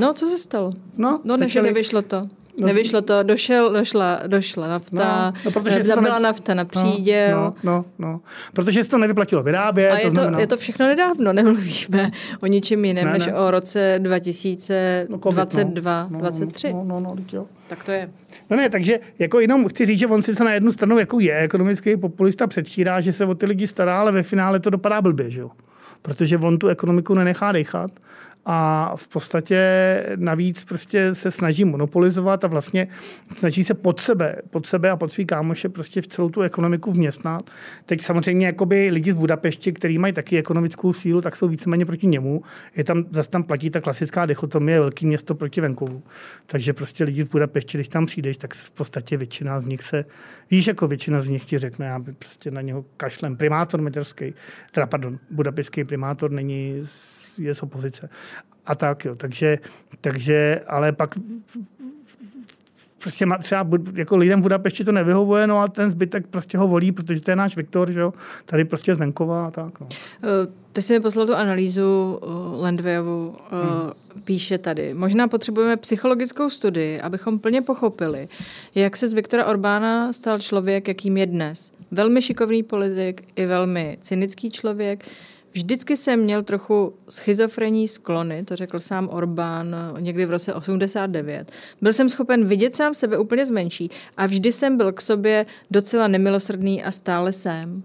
No, 0.00 0.14
co 0.14 0.26
se 0.26 0.38
stalo? 0.38 0.72
No, 0.96 1.20
No, 1.30 1.36
než 1.36 1.54
nevyšlo 1.54 2.02
to. 2.02 2.26
No, 2.58 2.66
Nevyšlo 2.66 3.02
to, 3.02 3.22
došel, 3.22 3.72
došla, 3.72 4.20
došla 4.26 4.68
nafta, 4.68 5.30
no, 5.30 5.32
no, 5.44 5.50
protože 5.50 5.82
zabila 5.82 6.18
ne... 6.18 6.22
nafta 6.22 6.54
na 6.54 6.64
příděl. 6.64 7.40
No, 7.40 7.54
no, 7.62 7.84
no, 7.98 8.20
protože 8.52 8.84
se 8.84 8.90
to 8.90 8.98
nevyplatilo 8.98 9.42
vyrábět. 9.42 9.90
A 9.90 9.98
je 9.98 10.04
to, 10.04 10.10
znamená... 10.10 10.40
je 10.40 10.46
to 10.46 10.56
všechno 10.56 10.86
nedávno, 10.86 11.32
nemluvíme 11.32 12.10
o 12.42 12.46
ničem 12.46 12.84
jiném, 12.84 13.06
ne, 13.06 13.12
než 13.12 13.26
ne. 13.26 13.34
o 13.34 13.50
roce 13.50 13.94
2022, 13.98 16.02
no, 16.02 16.08
COVID, 16.08 16.10
no. 16.10 16.18
23. 16.18 16.72
No, 16.72 16.84
no, 16.84 17.00
no, 17.00 17.14
no, 17.32 17.46
Tak 17.68 17.84
to 17.84 17.92
je. 17.92 18.10
No 18.50 18.56
ne, 18.56 18.70
takže 18.70 19.00
jako 19.18 19.40
jenom 19.40 19.68
chci 19.68 19.86
říct, 19.86 19.98
že 19.98 20.06
on 20.06 20.22
si 20.22 20.34
se 20.34 20.44
na 20.44 20.52
jednu 20.52 20.72
stranu 20.72 20.98
jako 20.98 21.20
je 21.20 21.38
ekonomický 21.38 21.96
populista, 21.96 22.46
předstírá, 22.46 23.00
že 23.00 23.12
se 23.12 23.24
o 23.24 23.34
ty 23.34 23.46
lidi 23.46 23.66
stará, 23.66 24.00
ale 24.00 24.12
ve 24.12 24.22
finále 24.22 24.60
to 24.60 24.70
dopadá 24.70 25.02
blbě, 25.02 25.30
že 25.30 25.40
jo? 25.40 25.50
Protože 26.02 26.38
on 26.38 26.58
tu 26.58 26.68
ekonomiku 26.68 27.14
nenechá 27.14 27.52
dechat 27.52 27.90
a 28.46 28.92
v 28.96 29.08
podstatě 29.08 29.60
navíc 30.16 30.64
prostě 30.64 31.14
se 31.14 31.30
snaží 31.30 31.64
monopolizovat 31.64 32.44
a 32.44 32.48
vlastně 32.48 32.88
snaží 33.36 33.64
se 33.64 33.74
pod 33.74 34.00
sebe, 34.00 34.36
pod 34.50 34.66
sebe 34.66 34.90
a 34.90 34.96
pod 34.96 35.12
svý 35.12 35.26
kámoše 35.26 35.68
prostě 35.68 36.02
v 36.02 36.06
celou 36.06 36.28
tu 36.28 36.40
ekonomiku 36.40 36.92
vměstnat. 36.92 37.50
Teď 37.86 38.02
samozřejmě 38.02 38.46
jakoby 38.46 38.90
lidi 38.90 39.10
z 39.10 39.14
Budapešti, 39.14 39.72
kteří 39.72 39.98
mají 39.98 40.12
taky 40.12 40.38
ekonomickou 40.38 40.92
sílu, 40.92 41.20
tak 41.20 41.36
jsou 41.36 41.48
víceméně 41.48 41.86
proti 41.86 42.06
němu. 42.06 42.42
Je 42.76 42.84
tam, 42.84 43.04
zase 43.10 43.30
tam 43.30 43.42
platí 43.42 43.70
ta 43.70 43.80
klasická 43.80 44.26
dichotomie 44.26 44.80
velký 44.80 45.06
město 45.06 45.34
proti 45.34 45.60
venkovu. 45.60 46.02
Takže 46.46 46.72
prostě 46.72 47.04
lidi 47.04 47.22
z 47.22 47.28
Budapešti, 47.28 47.78
když 47.78 47.88
tam 47.88 48.06
přijdeš, 48.06 48.36
tak 48.36 48.54
v 48.54 48.70
podstatě 48.70 49.16
většina 49.16 49.60
z 49.60 49.66
nich 49.66 49.82
se, 49.82 50.04
víš, 50.50 50.66
jako 50.66 50.88
většina 50.88 51.22
z 51.22 51.28
nich 51.28 51.44
ti 51.44 51.58
řekne, 51.58 51.86
já 51.86 51.98
by 51.98 52.12
prostě 52.12 52.50
na 52.50 52.60
něho 52.60 52.84
kašlem. 52.96 53.36
Primátor 53.36 53.80
maďarský, 53.80 54.34
teda 54.72 54.86
pardon, 54.86 55.18
budapešský 55.30 55.84
primátor 55.84 56.30
není 56.30 56.80
je 57.40 57.54
z 57.54 57.62
opozice. 57.62 58.08
A 58.66 58.74
tak, 58.74 59.04
jo. 59.04 59.14
Takže, 59.14 59.58
takže 60.00 60.60
ale 60.66 60.92
pak 60.92 61.18
prostě 63.02 63.26
má, 63.26 63.38
třeba 63.38 63.66
jako 63.94 64.16
lidem 64.16 64.40
v 64.40 64.42
Budapešti 64.42 64.84
to 64.84 64.92
nevyhovuje, 64.92 65.46
no 65.46 65.58
a 65.58 65.68
ten 65.68 65.90
zbytek 65.90 66.26
prostě 66.26 66.58
ho 66.58 66.68
volí, 66.68 66.92
protože 66.92 67.20
to 67.20 67.30
je 67.30 67.36
náš 67.36 67.56
Viktor, 67.56 67.90
že 67.90 68.00
jo, 68.00 68.12
tady 68.44 68.64
prostě 68.64 68.94
z 68.94 68.98
venkova 68.98 69.46
a 69.46 69.50
tak. 69.50 69.80
No. 69.80 69.86
Uh, 69.86 70.52
ty 70.72 70.82
jsi 70.82 70.92
mi 70.92 71.00
poslal 71.00 71.26
tu 71.26 71.34
analýzu 71.34 72.18
uh, 72.22 72.62
Landwejovu, 72.62 73.28
uh, 73.28 73.34
hmm. 73.34 73.90
píše 74.24 74.58
tady. 74.58 74.94
Možná 74.94 75.28
potřebujeme 75.28 75.76
psychologickou 75.76 76.50
studii, 76.50 77.00
abychom 77.00 77.38
plně 77.38 77.62
pochopili, 77.62 78.28
jak 78.74 78.96
se 78.96 79.08
z 79.08 79.12
Viktora 79.12 79.46
Orbána 79.46 80.12
stal 80.12 80.38
člověk, 80.38 80.88
jakým 80.88 81.16
je 81.16 81.26
dnes. 81.26 81.72
Velmi 81.90 82.22
šikovný 82.22 82.62
politik 82.62 83.22
i 83.36 83.46
velmi 83.46 83.98
cynický 84.00 84.50
člověk, 84.50 85.04
Vždycky 85.52 85.96
jsem 85.96 86.20
měl 86.20 86.42
trochu 86.42 86.94
schizofrenní 87.08 87.88
sklony, 87.88 88.44
to 88.44 88.56
řekl 88.56 88.80
sám 88.80 89.08
Orbán 89.12 89.76
někdy 89.98 90.26
v 90.26 90.30
roce 90.30 90.54
89. 90.54 91.52
Byl 91.80 91.92
jsem 91.92 92.08
schopen 92.08 92.44
vidět 92.44 92.76
sám 92.76 92.94
sebe 92.94 93.18
úplně 93.18 93.46
zmenší 93.46 93.90
a 94.16 94.26
vždy 94.26 94.52
jsem 94.52 94.76
byl 94.76 94.92
k 94.92 95.00
sobě 95.00 95.46
docela 95.70 96.08
nemilosrdný 96.08 96.84
a 96.84 96.90
stále 96.90 97.32
jsem. 97.32 97.82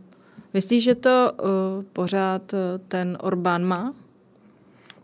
Myslíš, 0.53 0.83
že 0.83 0.95
to 0.95 1.31
uh, 1.31 1.47
pořád 1.93 2.53
uh, 2.53 2.59
ten 2.87 3.17
Orbán 3.21 3.63
má? 3.63 3.93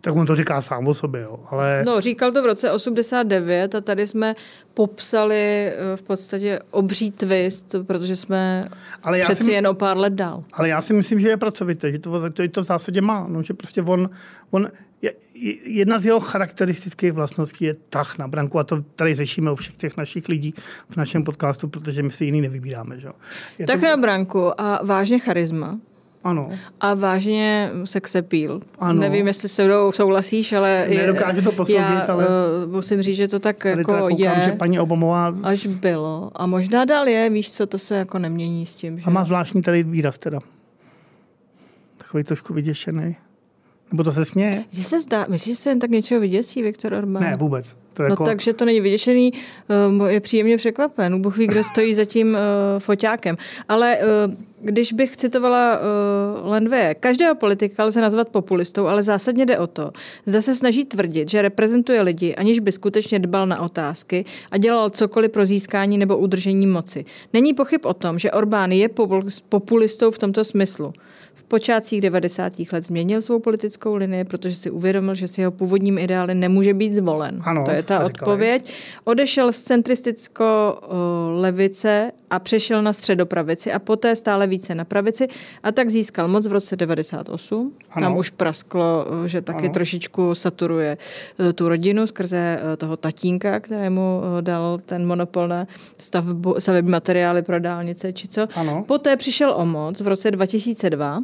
Tak 0.01 0.15
on 0.15 0.25
to 0.25 0.35
říká 0.35 0.61
sám 0.61 0.87
o 0.87 0.93
sobě, 0.93 1.21
jo. 1.21 1.39
Ale... 1.49 1.83
No, 1.85 2.01
říkal 2.01 2.31
to 2.31 2.43
v 2.43 2.45
roce 2.45 2.71
89 2.71 3.75
a 3.75 3.81
tady 3.81 4.07
jsme 4.07 4.35
popsali 4.73 5.37
eh, 5.37 5.95
v 5.95 6.01
podstatě 6.01 6.59
obří 6.71 7.11
twist, 7.11 7.75
protože 7.87 8.15
jsme 8.15 8.69
ale 9.03 9.19
já 9.19 9.23
přeci 9.23 9.43
si, 9.43 9.51
jen 9.51 9.67
o 9.67 9.73
pár 9.73 9.97
let 9.97 10.13
dál. 10.13 10.43
Ale 10.53 10.69
já 10.69 10.81
si 10.81 10.93
myslím, 10.93 11.19
že 11.19 11.29
je 11.29 11.37
pracovité, 11.37 11.91
že 11.91 11.99
to, 11.99 12.29
to, 12.29 12.47
to 12.47 12.61
v 12.61 12.65
zásadě 12.65 13.01
má. 13.01 13.25
No, 13.29 13.43
že 13.43 13.53
prostě 13.53 13.81
on, 13.81 14.09
on 14.51 14.67
je, 15.01 15.13
jedna 15.65 15.99
z 15.99 16.05
jeho 16.05 16.19
charakteristických 16.19 17.11
vlastností 17.11 17.65
je 17.65 17.75
tah 17.89 18.17
na 18.17 18.27
branku 18.27 18.59
a 18.59 18.63
to 18.63 18.81
tady 18.81 19.15
řešíme 19.15 19.51
u 19.51 19.55
všech 19.55 19.75
těch 19.75 19.97
našich 19.97 20.29
lidí 20.29 20.53
v 20.89 20.97
našem 20.97 21.23
podcastu, 21.23 21.67
protože 21.67 22.03
my 22.03 22.11
si 22.11 22.25
jiný 22.25 22.41
nevybíráme. 22.41 22.99
Že? 22.99 23.09
Je 23.57 23.67
tak 23.67 23.79
to... 23.79 23.85
na 23.85 23.97
branku 23.97 24.61
a 24.61 24.79
vážně 24.83 25.19
charisma. 25.19 25.79
Ano. 26.23 26.49
A 26.79 26.93
vážně 26.93 27.71
sex 27.83 28.15
appeal. 28.15 28.61
Ano. 28.79 28.99
Nevím, 28.99 29.27
jestli 29.27 29.49
se 29.49 29.65
mnou 29.65 29.91
souhlasíš, 29.91 30.53
ale... 30.53 30.85
Nedokážu 30.89 31.41
to 31.41 31.51
posoudit, 31.51 31.77
já, 31.79 32.05
ale... 32.09 32.27
Uh, 32.27 32.71
musím 32.71 33.01
říct, 33.01 33.17
že 33.17 33.27
to 33.27 33.39
tak 33.39 33.65
jako 33.65 33.93
koukám, 33.93 34.17
je. 34.17 34.41
že 34.45 34.51
paní 34.51 34.79
Obamová... 34.79 35.33
Až 35.43 35.67
bylo. 35.67 36.31
A 36.35 36.45
možná 36.45 36.85
dál 36.85 37.07
je, 37.07 37.29
víš 37.29 37.51
co, 37.51 37.65
to 37.65 37.77
se 37.77 37.95
jako 37.95 38.19
nemění 38.19 38.65
s 38.65 38.75
tím, 38.75 38.99
že... 38.99 39.05
A 39.05 39.09
má 39.09 39.23
zvláštní 39.23 39.61
tady 39.61 39.83
výraz 39.83 40.17
teda. 40.17 40.39
Takový 41.97 42.23
trošku 42.23 42.53
vyděšený. 42.53 43.15
Nebo 43.91 44.03
to 44.03 44.11
se 44.11 44.25
směje? 44.25 44.63
Že 44.71 44.83
se 44.83 44.99
zdá, 44.99 45.25
myslíš, 45.29 45.57
že 45.57 45.63
se 45.63 45.69
jen 45.69 45.79
tak 45.79 45.89
něčeho 45.89 46.21
vyděsí 46.21 46.61
Viktor 46.61 46.93
Orbán? 46.93 47.23
Ne, 47.23 47.35
vůbec. 47.35 47.77
To 47.93 48.03
no 48.03 48.09
jako... 48.09 48.23
takže 48.23 48.53
to 48.53 48.65
není 48.65 48.81
vyděšený, 48.81 49.33
uh, 49.99 50.07
je 50.07 50.19
příjemně 50.19 50.57
překvapen. 50.57 51.21
Bůh 51.21 51.37
ví, 51.37 51.47
kdo 51.47 51.63
stojí 51.63 51.93
za 51.93 52.05
tím 52.05 52.27
uh, 52.27 52.39
foťákem. 52.79 53.35
Ale 53.69 53.97
uh, 53.97 54.33
když 54.61 54.93
bych 54.93 55.17
citovala 55.17 55.79
uh, 55.79 56.49
Landvé, 56.49 56.95
každého 56.95 57.35
politika 57.35 57.83
lze 57.83 58.01
nazvat 58.01 58.29
populistou, 58.29 58.87
ale 58.87 59.03
zásadně 59.03 59.45
jde 59.45 59.59
o 59.59 59.67
to, 59.67 59.91
zda 60.25 60.41
se 60.41 60.55
snaží 60.55 60.85
tvrdit, 60.85 61.29
že 61.29 61.41
reprezentuje 61.41 62.01
lidi, 62.01 62.35
aniž 62.35 62.59
by 62.59 62.71
skutečně 62.71 63.19
dbal 63.19 63.47
na 63.47 63.61
otázky 63.61 64.25
a 64.51 64.57
dělal 64.57 64.89
cokoliv 64.89 65.31
pro 65.31 65.45
získání 65.45 65.97
nebo 65.97 66.17
udržení 66.17 66.67
moci. 66.67 67.05
Není 67.33 67.53
pochyb 67.53 67.81
o 67.85 67.93
tom, 67.93 68.19
že 68.19 68.31
Orbán 68.31 68.71
je 68.71 68.89
populistou 69.49 70.11
v 70.11 70.17
tomto 70.17 70.43
smyslu. 70.43 70.93
V 71.33 71.43
počátcích 71.43 72.01
90. 72.01 72.53
let 72.71 72.85
změnil 72.85 73.21
svou 73.21 73.39
politickou 73.39 73.95
linii, 73.95 74.23
protože 74.23 74.55
si 74.55 74.71
uvědomil, 74.71 75.15
že 75.15 75.27
s 75.27 75.37
jeho 75.37 75.51
původním 75.51 75.97
ideály 75.97 76.35
nemůže 76.35 76.73
být 76.73 76.93
zvolen. 76.93 77.41
Ano, 77.45 77.63
to 77.65 77.71
je 77.71 77.80
ta 77.83 78.05
odpověď. 78.05 78.73
Odešel 79.03 79.51
z 79.51 79.61
centristicko 79.61 80.79
levice 81.39 82.11
a 82.31 82.39
přešel 82.39 82.81
na 82.81 82.93
středopravici 82.93 83.71
a 83.71 83.79
poté 83.79 84.15
stále 84.15 84.47
více 84.47 84.75
na 84.75 84.85
pravici 84.85 85.27
a 85.63 85.71
tak 85.71 85.89
získal 85.89 86.27
moc 86.27 86.47
v 86.47 86.51
roce 86.51 86.75
98. 86.75 87.73
Ano. 87.91 88.05
Tam 88.05 88.17
už 88.17 88.29
prasklo, 88.29 89.05
že 89.25 89.41
taky 89.41 89.65
ano. 89.65 89.73
trošičku 89.73 90.35
saturuje 90.35 90.97
e, 91.49 91.53
tu 91.53 91.69
rodinu 91.69 92.07
skrze 92.07 92.59
e, 92.73 92.77
toho 92.77 92.97
tatínka, 92.97 93.59
kterému 93.59 94.21
e, 94.39 94.41
dal 94.41 94.79
ten 94.85 95.07
monopol 95.07 95.47
na 95.47 95.67
stavbu, 95.97 96.55
stavební 96.59 96.91
materiály 96.91 97.41
pro 97.41 97.59
dálnice 97.59 98.13
či 98.13 98.27
co. 98.27 98.47
Ano. 98.55 98.83
Poté 98.87 99.15
přišel 99.15 99.53
o 99.57 99.65
moc 99.65 100.01
v 100.01 100.07
roce 100.07 100.31
2002 100.31 101.19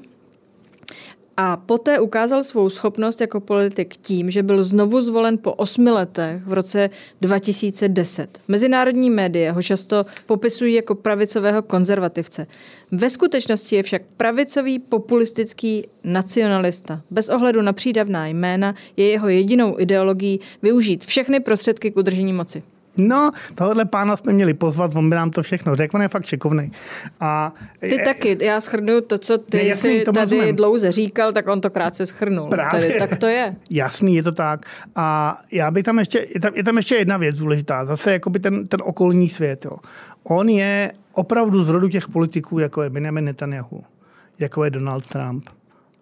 a 1.38 1.58
poté 1.58 2.00
ukázal 2.00 2.43
svou 2.43 2.69
schopnost 2.69 3.21
jako 3.21 3.39
politik 3.39 3.95
tím, 3.97 4.32
že 4.32 4.43
byl 4.43 4.63
znovu 4.63 5.02
zvolen 5.02 5.38
po 5.38 5.54
osmi 5.54 5.91
letech 5.91 6.41
v 6.45 6.54
roce 6.54 6.89
2010. 7.21 8.39
Mezinárodní 8.47 9.10
média 9.10 9.54
ho 9.54 9.63
často 9.63 10.06
popisují 10.26 10.73
jako 10.73 10.95
pravicového 10.95 11.62
konzervativce. 11.62 12.47
Ve 12.91 13.10
skutečnosti 13.10 13.76
je 13.76 13.84
však 13.84 14.02
pravicový 14.17 14.80
populistický 14.80 15.88
nacionalista. 16.04 17.02
Bez 17.12 17.30
ohledu 17.30 17.62
na 17.62 17.73
přídavná 17.73 18.28
jména 18.28 18.76
je 18.97 19.08
jeho 19.10 19.30
jedinou 19.30 19.80
ideologií 19.80 20.39
využít 20.62 21.06
všechny 21.06 21.39
prostředky 21.39 21.91
k 21.91 21.97
udržení 21.97 22.34
moci. 22.34 22.63
No, 22.98 23.32
tohle 23.56 23.86
pána 23.86 24.16
jsme 24.16 24.34
měli 24.34 24.54
pozvat, 24.54 24.96
on 24.96 25.10
by 25.10 25.16
nám 25.16 25.32
to 25.32 25.44
všechno 25.44 25.76
řekl, 25.76 25.96
on 25.96 26.02
je 26.02 26.08
fakt 26.08 26.26
šikovný. 26.26 26.72
A, 27.20 27.54
ty 27.80 27.96
je, 27.96 28.06
taky, 28.06 28.38
já 28.42 28.62
schrnu 28.62 29.02
to, 29.02 29.18
co 29.18 29.38
ty 29.38 29.58
ne, 29.58 29.64
jasný, 29.64 30.00
jsi 30.00 30.06
tady 30.06 30.20
rozumím. 30.20 30.56
dlouze 30.56 30.92
říkal, 30.92 31.34
tak 31.34 31.48
on 31.48 31.62
to 31.62 31.70
krátce 31.70 32.06
schrnul. 32.06 32.50
Právě. 32.50 32.82
Tady, 32.82 33.00
tak 33.00 33.20
to 33.20 33.28
je. 33.28 33.56
Jasný, 33.70 34.16
je 34.16 34.24
to 34.24 34.32
tak. 34.32 34.66
A 34.96 35.38
já 35.52 35.72
bych 35.72 35.84
tam 35.84 36.00
ještě, 36.00 36.28
je 36.34 36.40
tam, 36.40 36.52
je 36.56 36.64
tam 36.64 36.78
ještě 36.78 36.96
jedna 36.96 37.18
věc 37.18 37.38
důležitá, 37.38 37.86
zase 37.86 38.12
jakoby 38.12 38.40
ten, 38.40 38.68
ten 38.68 38.80
okolní 38.84 39.30
svět. 39.30 39.66
Jo. 39.66 39.78
On 40.24 40.50
je 40.50 40.92
opravdu 41.14 41.64
z 41.64 41.70
rodu 41.70 41.90
těch 41.90 42.08
politiků, 42.08 42.60
jako 42.60 42.82
je 42.82 42.90
Benjamin 42.90 43.26
Netanyahu, 43.26 43.84
jako 44.40 44.64
je 44.64 44.70
Donald 44.70 45.08
Trump, 45.08 45.50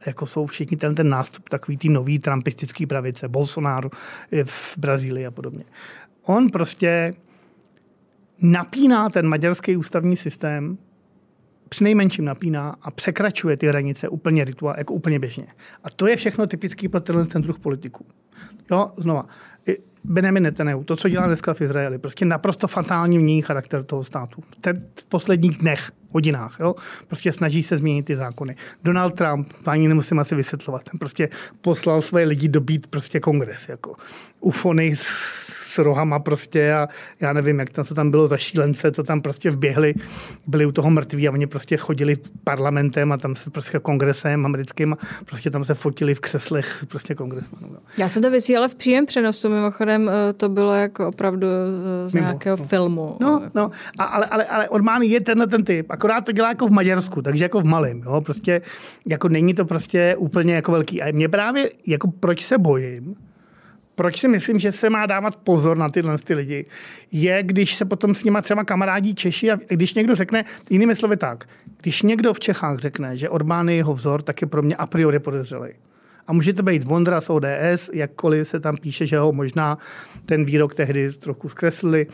jako 0.06 0.26
jsou 0.26 0.46
všichni 0.46 0.78
ten, 0.78 0.96
ten 0.96 1.10
nástup 1.10 1.50
takový 1.50 1.78
tý 1.78 1.90
nový 1.90 2.20
trumpistický 2.20 2.86
pravice, 2.86 3.28
Bolsonaro 3.28 3.90
v 4.46 4.78
Brazílii 4.78 5.26
a 5.26 5.32
podobně 5.32 5.64
on 6.26 6.50
prostě 6.52 7.14
napíná 8.42 9.10
ten 9.10 9.28
maďarský 9.28 9.78
ústavní 9.78 10.16
systém 10.16 10.78
přinejmenším 11.70 12.26
napíná 12.26 12.76
a 12.82 12.92
překračuje 12.92 13.58
ty 13.58 13.68
hranice 13.68 14.10
úplně 14.10 14.44
rituál, 14.44 14.76
jako 14.78 14.94
úplně 14.94 15.20
běžně. 15.20 15.48
A 15.84 15.90
to 15.90 16.08
je 16.08 16.16
všechno 16.16 16.48
typický 16.48 16.88
pro 16.88 17.00
tenhle 17.00 17.26
ten 17.26 17.42
druh 17.42 17.60
politiků. 17.60 18.06
Jo, 18.72 18.92
znova. 18.98 19.28
Benjamin 20.08 20.44
Netanyahu, 20.44 20.84
to, 20.84 20.96
co 20.96 21.10
dělá 21.10 21.28
dneska 21.28 21.54
v 21.54 21.62
Izraeli, 21.62 21.98
prostě 21.98 22.26
naprosto 22.26 22.68
fatální 22.68 23.18
vní 23.18 23.42
charakter 23.42 23.84
toho 23.84 24.04
státu. 24.04 24.44
Ten 24.62 24.84
v 25.00 25.06
posledních 25.06 25.58
dnech, 25.58 25.92
hodinách, 26.12 26.58
jo? 26.60 26.76
prostě 27.08 27.32
snaží 27.32 27.64
se 27.64 27.78
změnit 27.78 28.06
ty 28.06 28.16
zákony. 28.16 28.56
Donald 28.84 29.16
Trump, 29.16 29.54
to 29.64 29.72
ani 29.72 29.88
nemusím 29.88 30.20
asi 30.20 30.36
vysvětlovat, 30.36 30.84
ten 30.84 31.00
prostě 31.00 31.30
poslal 31.62 32.02
své 32.02 32.24
lidi 32.24 32.48
dobít 32.48 32.88
prostě 32.88 33.20
kongres, 33.20 33.70
jako 33.70 33.96
ufony 34.40 34.96
s 34.96 35.78
rohama 35.78 36.20
prostě 36.20 36.74
a 36.74 36.88
já 37.20 37.34
nevím, 37.34 37.60
jak 37.60 37.70
tam, 37.70 37.86
co 37.86 37.96
tam 37.96 38.12
bylo 38.12 38.28
za 38.28 38.38
šílence, 38.38 38.92
co 38.92 39.04
tam 39.04 39.22
prostě 39.22 39.52
vběhli, 39.52 39.94
byli 40.48 40.66
u 40.66 40.72
toho 40.72 40.90
mrtví 40.90 41.28
a 41.28 41.32
oni 41.32 41.48
prostě 41.48 41.78
chodili 41.78 42.18
parlamentem 42.44 43.12
a 43.12 43.18
tam 43.18 43.36
se 43.36 43.50
prostě 43.50 43.80
kongresem 43.80 44.46
americkým 44.46 44.94
a 44.94 44.98
prostě 45.26 45.52
tam 45.52 45.64
se 45.64 45.74
fotili 45.74 46.16
v 46.16 46.20
křeslech 46.20 46.86
prostě 46.90 47.16
kongresmanů. 47.16 47.78
Já 47.98 48.10
jsem 48.10 48.22
to 48.22 48.32
vysílala 48.32 48.68
v 48.68 48.76
příjem 48.76 49.06
přenosu, 49.06 49.50
mimochodem 49.50 49.95
eh, 50.00 50.34
to 50.34 50.50
bylo 50.50 50.74
jako 50.74 51.08
opravdu 51.08 51.48
eh, 51.48 52.10
z 52.10 52.14
Mimo, 52.14 52.28
nějakého 52.28 52.58
no. 52.60 52.66
filmu. 52.66 53.18
No, 53.20 53.42
no, 53.56 53.72
a, 53.98 54.04
ale, 54.04 54.26
ale, 54.26 54.46
ale 54.46 54.70
Orbán 54.70 55.02
je 55.02 55.22
tenhle 55.22 55.48
ten 55.48 55.64
typ, 55.64 55.86
akorát 55.90 56.26
to 56.26 56.32
dělá 56.32 56.50
jako 56.50 56.68
v 56.68 56.72
Maďarsku, 56.72 57.22
takže 57.22 57.46
jako 57.46 57.62
v 57.62 57.66
malém, 57.66 58.02
jo, 58.06 58.22
prostě 58.22 58.62
jako 59.06 59.30
není 59.30 59.54
to 59.54 59.66
prostě 59.66 60.16
úplně 60.18 60.56
jako 60.56 60.72
velký. 60.72 61.02
A 61.02 61.12
mě 61.12 61.30
právě, 61.30 61.70
jako 61.88 62.12
proč 62.20 62.46
se 62.46 62.58
bojím, 62.58 63.16
proč 63.96 64.20
si 64.20 64.28
myslím, 64.28 64.60
že 64.60 64.72
se 64.72 64.90
má 64.90 65.06
dávat 65.06 65.36
pozor 65.36 65.78
na 65.78 65.90
tyhle 65.90 66.18
ty 66.18 66.34
lidi, 66.34 66.66
je, 67.12 67.44
když 67.44 67.76
se 67.76 67.86
potom 67.86 68.16
s 68.16 68.24
nima 68.24 68.42
třeba 68.42 68.64
kamarádí 68.64 69.16
Češi 69.16 69.52
a 69.52 69.58
když 69.68 69.94
někdo 69.94 70.16
řekne, 70.16 70.44
jinými 70.70 70.96
slovy 70.96 71.18
tak, 71.18 71.50
když 71.82 72.02
někdo 72.02 72.34
v 72.34 72.40
Čechách 72.40 72.80
řekne, 72.80 73.18
že 73.18 73.30
Orbán 73.30 73.70
je 73.70 73.76
jeho 73.76 73.94
vzor, 73.94 74.22
tak 74.22 74.42
je 74.42 74.48
pro 74.48 74.62
mě 74.62 74.76
a 74.76 74.86
priori 74.86 75.20
podezřelý. 75.20 75.70
A 76.28 76.34
může 76.34 76.54
to 76.54 76.64
být 76.64 76.84
Vondra 76.84 77.22
z 77.22 77.30
ODS, 77.30 77.90
jakkoliv 77.94 78.48
se 78.48 78.60
tam 78.60 78.78
píše, 78.78 79.06
že 79.06 79.18
ho 79.18 79.32
možná 79.32 79.78
ten 80.26 80.46
výrok 80.46 80.74
tehdy 80.74 81.12
trochu 81.12 81.50
zkreslili. 81.50 82.08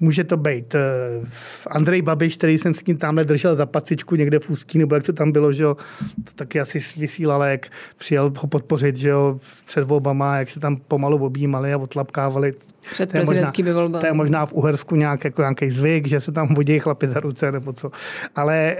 Může 0.00 0.24
to 0.24 0.36
být 0.36 0.74
uh, 0.74 1.28
Andrej 1.70 2.02
Babiš, 2.02 2.36
který 2.36 2.58
jsem 2.58 2.74
s 2.74 2.84
ním 2.84 2.96
tamhle 2.96 3.24
držel 3.24 3.56
za 3.56 3.66
pacičku 3.66 4.16
někde 4.16 4.38
v 4.38 4.50
Ústí, 4.50 4.78
nebo 4.78 4.94
jak 4.94 5.04
to 5.04 5.12
tam 5.12 5.32
bylo, 5.32 5.52
že 5.52 5.62
jo, 5.62 5.76
to 6.24 6.32
taky 6.34 6.60
asi 6.60 6.80
vysílal, 6.96 7.42
jak 7.42 7.66
přijel 7.98 8.32
ho 8.38 8.46
podpořit, 8.46 8.96
že 8.96 9.08
jo, 9.08 9.38
před 9.64 9.84
volbama, 9.84 10.36
jak 10.36 10.48
se 10.50 10.60
tam 10.60 10.76
pomalu 10.76 11.24
objímali 11.24 11.72
a 11.72 11.78
otlapkávali. 11.78 12.52
Před 12.92 13.10
prezidentskými 13.10 13.72
volbami. 13.72 14.00
To 14.00 14.06
je 14.06 14.12
možná 14.12 14.46
v 14.46 14.52
Uhersku 14.52 14.96
nějak, 14.96 15.24
jako 15.24 15.42
nějaký 15.42 15.70
zvyk, 15.70 16.06
že 16.06 16.20
se 16.20 16.32
tam 16.32 16.54
vodí 16.54 16.78
chlapi 16.78 17.08
za 17.08 17.20
ruce 17.20 17.52
nebo 17.52 17.72
co. 17.72 17.90
Ale 18.36 18.76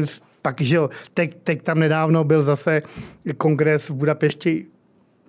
uh, 0.00 0.06
pak, 0.42 0.60
že 0.60 0.76
jo, 0.76 0.90
teď, 1.14 1.36
teď 1.44 1.62
tam 1.62 1.78
nedávno 1.78 2.24
byl 2.24 2.42
zase 2.42 2.82
kongres 3.36 3.88
v 3.88 3.94
Budapešti 3.94 4.66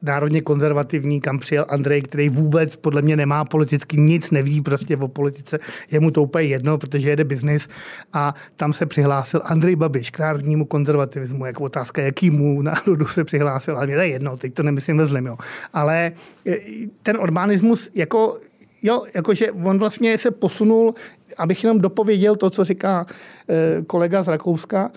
národně 0.02 0.42
konzervativní, 0.42 1.22
kam 1.22 1.40
přijel 1.40 1.66
Andrej, 1.70 2.02
který 2.02 2.30
vůbec 2.30 2.76
podle 2.76 3.02
mě 3.02 3.16
nemá 3.16 3.46
politicky 3.46 3.98
nic, 3.98 4.32
neví 4.32 4.62
prostě 4.62 4.98
o 4.98 5.08
politice, 5.08 5.60
je 5.92 6.00
mu 6.00 6.12
to 6.12 6.24
úplně 6.24 6.48
jedno, 6.48 6.78
protože 6.78 7.10
jede 7.10 7.24
biznis. 7.24 7.68
A 8.14 8.34
tam 8.56 8.74
se 8.74 8.86
přihlásil 8.86 9.42
Andrej 9.46 9.76
Babiš 9.76 10.12
k 10.12 10.20
národnímu 10.20 10.66
konzervativismu, 10.66 11.46
jako 11.46 11.64
otázka, 11.64 12.02
jakýmu 12.02 12.62
národu 12.62 13.06
se 13.06 13.24
přihlásil, 13.24 13.76
ale 13.78 13.88
mě 13.88 13.96
to 13.96 14.02
je 14.02 14.08
jedno, 14.08 14.38
teď 14.38 14.54
to 14.54 14.64
nemyslím 14.64 14.98
ve 14.98 15.06
zlým, 15.06 15.26
jo. 15.26 15.38
Ale 15.74 16.12
e, 16.48 16.58
ten 17.04 17.18
urbanismus, 17.18 17.90
jako 17.96 18.40
Jo, 18.84 19.04
jakože 19.14 19.52
on 19.52 19.80
vlastně 19.80 20.18
se 20.18 20.32
posunul, 20.32 20.96
abych 21.38 21.64
jenom 21.64 21.80
dopověděl 21.80 22.36
to, 22.36 22.50
co 22.50 22.64
říká 22.64 23.06
e, 23.50 23.82
kolega 23.82 24.24
z 24.24 24.28
Rakouska, 24.28 24.92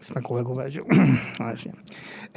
jsme 0.00 0.22
kolegové, 0.22 0.70
že 0.70 0.80
no, 1.40 1.48
jasně. 1.48 1.72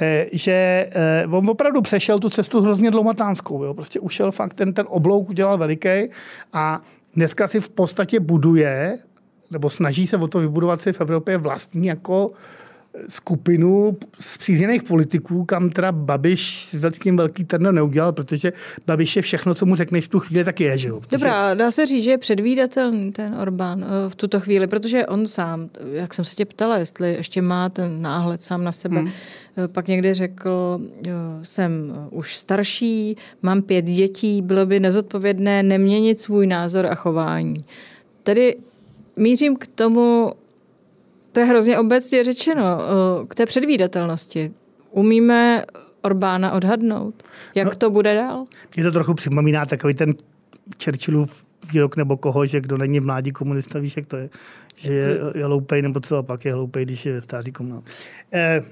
E, 0.00 0.26
že 0.32 0.52
e, 0.90 1.26
on 1.30 1.50
opravdu 1.50 1.82
přešel 1.82 2.18
tu 2.18 2.30
cestu 2.30 2.60
hrozně 2.60 2.90
dloumatánskou. 2.90 3.64
Jo? 3.64 3.74
Prostě 3.74 4.00
ušel 4.00 4.32
fakt, 4.32 4.54
ten, 4.54 4.72
ten 4.72 4.86
oblouk 4.88 5.30
udělal 5.30 5.58
veliký 5.58 6.08
a 6.52 6.80
dneska 7.14 7.48
si 7.48 7.60
v 7.60 7.68
podstatě 7.68 8.20
buduje, 8.20 8.98
nebo 9.50 9.70
snaží 9.70 10.06
se 10.06 10.16
o 10.16 10.28
to 10.28 10.38
vybudovat 10.38 10.80
si 10.80 10.92
v 10.92 11.00
Evropě 11.00 11.38
vlastní 11.38 11.86
jako 11.86 12.30
skupinu 13.08 13.96
zpřízněných 14.20 14.82
politiků, 14.82 15.44
kam 15.44 15.70
teda 15.70 15.92
Babiš 15.92 16.64
s 16.64 16.98
tím 17.02 17.16
velký 17.16 17.44
trno 17.44 17.72
neudělal, 17.72 18.12
protože 18.12 18.52
Babiš 18.86 19.16
je 19.16 19.22
všechno, 19.22 19.54
co 19.54 19.66
mu 19.66 19.76
řekneš 19.76 20.04
v 20.04 20.08
tu 20.08 20.18
chvíli, 20.18 20.44
tak 20.44 20.60
je, 20.60 20.78
že 20.78 20.88
jo? 20.88 21.00
Protože... 21.00 21.10
Dobrá, 21.10 21.54
dá 21.54 21.70
se 21.70 21.86
říct, 21.86 22.04
že 22.04 22.10
je 22.10 22.18
předvídatelný 22.18 23.12
ten 23.12 23.34
Orbán 23.34 23.84
eh, 23.84 24.10
v 24.10 24.14
tuto 24.14 24.40
chvíli, 24.40 24.66
protože 24.66 25.06
on 25.06 25.26
sám, 25.26 25.68
jak 25.92 26.14
jsem 26.14 26.24
se 26.24 26.34
tě 26.34 26.44
ptala, 26.44 26.78
jestli 26.78 27.12
ještě 27.12 27.42
má 27.42 27.68
ten 27.68 28.02
náhled 28.02 28.42
sám 28.42 28.64
na 28.64 28.72
sebe, 28.72 29.00
hmm. 29.00 29.10
pak 29.66 29.88
někdy 29.88 30.14
řekl, 30.14 30.80
jsem 31.42 31.92
už 32.10 32.36
starší, 32.36 33.16
mám 33.42 33.62
pět 33.62 33.84
dětí, 33.84 34.42
bylo 34.42 34.66
by 34.66 34.80
nezodpovědné 34.80 35.62
neměnit 35.62 36.20
svůj 36.20 36.46
názor 36.46 36.86
a 36.86 36.94
chování. 36.94 37.64
Tedy 38.22 38.56
mířím 39.16 39.56
k 39.56 39.66
tomu, 39.66 40.32
to 41.38 41.42
je 41.42 41.46
hrozně 41.46 41.78
obecně 41.78 42.24
řečeno, 42.24 42.80
k 43.28 43.34
té 43.34 43.46
předvídatelnosti. 43.46 44.52
Umíme 44.90 45.64
Orbána 46.02 46.52
odhadnout? 46.52 47.22
Jak 47.54 47.64
no, 47.64 47.74
to 47.74 47.90
bude 47.90 48.14
dál? 48.14 48.46
Mě 48.76 48.84
to 48.84 48.92
trochu 48.92 49.14
připomíná 49.14 49.66
takový 49.66 49.94
ten 49.94 50.14
Churchillův 50.84 51.44
výrok 51.72 51.96
nebo 51.96 52.16
koho, 52.16 52.46
že 52.46 52.60
kdo 52.60 52.76
není 52.76 53.00
mládí 53.00 53.30
komunista, 53.30 53.78
víš, 53.78 53.96
jak 53.96 54.06
to 54.06 54.16
je, 54.16 54.30
že 54.76 54.92
je, 54.92 55.18
je 55.34 55.44
hloupej, 55.44 55.82
nebo 55.82 56.00
co, 56.00 56.16
a 56.16 56.22
pak 56.22 56.44
je 56.44 56.54
hloupej, 56.54 56.84
když 56.84 57.06
je 57.06 57.20
stáří 57.20 57.52
komunista. 57.52 57.90
Eh, 58.32 58.62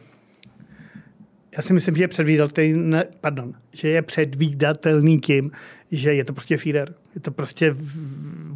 já 1.56 1.62
si 1.62 1.72
myslím, 1.72 1.96
že 1.96 2.02
je 2.02 2.08
předvídatelný, 2.08 2.98
pardon, 3.20 3.54
že 3.72 3.88
je 3.88 4.02
předvídatelný 4.02 5.18
tím, 5.18 5.50
že 5.92 6.14
je 6.14 6.24
to 6.24 6.32
prostě 6.32 6.56
Führer. 6.56 6.94
Je 7.14 7.20
to 7.20 7.30
prostě 7.30 7.74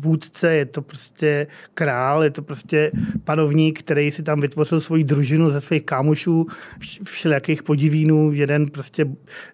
vůdce, 0.00 0.54
je 0.54 0.64
to 0.64 0.82
prostě 0.82 1.46
král, 1.74 2.24
je 2.24 2.30
to 2.30 2.42
prostě 2.42 2.90
panovník, 3.24 3.78
který 3.78 4.10
si 4.10 4.22
tam 4.22 4.40
vytvořil 4.40 4.80
svoji 4.80 5.04
družinu 5.04 5.50
ze 5.50 5.60
svých 5.60 5.82
kámošů, 5.82 6.46
všelijakých 7.04 7.62
podivínů. 7.62 8.32
Jeden 8.32 8.70
prostě 8.70 9.06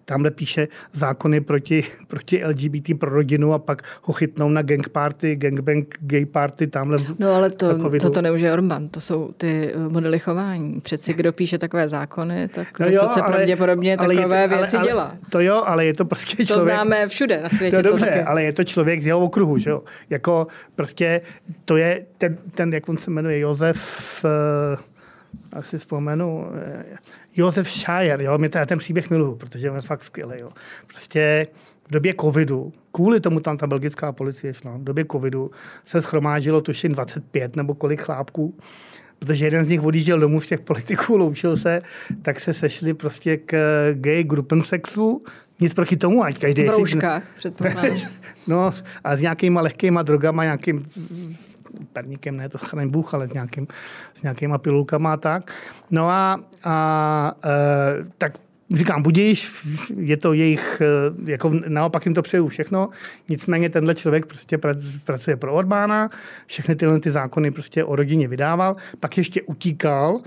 tamhle 0.05 0.31
píše 0.31 0.67
zákony 0.93 1.41
proti, 1.41 1.83
proti 2.07 2.45
LGBT 2.45 2.99
pro 2.99 3.09
rodinu 3.09 3.53
a 3.53 3.59
pak 3.59 3.81
ho 4.01 4.13
chytnou 4.13 4.49
na 4.49 4.61
gang 4.61 4.89
party, 4.89 5.35
gangbang 5.35 5.95
gay 5.99 6.25
party 6.25 6.67
tamhle. 6.67 6.97
No 7.19 7.33
ale 7.33 7.49
to, 7.49 7.89
to, 7.99 8.09
to 8.09 8.21
nemůže 8.21 8.53
Orban, 8.53 8.89
to 8.89 9.01
jsou 9.01 9.31
ty 9.37 9.73
eh, 9.73 9.89
modely 9.89 10.19
chování. 10.19 10.79
Přeci 10.81 11.13
kdo 11.13 11.33
píše 11.33 11.57
takové 11.57 11.89
zákony, 11.89 12.47
tak 12.47 12.79
no 12.79 12.87
jo, 12.87 13.01
ale, 13.01 13.21
pravděpodobně 13.27 13.97
ale 13.97 14.15
takové 14.15 14.41
je, 14.41 14.47
věci 14.47 14.77
ale, 14.77 14.87
dělá. 14.87 15.15
To 15.29 15.39
jo, 15.39 15.63
ale 15.65 15.85
je 15.85 15.93
to 15.93 16.05
prostě 16.05 16.45
člověk... 16.45 16.77
To 16.77 16.83
známe 16.83 17.07
všude 17.07 17.41
na 17.43 17.49
světě. 17.49 17.77
To, 17.77 17.83
to 17.83 17.89
dobře, 17.89 18.23
ale 18.23 18.43
je 18.43 18.53
to 18.53 18.63
člověk 18.63 19.01
z 19.01 19.05
jeho 19.05 19.19
okruhu, 19.19 19.57
že 19.57 19.69
jo? 19.69 19.83
Jako 20.09 20.36
prostě 20.75 21.21
to 21.65 21.77
je 21.77 22.05
ten, 22.17 22.37
ten 22.55 22.73
jak 22.73 22.89
on 22.89 22.97
se 22.97 23.11
jmenuje, 23.11 23.39
Josef, 23.39 24.25
uh, 24.25 24.79
asi 25.53 25.77
vzpomenu, 25.77 26.39
uh, 26.39 26.97
Josef 27.35 27.69
Shire, 27.69 28.23
jo, 28.23 28.37
mě 28.37 28.49
ten 28.49 28.77
příběh 28.77 29.09
miluju, 29.09 29.35
protože 29.35 29.67
je 29.67 29.81
fakt 29.81 30.03
skvělý, 30.03 30.39
jo. 30.39 30.49
Prostě 30.87 31.47
v 31.87 31.91
době 31.91 32.13
covidu, 32.21 32.73
kvůli 32.91 33.19
tomu 33.19 33.39
tam 33.39 33.57
ta 33.57 33.67
belgická 33.67 34.11
policie 34.11 34.53
šla, 34.53 34.77
v 34.77 34.83
době 34.83 35.05
covidu 35.11 35.51
se 35.83 36.01
schromážilo 36.01 36.61
tuším 36.61 36.91
25 36.91 37.55
nebo 37.55 37.75
kolik 37.75 38.01
chlápků, 38.01 38.55
protože 39.19 39.45
jeden 39.45 39.65
z 39.65 39.69
nich 39.69 39.83
odjížděl 39.83 40.19
domů 40.19 40.41
z 40.41 40.47
těch 40.47 40.59
politiků, 40.59 41.17
loučil 41.17 41.57
se, 41.57 41.81
tak 42.21 42.39
se 42.39 42.53
sešli 42.53 42.93
prostě 42.93 43.37
k 43.37 43.53
gay 43.93 44.27
sexu, 44.61 45.23
nic 45.59 45.73
proti 45.73 45.97
tomu, 45.97 46.23
ať 46.23 46.39
každý... 46.39 46.63
V 46.63 46.69
rouškách, 46.69 47.23
No, 48.47 48.71
a 49.03 49.15
s 49.17 49.21
nějakýma 49.21 49.61
lehkýma 49.61 50.03
drogama, 50.03 50.43
nějakým 50.43 50.83
perníkem, 51.93 52.37
ne 52.37 52.49
to 52.49 52.57
chraň 52.57 52.89
Bůh, 52.89 53.13
ale 53.13 53.27
s, 53.27 53.33
nějakým, 53.33 53.67
s 54.13 54.23
nějakýma 54.23 54.57
pilulkama 54.57 55.13
a 55.13 55.17
tak. 55.17 55.51
No 55.91 56.09
a, 56.09 56.39
a 56.63 57.35
e, 57.45 58.05
tak 58.17 58.33
říkám, 58.71 59.01
budíš, 59.01 59.51
je 59.97 60.17
to 60.17 60.33
jejich, 60.33 60.81
e, 60.81 61.31
jako 61.31 61.51
naopak 61.67 62.05
jim 62.05 62.13
to 62.13 62.21
přeju 62.21 62.47
všechno, 62.47 62.89
nicméně 63.29 63.69
tenhle 63.69 63.95
člověk 63.95 64.25
prostě 64.25 64.57
pracuje 65.05 65.37
pro 65.37 65.53
Orbána, 65.53 66.09
všechny 66.45 66.75
tyhle 66.75 66.99
ty 66.99 67.11
zákony 67.11 67.51
prostě 67.51 67.83
o 67.83 67.95
rodině 67.95 68.27
vydával, 68.27 68.75
pak 68.99 69.17
ještě 69.17 69.41
utíkal 69.41 70.21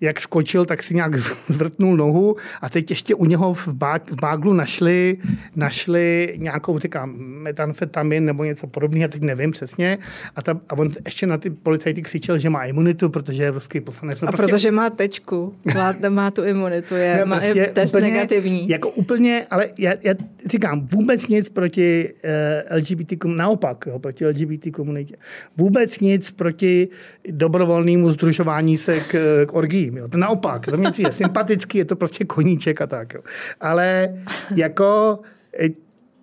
jak 0.00 0.20
skočil, 0.20 0.64
tak 0.64 0.82
si 0.82 0.94
nějak 0.94 1.16
zvrtnul 1.48 1.96
nohu 1.96 2.36
a 2.60 2.68
teď 2.68 2.90
ještě 2.90 3.14
u 3.14 3.24
něho 3.24 3.54
v, 3.54 3.68
bák, 3.68 4.10
v 4.10 4.20
báglu 4.20 4.52
našli, 4.52 5.18
našli 5.56 6.34
nějakou, 6.36 6.78
říkám, 6.78 7.14
metanfetamin 7.18 8.24
nebo 8.24 8.44
něco 8.44 8.66
podobného, 8.66 9.08
teď 9.08 9.22
nevím 9.22 9.50
přesně. 9.50 9.98
A, 10.36 10.42
ta, 10.42 10.60
a 10.68 10.78
on 10.78 10.90
ještě 11.04 11.26
na 11.26 11.38
ty 11.38 11.50
policajty 11.50 12.02
křičel, 12.02 12.38
že 12.38 12.50
má 12.50 12.64
imunitu, 12.64 13.08
protože 13.10 13.42
je 13.42 13.50
ruský 13.50 13.80
poslanec. 13.80 14.20
No 14.20 14.28
a 14.28 14.32
prostě, 14.32 14.52
protože 14.52 14.70
má 14.70 14.90
tečku, 14.90 15.54
má, 15.74 15.94
má 16.08 16.30
tu 16.30 16.44
imunitu, 16.44 16.94
je, 16.94 17.24
má 17.26 17.36
prostě 17.36 17.70
test 17.72 17.94
úplně, 17.94 18.10
negativní. 18.10 18.68
Jako 18.68 18.90
úplně, 18.90 19.46
ale 19.50 19.68
já, 19.78 19.92
já 20.02 20.14
říkám, 20.46 20.88
vůbec 20.92 21.28
nic 21.28 21.48
proti 21.48 22.12
uh, 22.24 22.30
eh, 22.30 22.76
LGBT 22.76 23.18
komunitě, 23.18 23.38
naopak, 23.38 23.84
jo, 23.86 23.98
proti 23.98 24.26
LGBT 24.26 24.70
komunitě. 24.72 25.16
Vůbec 25.56 26.00
nic 26.00 26.30
proti 26.30 26.88
dobrovolnému 27.30 28.12
združování 28.12 28.78
se 28.78 29.00
k, 29.00 29.44
k 29.46 29.52
orgím. 29.88 29.96
Jo. 29.96 30.08
To 30.08 30.18
naopak, 30.18 30.66
to 30.66 30.76
mě 30.76 30.90
přijde 30.90 31.12
sympatický, 31.12 31.78
je 31.78 31.84
to 31.84 31.96
prostě 31.96 32.24
koníček 32.24 32.80
a 32.80 32.86
tak. 32.86 33.14
Jo. 33.14 33.20
Ale 33.60 34.14
jako 34.54 35.18
e, 35.60 35.68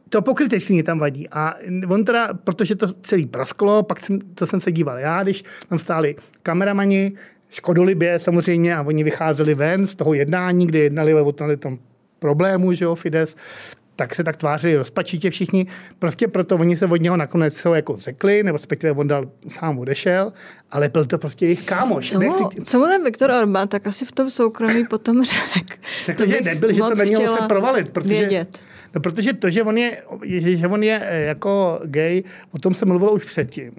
to 0.09 0.22
pokrytectví 0.22 0.84
tam 0.84 0.99
vadí. 0.99 1.30
A 1.30 1.53
on 1.89 2.05
teda, 2.05 2.34
protože 2.34 2.76
to 2.76 2.88
celý 3.01 3.26
prasklo, 3.26 3.84
pak 3.84 3.99
jsem, 3.99 4.20
to 4.20 4.47
jsem 4.47 4.61
se 4.61 4.72
díval 4.72 4.97
já, 4.97 5.24
když 5.24 5.43
tam 5.70 5.80
stáli 5.80 6.16
kameramani, 6.43 7.13
škodolibě 7.49 8.20
samozřejmě 8.20 8.76
a 8.76 8.82
oni 8.82 9.03
vycházeli 9.03 9.55
ven 9.55 9.88
z 9.88 9.95
toho 9.95 10.13
jednání, 10.13 10.68
kde 10.68 10.80
jednali 10.80 11.13
o 11.13 11.32
tom 11.32 11.80
problému, 12.20 12.74
že 12.74 12.86
jo, 12.86 12.95
Fides, 12.95 13.36
tak 13.96 14.16
se 14.16 14.24
tak 14.24 14.38
tvářili 14.38 14.76
rozpačitě 14.76 15.30
všichni. 15.30 15.66
Prostě 16.00 16.28
proto 16.28 16.56
oni 16.56 16.78
se 16.78 16.86
od 16.86 17.02
něho 17.02 17.18
nakonec 17.18 17.66
ho 17.66 17.76
jako 17.76 17.98
řekli, 17.98 18.43
nebo 18.43 18.58
respektive 18.58 18.93
on 18.93 19.08
dal 19.08 19.30
sám 19.48 19.80
odešel, 19.80 20.34
ale 20.72 20.89
byl 20.89 21.06
to 21.06 21.18
prostě 21.18 21.46
jejich 21.46 21.66
kámoš. 21.66 22.12
Co 22.12 22.20
mu, 22.20 22.50
co 22.64 22.80
mu 22.80 22.86
ten 22.86 23.04
Viktor 23.04 23.32
Orbán 23.32 23.68
tak 23.68 23.88
asi 23.88 24.06
v 24.06 24.12
tom 24.12 24.30
soukromí 24.30 24.86
potom 24.89 25.24
řekl. 25.24 25.74
Řekl, 26.06 26.26
že 26.26 26.41
nebyl, 26.41 26.74
že 26.74 26.80
to 26.80 26.96
nemělo 26.96 27.38
se 27.38 27.41
provalit. 27.48 27.91
Protože, 27.91 28.16
vědět. 28.16 28.64
No, 28.96 29.02
protože 29.02 29.34
to, 29.34 29.50
že 29.50 29.64
on, 29.64 29.78
je, 29.78 29.98
že 30.58 30.68
on 30.68 30.84
je 30.84 31.02
eh, 31.04 31.22
jako 31.22 31.80
gay, 31.86 32.24
o 32.52 32.60
tom 32.60 32.74
se 32.74 32.86
mluvilo 32.86 33.12
už 33.12 33.24
předtím. 33.24 33.72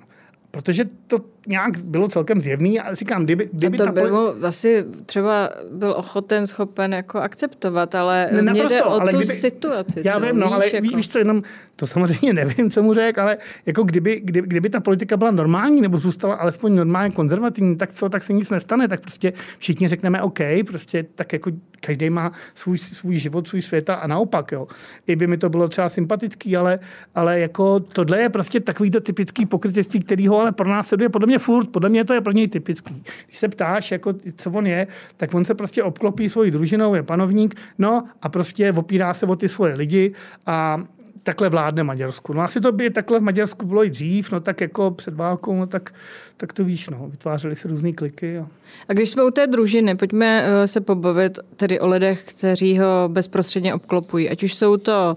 Protože 0.51 0.85
to 1.07 1.19
nějak 1.47 1.83
bylo 1.83 2.09
celkem 2.09 2.41
zjevný 2.41 2.81
a 2.81 2.95
říkám, 2.95 3.25
kdyby, 3.25 3.51
kdyby 3.53 3.79
to 3.79 3.85
ta... 3.85 3.93
by 3.93 4.11
mu 4.11 4.47
asi 4.47 4.85
třeba 5.07 5.51
byl 5.73 5.95
ochoten, 5.97 6.47
schopen 6.47 6.95
jako 6.95 7.19
akceptovat, 7.19 7.95
ale 7.95 8.29
ne, 8.33 8.43
naprosto, 8.43 8.69
jde 8.69 8.83
o 8.83 9.01
ale 9.01 9.13
tu 9.13 9.19
kdyby, 9.19 9.35
situaci. 9.35 10.03
Já 10.05 10.19
vím, 10.19 10.39
no, 10.39 10.47
víš, 10.47 10.55
ale 10.55 10.71
jako... 10.75 10.97
víš 10.97 11.09
co, 11.09 11.19
jenom 11.19 11.43
to 11.77 11.87
samozřejmě 11.87 12.33
nevím, 12.45 12.71
co 12.71 12.83
mu 12.83 12.95
řekl, 12.95 13.21
ale 13.21 13.39
jako 13.67 13.83
kdyby, 13.83 14.21
kdyby, 14.25 14.49
kdyby 14.49 14.71
ta 14.71 14.81
politika 14.81 15.17
byla 15.17 15.31
normální 15.31 15.81
nebo 15.81 15.99
zůstala 15.99 16.35
alespoň 16.35 16.75
normálně 16.75 17.15
konzervativní, 17.15 17.77
tak 17.77 17.93
co, 17.93 18.09
tak 18.09 18.23
se 18.23 18.33
nic 18.33 18.51
nestane, 18.51 18.89
tak 18.89 19.01
prostě 19.01 19.33
všichni 19.59 19.89
řekneme 19.89 20.23
OK, 20.23 20.39
prostě 20.67 21.07
tak 21.15 21.33
jako 21.33 21.51
každý 21.81 22.11
má 22.11 22.33
svůj, 22.55 22.79
svůj 22.79 23.17
život, 23.17 23.49
svůj 23.49 23.63
světa 23.63 23.95
a 23.95 24.07
naopak, 24.07 24.53
jo. 24.53 24.67
I 25.07 25.17
by 25.17 25.27
mi 25.27 25.37
to 25.37 25.49
bylo 25.49 25.69
třeba 25.69 25.89
sympatický, 25.89 26.57
ale, 26.57 26.79
ale 27.15 27.41
jako 27.41 27.81
tohle 27.81 28.21
je 28.21 28.29
prostě 28.29 28.61
takovýto 28.61 29.01
typický 29.01 29.47
pokrytectví, 29.47 30.01
který 30.01 30.29
ho 30.29 30.41
ale 30.41 30.53
pro 30.53 30.69
nás 30.69 30.89
sleduje 30.89 31.09
podle 31.09 31.27
mě 31.27 31.36
furt, 31.39 31.67
podle 31.67 31.89
mě 31.89 32.05
to 32.05 32.15
je 32.15 32.21
pro 32.21 32.33
něj 32.33 32.49
typický. 32.49 33.03
Když 33.27 33.39
se 33.39 33.49
ptáš, 33.49 33.93
jako, 33.93 34.15
co 34.37 34.51
on 34.51 34.67
je, 34.67 34.87
tak 35.17 35.35
on 35.35 35.45
se 35.45 35.55
prostě 35.55 35.83
obklopí 35.83 36.29
svojí 36.29 36.51
družinou, 36.51 36.95
je 36.95 37.03
panovník, 37.03 37.55
no 37.79 38.03
a 38.23 38.29
prostě 38.29 38.73
opírá 38.73 39.15
se 39.15 39.27
o 39.27 39.37
ty 39.37 39.49
svoje 39.49 39.75
lidi 39.75 40.13
a 40.47 40.83
takhle 41.27 41.49
vládne 41.49 41.83
Maďarsku. 41.83 42.33
No 42.33 42.43
asi 42.43 42.61
to 42.61 42.73
by 42.73 42.91
takhle 42.91 43.19
v 43.19 43.23
Maďarsku 43.23 43.67
bylo 43.67 43.85
i 43.85 43.91
dřív, 43.91 44.33
no 44.33 44.41
tak 44.41 44.61
jako 44.61 44.91
před 44.91 45.15
válkou, 45.15 45.57
no 45.57 45.67
tak, 45.67 45.95
tak 46.37 46.53
to 46.53 46.65
víš, 46.65 46.89
no, 46.89 47.09
vytvářely 47.09 47.57
se 47.57 47.69
různé 47.69 47.93
kliky. 47.93 48.39
A... 48.39 48.49
a 48.89 48.93
když 48.93 49.11
jsme 49.11 49.25
u 49.25 49.31
té 49.31 49.47
družiny, 49.47 49.97
pojďme 49.97 50.43
uh, 50.43 50.65
se 50.65 50.81
pobavit 50.81 51.39
tedy 51.57 51.81
o 51.81 51.87
lidech, 51.87 52.25
kteří 52.25 52.79
ho 52.79 53.09
bezprostředně 53.09 53.75
obklopují, 53.75 54.31
ať 54.31 54.43
už 54.43 54.55
jsou 54.55 54.77
to 54.77 55.17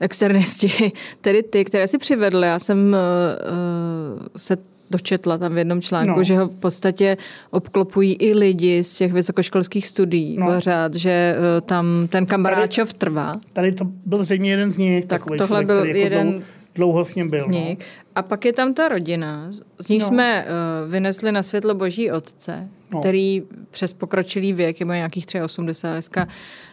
externisti, 0.00 0.92
tedy 1.20 1.42
ty, 1.42 1.64
které 1.64 1.88
si 1.88 1.98
přivedli. 1.98 2.46
Já 2.46 2.58
jsem 2.58 2.78
uh, 2.78 4.26
se 4.36 4.56
dočetla 4.90 5.38
tam 5.38 5.54
v 5.54 5.58
jednom 5.58 5.82
článku, 5.82 6.18
no. 6.18 6.24
že 6.24 6.38
ho 6.38 6.46
v 6.46 6.60
podstatě 6.60 7.16
obklopují 7.50 8.14
i 8.14 8.34
lidi 8.34 8.84
z 8.84 8.96
těch 8.96 9.12
vysokoškolských 9.12 9.86
studií 9.86 10.36
no. 10.36 10.46
pořád, 10.46 10.94
že 10.94 11.36
uh, 11.38 11.60
tam 11.66 12.06
ten 12.08 12.26
Kambráčov 12.26 12.92
trvá. 12.92 13.40
Tady 13.52 13.72
to 13.72 13.84
byl 14.06 14.24
zřejmě 14.24 14.50
jeden 14.50 14.70
z 14.70 14.76
nich. 14.76 15.04
Tak 15.04 15.22
tohle 15.24 15.38
člověk, 15.38 15.66
byl 15.66 15.84
jako 15.84 15.98
jeden 15.98 16.30
dlouho, 16.30 16.59
dlouho 16.80 17.04
s 17.04 17.14
ním 17.14 17.30
byl. 17.30 17.40
Z 17.40 17.46
nich. 17.46 17.78
No. 17.78 17.84
A 18.14 18.22
pak 18.22 18.44
je 18.44 18.52
tam 18.52 18.74
ta 18.74 18.88
rodina, 18.88 19.52
z 19.78 19.88
níž 19.88 20.02
no. 20.02 20.08
jsme 20.08 20.44
uh, 20.44 20.90
vynesli 20.90 21.32
na 21.32 21.42
světlo 21.42 21.74
boží 21.74 22.10
otce, 22.10 22.68
no. 22.92 23.00
který 23.00 23.42
přes 23.70 23.92
pokročilý 23.92 24.52
věk, 24.52 24.80
je 24.80 24.86
nějakých 24.86 25.26
83 25.44 25.86
dneska, 25.86 26.28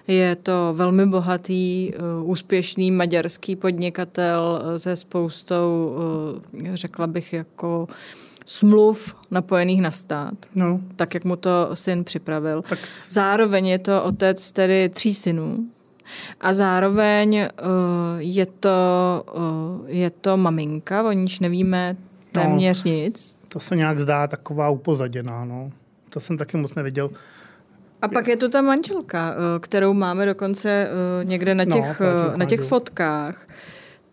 je 0.08 0.36
to 0.36 0.74
velmi 0.74 1.06
bohatý, 1.06 1.92
uh, 2.22 2.30
úspěšný 2.30 2.92
maďarský 2.92 3.56
podnikatel 3.56 4.62
uh, 4.64 4.76
se 4.76 4.96
spoustou, 4.96 5.96
uh, 6.52 6.76
řekla 6.76 7.08
bych, 7.08 7.34
jako 7.34 7.88
smluv 8.46 9.16
napojených 9.32 9.82
na 9.82 9.92
stát, 9.92 10.36
no. 10.56 10.80
tak 10.96 11.14
jak 11.14 11.26
mu 11.26 11.36
to 11.36 11.70
syn 11.74 12.04
připravil. 12.04 12.62
Tak... 12.62 12.80
Zároveň 13.10 13.68
je 13.68 13.80
to 13.80 14.04
otec 14.04 14.52
tedy 14.52 14.90
tří 14.90 15.14
synů, 15.14 15.68
a 16.42 16.54
zároveň 16.54 17.40
uh, 17.40 17.68
je, 18.18 18.46
to, 18.46 19.26
uh, 19.36 19.90
je 19.90 20.10
to 20.10 20.38
maminka, 20.38 21.04
o 21.04 21.12
níž 21.12 21.40
nevíme 21.40 21.96
téměř 22.32 22.84
no, 22.84 22.92
nic. 22.92 23.38
To 23.54 23.60
se 23.60 23.76
nějak 23.76 24.00
zdá 24.00 24.28
taková 24.28 24.70
upozaděná, 24.70 25.46
no. 25.46 25.72
To 26.10 26.20
jsem 26.20 26.38
taky 26.38 26.58
moc 26.58 26.76
neviděl. 26.76 27.10
A 28.02 28.08
pak 28.08 28.28
je 28.28 28.38
to 28.38 28.50
ta 28.50 28.62
manželka, 28.62 29.36
eh, 29.36 29.60
kterou 29.60 29.94
máme 29.94 30.26
dokonce 30.26 30.90
někde 31.24 31.56
na 31.56 31.66
no, 31.66 31.76
těch, 31.76 32.00
no, 32.00 32.38
na 32.38 32.46
těch 32.46 32.62
fotkách. 32.62 33.48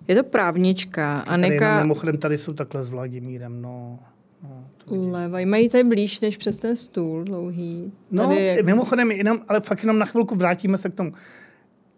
Je 0.08 0.14
to 0.14 0.24
právnička. 0.24 1.18
Anika... 1.26 1.70
Tady, 1.70 1.82
mimochodem 1.82 2.16
tady 2.16 2.38
jsou 2.38 2.52
takhle 2.52 2.84
s 2.84 2.90
Vladimírem, 2.90 3.62
no. 3.62 3.98
no 4.42 5.12
Levaj, 5.12 5.46
mají 5.46 5.68
tady 5.68 5.84
blíž 5.84 6.20
než 6.20 6.36
přes 6.36 6.58
ten 6.58 6.76
stůl 6.76 7.24
dlouhý. 7.24 7.92
No, 8.10 8.22
tady 8.22 8.34
no, 8.34 8.40
jak... 8.40 8.64
mimochodem, 8.64 9.10
jenom, 9.10 9.40
ale 9.48 9.60
fakt 9.60 9.82
jenom 9.82 9.98
na 9.98 10.06
chvilku 10.06 10.34
vrátíme 10.34 10.78
se 10.78 10.90
k 10.90 10.94
tomu 10.94 11.12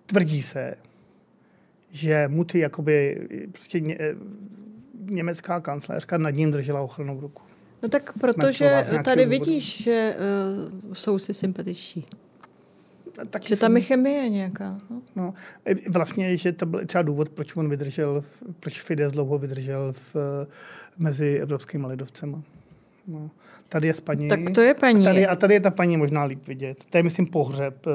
tvrdí 0.07 0.43
se, 0.43 0.75
že 1.93 2.29
Muty 2.29 2.59
jakoby 2.59 3.27
prostě 3.53 3.81
ně, 3.81 3.99
německá 5.01 5.61
kancléřka 5.61 6.19
nad 6.19 6.31
ním 6.31 6.51
držela 6.51 6.81
ochranou 6.81 7.21
ruku. 7.21 7.43
No 7.83 7.89
tak 7.89 8.13
protože 8.21 8.85
tady 9.05 9.25
důvodu. 9.25 9.45
vidíš, 9.45 9.83
že 9.83 10.17
uh, 10.87 10.95
jsou 10.95 11.19
si 11.19 11.35
sympatičtí. 11.35 12.05
Taky 13.31 13.49
že 13.49 13.57
tam 13.57 13.77
je 13.77 13.83
chemie 13.83 14.29
nějaká. 14.29 14.79
No. 14.91 15.03
no. 15.17 15.35
Vlastně, 15.89 16.37
že 16.37 16.53
to 16.53 16.67
byl 16.67 16.87
třeba 16.87 17.03
důvod, 17.03 17.29
proč 17.29 17.57
on 17.57 17.69
vydržel, 17.69 18.25
proč 18.61 18.81
Fidesz 18.81 19.13
dlouho 19.13 19.39
vydržel 19.39 19.93
v, 19.93 20.17
mezi 20.99 21.39
evropskými 21.43 21.87
lidovcemi. 21.87 22.37
No. 23.07 23.31
Tady 23.69 23.87
je 23.87 23.95
s 23.95 24.01
paní. 24.01 24.29
Tak 24.29 24.41
to 24.55 24.61
je 24.61 24.75
paní. 24.75 25.05
Tady, 25.05 25.27
a 25.27 25.37
tady 25.37 25.55
je 25.55 25.61
ta 25.61 25.71
paní 25.71 25.97
možná 25.97 26.25
líp 26.25 26.47
vidět. 26.47 26.85
To 26.91 26.97
je, 26.97 27.03
myslím, 27.03 27.27
pohřeb 27.27 27.87
uh, 27.87 27.93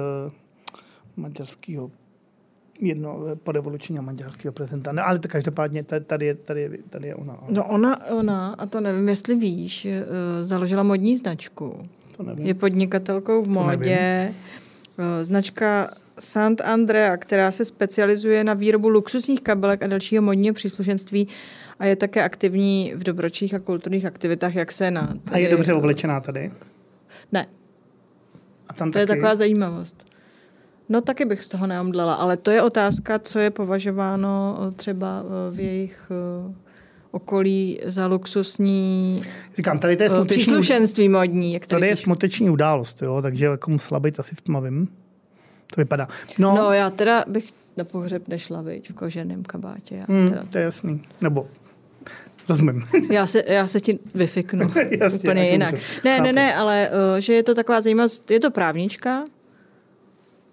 maďarského 1.16 1.92
jedno 2.82 3.20
porevolučního 3.44 4.04
maďarského 4.04 4.54
prezidenta. 4.54 4.92
No, 4.92 5.08
ale 5.08 5.20
to 5.20 5.28
každopádně 5.28 5.84
tady 5.84 6.26
je, 6.26 6.36
tady 6.36 6.62
je, 6.62 6.70
tady 6.90 7.08
je 7.08 7.16
ona, 7.16 7.42
ona. 7.42 7.48
No 7.50 7.66
ona, 7.66 8.08
ona, 8.08 8.56
a 8.58 8.66
to 8.66 8.82
nevím, 8.82 9.10
jestli 9.10 9.36
víš, 9.36 9.86
eh, 9.86 10.04
založila 10.44 10.84
modní 10.84 11.18
značku. 11.18 11.90
To 12.18 12.24
nevím. 12.24 12.48
Je 12.48 12.54
podnikatelkou 12.54 13.42
v 13.42 13.48
módě. 13.48 14.34
Eh, 14.98 15.24
značka 15.24 15.90
Sant 16.20 16.62
Andrea, 16.62 17.18
která 17.18 17.52
se 17.52 17.66
specializuje 17.66 18.44
na 18.44 18.54
výrobu 18.54 18.90
luxusních 18.90 19.42
kabelek 19.42 19.84
a 19.84 19.88
dalšího 19.88 20.22
modního 20.22 20.54
příslušenství 20.54 21.28
a 21.80 21.86
je 21.86 21.96
také 21.96 22.24
aktivní 22.24 22.94
v 22.96 23.04
dobročích 23.04 23.54
a 23.54 23.60
kulturních 23.60 24.06
aktivitách, 24.06 24.56
jak 24.56 24.72
se 24.72 24.92
na... 24.92 25.08
Tady... 25.08 25.32
A 25.32 25.38
je 25.38 25.50
dobře 25.50 25.74
oblečená 25.74 26.20
tady? 26.20 26.52
Ne. 27.32 27.48
A 28.68 28.74
tam 28.74 28.90
to 28.90 28.94
taky? 28.94 29.02
je 29.04 29.08
taková 29.08 29.36
zajímavost. 29.36 30.11
No 30.92 31.02
taky 31.02 31.26
bych 31.26 31.44
z 31.44 31.48
toho 31.48 31.68
neomdlela, 31.68 32.14
ale 32.14 32.38
to 32.38 32.52
je 32.52 32.62
otázka, 32.62 33.20
co 33.20 33.40
je 33.40 33.50
považováno 33.50 34.58
eh, 34.68 34.72
třeba 34.72 35.24
eh, 35.24 35.56
v 35.56 35.60
jejich 35.60 36.12
eh, 36.12 36.54
okolí 37.12 37.80
za 37.86 38.08
luxusní 38.08 39.24
Říkám, 39.56 39.80
tady 39.80 39.98
to 39.98 40.04
je 40.04 40.10
smuteční, 40.10 40.42
příslušenství 40.42 41.10
modní. 41.10 41.54
Jak 41.54 41.68
tady 41.68 41.88
je 41.88 41.96
smuteční 41.96 42.50
událost, 42.50 43.02
jo, 43.02 43.22
takže 43.22 43.46
jako 43.46 43.72
musela 43.72 44.00
být 44.00 44.20
asi 44.20 44.36
v 44.36 44.42
tmavém. 44.42 44.88
To 45.76 45.82
vypadá. 45.82 46.08
No, 46.38 46.56
no 46.56 46.72
já 46.72 46.90
teda 46.90 47.26
bych 47.28 47.50
na 47.78 47.84
pohřeb 47.84 48.28
nešla, 48.28 48.62
viď, 48.62 48.90
v 48.90 48.94
koženém 48.94 49.44
kabátě. 49.44 49.96
Já 49.96 50.06
hmm, 50.08 50.48
to 50.50 50.58
je 50.58 50.64
jasný. 50.64 51.02
Nebo 51.22 51.48
Rozumím. 52.50 52.84
Já 53.12 53.28
se, 53.28 53.44
já 53.48 53.68
se 53.68 53.80
ti 53.80 54.00
vyfiknu 54.16 54.72
Jasně, 55.00 55.20
úplně 55.20 55.50
jinak. 55.50 55.76
Ne, 56.06 56.20
ne, 56.20 56.34
ne, 56.34 56.56
ale 56.56 56.90
uh, 56.90 57.20
že 57.20 57.34
je 57.34 57.44
to 57.44 57.56
taková 57.56 57.82
zajímavost, 57.82 58.32
je 58.32 58.40
to 58.40 58.52
právnička, 58.52 59.24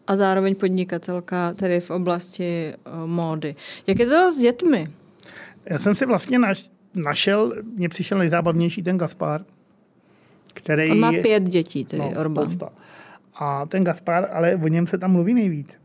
a 0.08 0.16
zároveň 0.16 0.54
podnikatelka 0.54 1.52
tedy 1.54 1.80
v 1.80 1.90
oblasti 1.90 2.74
uh, 2.74 3.06
módy. 3.06 3.56
Jak 3.86 3.98
je 3.98 4.06
to 4.06 4.30
s 4.30 4.38
dětmi? 4.38 4.88
Já 5.70 5.78
jsem 5.78 5.94
si 5.94 6.06
vlastně 6.06 6.38
naš, 6.38 6.70
našel, 6.94 7.54
mně 7.76 7.88
přišel 7.88 8.18
nejzábavnější 8.18 8.82
ten 8.82 8.98
Gaspar, 8.98 9.44
který... 10.54 10.90
On 10.90 10.98
má 10.98 11.12
pět 11.12 11.42
dětí, 11.42 11.84
tedy 11.84 12.02
no, 12.02 12.20
Orbán. 12.20 12.44
Spousta. 12.44 12.72
A 13.34 13.66
ten 13.66 13.84
Gaspar, 13.84 14.28
ale 14.32 14.56
o 14.56 14.68
něm 14.68 14.86
se 14.86 14.98
tam 14.98 15.12
mluví 15.12 15.34
nejvíc. 15.34 15.78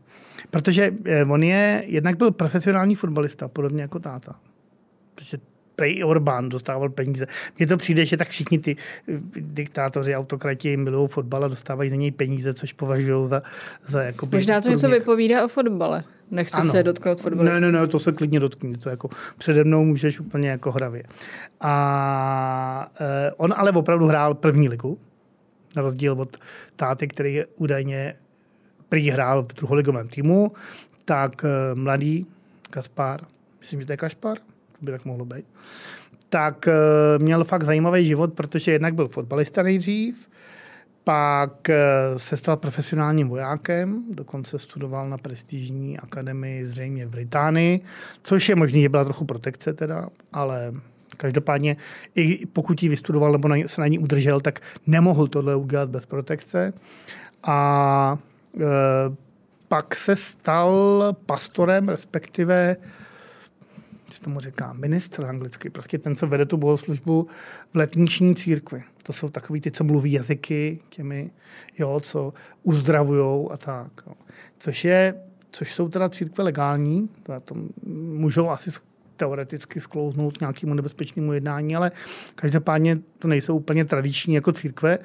Protože 0.50 0.94
eh, 1.04 1.24
on 1.24 1.42
je, 1.42 1.82
jednak 1.86 2.16
byl 2.16 2.30
profesionální 2.30 2.94
fotbalista, 2.94 3.48
podobně 3.48 3.82
jako 3.82 3.98
táta. 3.98 4.36
Protože 5.14 5.36
prej 5.76 6.04
Orbán 6.04 6.48
dostával 6.48 6.88
peníze. 6.88 7.26
Mně 7.58 7.66
to 7.66 7.76
přijde, 7.76 8.06
že 8.06 8.16
tak 8.16 8.28
všichni 8.28 8.58
ty 8.58 8.76
eh, 9.08 9.12
diktátoři, 9.36 10.16
autokrati 10.16 10.76
milují 10.76 11.08
fotbal 11.08 11.44
a 11.44 11.48
dostávají 11.48 11.90
za 11.90 11.96
něj 11.96 12.10
peníze, 12.10 12.54
což 12.54 12.72
považují 12.72 13.28
za, 13.28 13.42
za 13.86 14.02
jako 14.02 14.28
Možná 14.32 14.60
to 14.60 14.68
něco 14.68 14.88
vypovídá 14.88 15.44
o 15.44 15.48
fotbale. 15.48 16.04
Nechci 16.30 16.60
ano. 16.60 16.70
se 16.70 16.82
dotknout 16.82 17.20
fotbalu. 17.20 17.48
Ne, 17.48 17.60
ne, 17.60 17.72
ne, 17.72 17.86
to 17.86 17.98
se 17.98 18.12
klidně 18.12 18.40
dotkni. 18.40 18.76
To 18.76 18.88
jako 18.88 19.08
přede 19.38 19.64
mnou 19.64 19.84
můžeš 19.84 20.20
úplně 20.20 20.48
jako 20.48 20.72
hravě. 20.72 21.02
A 21.60 22.90
eh, 23.00 23.32
on 23.36 23.54
ale 23.56 23.72
opravdu 23.72 24.06
hrál 24.06 24.34
první 24.34 24.68
ligu, 24.68 24.98
na 25.76 25.82
rozdíl 25.82 26.12
od 26.12 26.36
táty, 26.76 27.08
který 27.08 27.34
je 27.34 27.46
údajně 27.56 28.14
prý 28.88 29.10
hrál 29.10 29.42
v 29.42 29.54
druholigovém 29.54 30.08
týmu, 30.08 30.52
tak 31.04 31.44
eh, 31.44 31.74
mladý 31.74 32.26
Kaspar, 32.70 33.20
myslím, 33.60 33.80
že 33.80 33.86
to 33.86 33.92
je 33.92 33.96
Kašpar, 33.96 34.38
by 34.84 34.92
tak 34.92 35.04
mohlo 35.04 35.24
být, 35.24 35.44
tak 36.28 36.68
eh, 36.68 36.72
měl 37.18 37.44
fakt 37.44 37.64
zajímavý 37.64 38.06
život, 38.06 38.34
protože 38.34 38.72
jednak 38.72 38.94
byl 38.94 39.08
fotbalista 39.08 39.62
nejdřív, 39.62 40.28
pak 41.04 41.70
eh, 41.70 41.78
se 42.16 42.36
stal 42.36 42.56
profesionálním 42.56 43.28
vojákem, 43.28 44.04
dokonce 44.10 44.58
studoval 44.58 45.08
na 45.08 45.18
prestižní 45.18 45.98
akademii 45.98 46.66
zřejmě 46.66 47.06
v 47.06 47.10
Británii, 47.10 47.80
což 48.22 48.48
je 48.48 48.56
možný, 48.56 48.82
že 48.82 48.88
byla 48.88 49.04
trochu 49.04 49.24
protekce 49.24 49.72
teda, 49.72 50.08
ale 50.32 50.72
každopádně 51.16 51.76
i 52.14 52.46
pokud 52.46 52.82
ji 52.82 52.88
vystudoval 52.88 53.32
nebo 53.32 53.48
se 53.66 53.80
na 53.80 53.86
ní 53.86 53.98
udržel, 53.98 54.40
tak 54.40 54.60
nemohl 54.86 55.26
tohle 55.26 55.56
udělat 55.56 55.90
bez 55.90 56.06
protekce. 56.06 56.72
A 57.42 58.18
e, 58.60 58.64
pak 59.68 59.94
se 59.94 60.16
stal 60.16 61.02
pastorem, 61.26 61.88
respektive 61.88 62.76
co 64.14 64.24
tomu 64.24 64.40
říká, 64.40 64.72
ministr 64.72 65.24
anglicky, 65.24 65.70
prostě 65.70 65.98
ten, 65.98 66.16
co 66.16 66.26
vede 66.26 66.46
tu 66.46 66.56
bohoslužbu 66.56 67.26
v 67.72 67.76
letniční 67.76 68.34
církvi. 68.34 68.82
To 69.02 69.12
jsou 69.12 69.28
takový 69.28 69.60
ty, 69.60 69.70
co 69.70 69.84
mluví 69.84 70.12
jazyky 70.12 70.78
těmi, 70.88 71.30
jo, 71.78 72.00
co 72.00 72.32
uzdravujou 72.62 73.52
a 73.52 73.56
tak. 73.56 73.92
Jo. 74.06 74.12
Což 74.58 74.84
je, 74.84 75.14
což 75.50 75.74
jsou 75.74 75.88
teda 75.88 76.08
církve 76.08 76.44
legální, 76.44 77.08
to, 77.22 77.40
to 77.40 77.54
můžou 77.86 78.48
asi 78.48 78.70
teoreticky 79.16 79.80
sklouznout 79.80 80.40
nějakému 80.40 80.74
nebezpečnému 80.74 81.32
jednání, 81.32 81.76
ale 81.76 81.92
každopádně 82.34 82.98
to 83.18 83.28
nejsou 83.28 83.56
úplně 83.56 83.84
tradiční 83.84 84.34
jako 84.34 84.52
církve. 84.52 84.98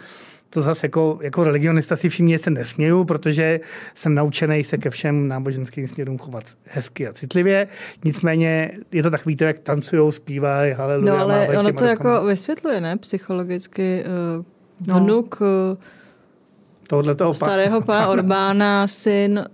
To 0.50 0.62
zase 0.62 0.88
jako, 0.88 1.20
jako 1.22 1.44
religionista 1.44 1.96
si 1.96 2.10
všimně 2.10 2.40
se 2.40 2.50
nesměju, 2.50 3.06
protože 3.06 3.60
jsem 3.96 4.16
naučený 4.16 4.64
se 4.64 4.78
ke 4.78 4.90
všem 4.90 5.28
náboženským 5.28 5.88
směrům 5.88 6.18
chovat 6.18 6.44
hezky 6.66 7.08
a 7.08 7.14
citlivě. 7.14 7.68
Nicméně 8.04 8.72
je 8.92 9.04
to 9.04 9.12
takový 9.12 9.36
to, 9.36 9.44
jak 9.44 9.60
tancují, 9.60 10.12
zpívají, 10.12 10.74
haleluja. 10.74 11.14
No 11.14 11.20
ale 11.20 11.48
ono 11.48 11.74
to 11.74 11.86
jako 11.86 12.26
vysvětluje, 12.26 12.82
ne? 12.82 12.98
Psychologicky 12.98 14.04
uh, 14.88 14.96
vnuk 14.96 15.42
uh, 15.42 15.48
Tohle 16.88 17.16
toho 17.16 17.34
starého 17.34 17.82
pana 17.82 18.08
Orbána, 18.10 18.88
syn 18.88 19.40
uh, 19.40 19.46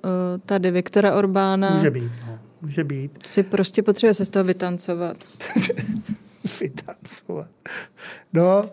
tady 0.46 0.72
Viktora 0.72 1.16
Orbána. 1.16 1.70
Může 1.70 1.92
být, 1.92 2.12
no 2.28 2.40
může 2.66 2.84
být. 2.84 3.20
Si 3.26 3.44
prostě 3.44 3.84
potřebuje 3.84 4.14
se 4.14 4.26
z 4.26 4.30
toho 4.30 4.44
vytancovat. 4.44 5.18
vytancovat. 6.62 7.48
No, 8.34 8.64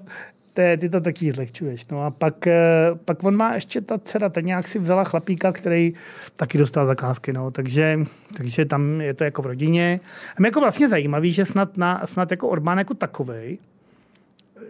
te, 0.53 0.76
ty 0.76 0.88
to 0.88 1.00
taky 1.00 1.32
zlehčuješ. 1.32 1.86
No 1.86 2.03
a 2.03 2.11
pak, 2.11 2.46
eh, 2.46 2.90
pak 3.05 3.24
on 3.24 3.36
má 3.36 3.55
ještě 3.55 3.80
ta 3.80 3.98
dcera, 3.98 4.28
ta 4.28 4.40
nějak 4.40 4.68
si 4.68 4.78
vzala 4.78 5.05
chlapíka, 5.05 5.53
který 5.53 5.94
taky 6.36 6.59
dostal 6.59 6.86
zakázky, 6.86 7.32
no, 7.32 7.50
takže, 7.50 7.98
takže 8.36 8.64
tam 8.64 9.00
je 9.00 9.14
to 9.14 9.24
jako 9.24 9.42
v 9.42 9.46
rodině. 9.46 10.00
A 10.28 10.34
mě 10.38 10.46
jako 10.46 10.61
vlastně 10.61 10.88
zajímavý, 10.88 11.32
že 11.32 11.44
snad, 11.44 11.76
na, 11.76 12.07
snad 12.07 12.30
jako 12.30 12.48
Orbán 12.48 12.78
jako 12.78 12.94
takovej, 12.94 13.59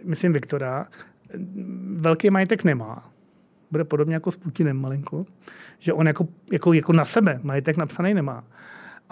myslím 0.03 0.33
Viktora, 0.33 0.87
velký 1.93 2.29
majetek 2.29 2.63
nemá. 2.63 3.09
Bude 3.71 3.83
podobně 3.83 4.13
jako 4.13 4.31
s 4.31 4.37
Putinem 4.37 4.81
malinko, 4.81 5.25
že 5.79 5.93
on 5.93 6.07
jako, 6.07 6.27
jako, 6.51 6.73
jako 6.73 6.93
na 6.93 7.05
sebe 7.05 7.39
majetek 7.43 7.77
napsaný 7.77 8.13
nemá 8.13 8.43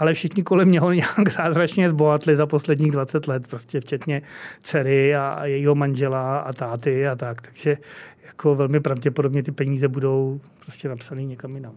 ale 0.02 0.14
všichni 0.14 0.43
kolem 0.43 0.72
něho 0.72 0.91
nějak 0.91 1.30
zázračně 1.38 1.89
zbohatli 1.89 2.36
za 2.36 2.47
posledních 2.47 2.91
20 2.91 3.28
let, 3.28 3.47
prostě 3.47 3.80
včetně 3.80 4.22
dcery 4.62 5.16
a 5.16 5.45
jejího 5.45 5.76
manžela 5.76 6.39
a 6.39 6.54
táty 6.54 7.08
a 7.08 7.16
tak. 7.16 7.41
Takže 7.41 7.78
jako 8.26 8.56
velmi 8.56 8.80
pravděpodobně 8.80 9.43
ty 9.43 9.52
peníze 9.52 9.88
budou 9.88 10.41
prostě 10.60 10.89
napsané 10.89 11.24
někam 11.24 11.56
jinam. 11.56 11.74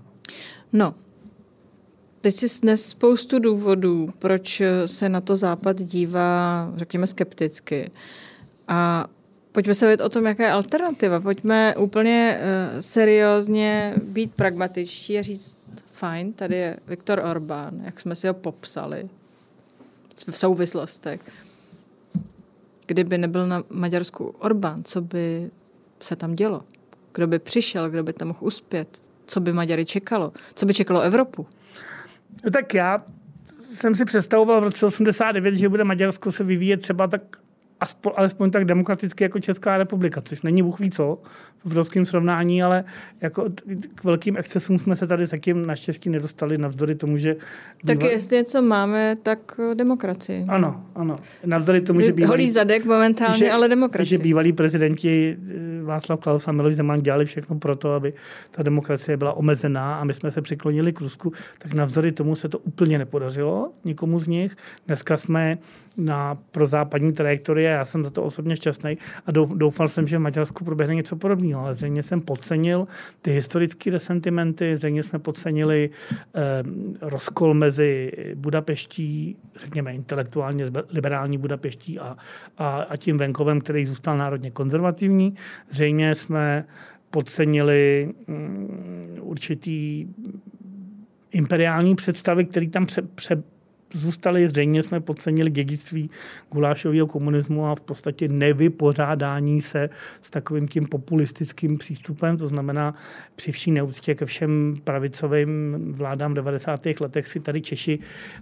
No, 0.73 0.95
Teď 2.21 2.35
si 2.35 2.61
dnes 2.63 2.89
spoustu 2.89 3.39
důvodů, 3.39 4.09
proč 4.19 4.63
se 4.87 5.09
na 5.09 5.21
to 5.21 5.37
Západ 5.37 5.83
dívá, 5.83 6.73
řekněme, 6.77 7.07
skepticky. 7.07 7.91
A 8.69 9.07
pojďme 9.53 9.75
se 9.75 9.87
vědět 9.87 10.05
o 10.05 10.09
tom, 10.09 10.27
jaká 10.27 10.45
je 10.45 10.51
alternativa. 10.51 11.21
Pojďme 11.21 11.77
úplně 11.77 12.39
uh, 12.41 12.81
seriózně 12.81 13.95
být 14.03 14.35
pragmatičtí 14.35 15.19
a 15.19 15.23
říct, 15.23 15.64
fajn, 15.95 16.33
tady 16.33 16.57
je 16.57 16.77
Viktor 16.87 17.19
Orbán, 17.19 17.81
jak 17.85 18.01
jsme 18.01 18.15
si 18.15 18.27
ho 18.27 18.35
popsali 18.35 19.09
v 20.31 20.39
souvislostech. 20.39 21.21
Kdyby 22.87 23.19
nebyl 23.19 23.47
na 23.47 23.63
Maďarsku 23.71 24.25
Orbán, 24.25 24.85
co 24.85 25.01
by 25.01 25.51
se 26.01 26.17
tam 26.17 26.35
dělo? 26.35 26.65
Kdo 27.15 27.27
by 27.27 27.39
přišel, 27.39 27.91
kdo 27.91 28.03
by 28.03 28.13
tam 28.13 28.29
mohl 28.29 28.39
uspět? 28.43 29.03
Co 29.27 29.41
by 29.41 29.53
Maďary 29.53 29.85
čekalo? 29.85 30.33
Co 30.55 30.67
by 30.67 30.75
čekalo 30.75 31.01
Evropu? 31.01 31.47
No 32.45 32.51
tak 32.51 32.75
já 32.75 33.05
jsem 33.59 33.95
si 33.95 34.05
představoval 34.05 34.61
v 34.61 34.65
roce 34.65 34.87
89, 34.87 35.55
že 35.55 35.69
bude 35.69 35.85
Maďarsko 35.85 36.33
se 36.33 36.45
vyvíjet 36.45 36.77
třeba 36.77 37.07
tak 37.07 37.37
aspoň, 37.85 38.13
alespoň 38.17 38.51
tak 38.51 38.65
demokraticky 38.65 39.25
jako 39.25 39.41
Česká 39.41 39.79
republika, 39.79 40.21
což 40.21 40.43
není 40.43 40.63
Bůh 40.63 40.81
ví 40.81 40.91
co 40.91 41.19
v 41.65 41.67
evropském 41.67 42.07
srovnání, 42.07 42.63
ale 42.63 42.85
jako 43.21 43.45
k 43.95 44.05
velkým 44.05 44.37
excesům 44.37 44.79
jsme 44.79 44.97
se 44.97 45.07
tady 45.07 45.27
zatím 45.27 45.67
naštěstí 45.67 46.11
nedostali 46.11 46.59
navzdory 46.59 46.95
tomu, 46.95 47.17
že... 47.17 47.37
Tak 47.87 47.99
býval... 47.99 48.13
jestli 48.13 48.37
něco 48.37 48.63
máme, 48.63 49.17
tak 49.23 49.61
demokracii. 49.75 50.45
Ano, 50.49 50.85
ano. 50.95 51.19
Navzdory 51.47 51.81
tomu, 51.81 52.01
že 52.01 52.13
bývalý... 52.13 52.29
Holý 52.29 52.51
zadek 52.51 52.85
momentálně, 52.85 53.39
že, 53.39 53.51
ale 53.51 53.69
demokracie. 53.69 54.19
Že 54.19 54.23
bývalí 54.23 54.53
prezidenti 54.53 55.37
eh, 55.37 55.83
Václav 55.83 56.21
Klaus 56.21 56.49
a 56.49 56.53
Miloš 56.53 56.75
Zeman 56.75 57.01
dělali 57.01 57.25
všechno 57.25 57.59
pro 57.59 57.77
to, 57.77 57.93
aby 57.93 58.13
ta 58.51 58.63
demokracie 58.63 59.17
byla 59.17 59.33
omezená 59.33 59.97
a 59.97 60.05
my 60.05 60.15
jsme 60.15 60.31
se 60.31 60.43
přiklonili 60.43 60.93
k 60.93 61.01
Rusku, 61.01 61.33
tak 61.59 61.73
navzdory 61.73 62.13
tomu 62.13 62.35
se 62.35 62.49
to 62.49 62.59
úplně 62.59 62.99
nepodařilo 62.99 63.73
nikomu 63.85 64.19
z 64.19 64.27
nich. 64.27 64.57
Dneska 64.87 65.17
jsme 65.17 65.59
na 65.97 66.39
prozápadní 66.51 67.13
trajektorie, 67.13 67.71
já 67.71 67.85
jsem 67.85 68.05
za 68.05 68.11
to 68.11 68.23
osobně 68.23 68.57
šťastný 68.57 68.99
a 69.27 69.31
doufal 69.31 69.89
jsem, 69.89 70.07
že 70.07 70.19
v 70.19 70.21
Maďarsku 70.21 70.65
proběhne 70.65 70.95
něco 70.95 71.17
podobného, 71.17 71.61
ale 71.61 71.75
zřejmě 71.75 72.03
jsem 72.03 72.21
podcenil 72.21 72.87
ty 73.23 73.31
historické 73.31 73.91
resentimenty, 73.91 74.77
zřejmě 74.77 75.03
jsme 75.03 75.19
podcenili 75.19 75.91
eh, 76.35 76.41
rozkol 77.01 77.55
mezi 77.55 78.13
Budapeští, 78.35 79.37
řekněme 79.57 79.95
intelektuálně 79.95 80.65
liberální 80.91 81.39
Budapeští 81.39 81.99
a, 81.99 82.15
a, 82.59 82.69
a 82.83 82.97
tím 82.97 83.19
venkovem, 83.19 83.61
který 83.61 83.87
zůstal 83.87 84.19
národně 84.19 84.51
konzervativní. 84.51 85.35
Zřejmě 85.71 86.15
jsme 86.15 86.65
podcenili 87.11 88.15
mm, 88.27 89.19
určitý 89.21 90.07
imperiální 91.33 91.95
představy, 91.95 92.45
které 92.45 92.69
tam 92.69 92.87
pře, 92.87 93.03
pře, 93.03 93.43
zůstali. 93.95 94.49
Zřejmě 94.49 94.83
jsme 94.83 95.01
podcenili 95.01 95.51
dědictví 95.51 96.11
gulášového 96.53 97.07
komunismu 97.07 97.67
a 97.67 97.75
v 97.75 97.81
podstatě 97.81 98.29
nevypořádání 98.29 99.61
se 99.61 99.91
s 100.21 100.31
takovým 100.31 100.69
tím 100.69 100.87
populistickým 100.87 101.79
přístupem. 101.79 102.37
To 102.37 102.47
znamená, 102.47 102.95
při 103.37 103.53
vší 103.53 103.71
neúctě 103.71 104.15
ke 104.15 104.27
všem 104.27 104.77
pravicovým 104.85 105.77
vládám 105.93 106.33
v 106.33 106.35
90. 106.35 106.87
letech 107.01 107.27
si 107.27 107.41
tady 107.41 107.61
Češi, 107.61 107.99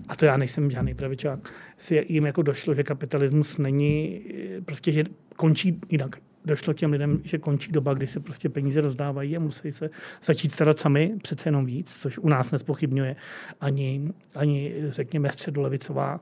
a 0.08 0.16
to 0.16 0.24
já 0.24 0.36
nejsem 0.36 0.70
žádný 0.70 0.94
pravičák, 0.94 1.52
si 1.78 2.04
jim 2.08 2.26
jako 2.26 2.42
došlo, 2.42 2.74
že 2.74 2.82
kapitalismus 2.82 3.58
není, 3.58 4.20
prostě, 4.64 4.92
že 4.92 5.04
končí 5.36 5.80
jinak 5.90 6.16
došlo 6.44 6.72
těm 6.72 6.92
lidem, 6.92 7.20
že 7.24 7.38
končí 7.38 7.72
doba, 7.72 7.94
kdy 7.94 8.06
se 8.06 8.20
prostě 8.20 8.48
peníze 8.48 8.80
rozdávají 8.80 9.36
a 9.36 9.40
musí 9.40 9.72
se 9.72 9.90
začít 10.24 10.52
starat 10.52 10.80
sami, 10.80 11.14
přece 11.22 11.48
jenom 11.48 11.66
víc, 11.66 11.96
což 11.96 12.18
u 12.18 12.28
nás 12.28 12.50
nespochybňuje 12.50 13.16
ani, 13.60 14.12
ani 14.34 14.74
řekněme, 14.86 15.32
středolevicová 15.32 16.20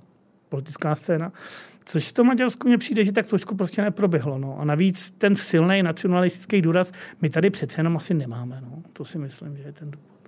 politická 0.48 0.94
scéna. 0.94 1.32
Což 1.84 2.08
v 2.08 2.12
tom 2.12 2.26
Maďarsku 2.26 2.68
mně 2.68 2.78
přijde, 2.78 3.04
že 3.04 3.12
tak 3.12 3.26
trošku 3.26 3.56
prostě 3.56 3.82
neproběhlo. 3.82 4.38
No. 4.38 4.58
A 4.60 4.64
navíc 4.64 5.10
ten 5.10 5.36
silný 5.36 5.82
nacionalistický 5.82 6.62
důraz 6.62 6.92
my 7.20 7.30
tady 7.30 7.50
přece 7.50 7.80
jenom 7.80 7.96
asi 7.96 8.14
nemáme. 8.14 8.60
No. 8.60 8.82
To 8.92 9.04
si 9.04 9.18
myslím, 9.18 9.56
že 9.56 9.62
je 9.62 9.72
ten 9.72 9.90
důvod. 9.90 10.19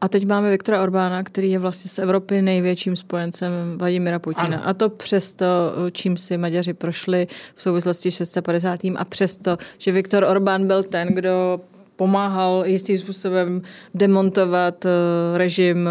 A 0.00 0.08
teď 0.08 0.26
máme 0.26 0.50
Viktora 0.50 0.82
Orbána, 0.82 1.22
který 1.22 1.50
je 1.50 1.58
vlastně 1.58 1.90
z 1.90 1.98
Evropy 1.98 2.42
největším 2.42 2.96
spojencem 2.96 3.52
Vladimira 3.76 4.18
Putina. 4.18 4.58
Ano. 4.58 4.68
A 4.68 4.74
to 4.74 4.88
přesto, 4.88 5.44
čím 5.92 6.16
si 6.16 6.36
Maďaři 6.36 6.74
prošli 6.74 7.26
v 7.54 7.62
souvislosti 7.62 8.10
s 8.10 8.14
650. 8.14 8.80
a 8.96 9.04
přesto, 9.04 9.56
že 9.78 9.92
Viktor 9.92 10.24
Orbán 10.24 10.66
byl 10.66 10.82
ten, 10.82 11.08
kdo 11.08 11.60
pomáhal 11.96 12.64
jistým 12.66 12.98
způsobem 12.98 13.62
demontovat 13.94 14.84
uh, 14.84 14.90
režim 15.38 15.88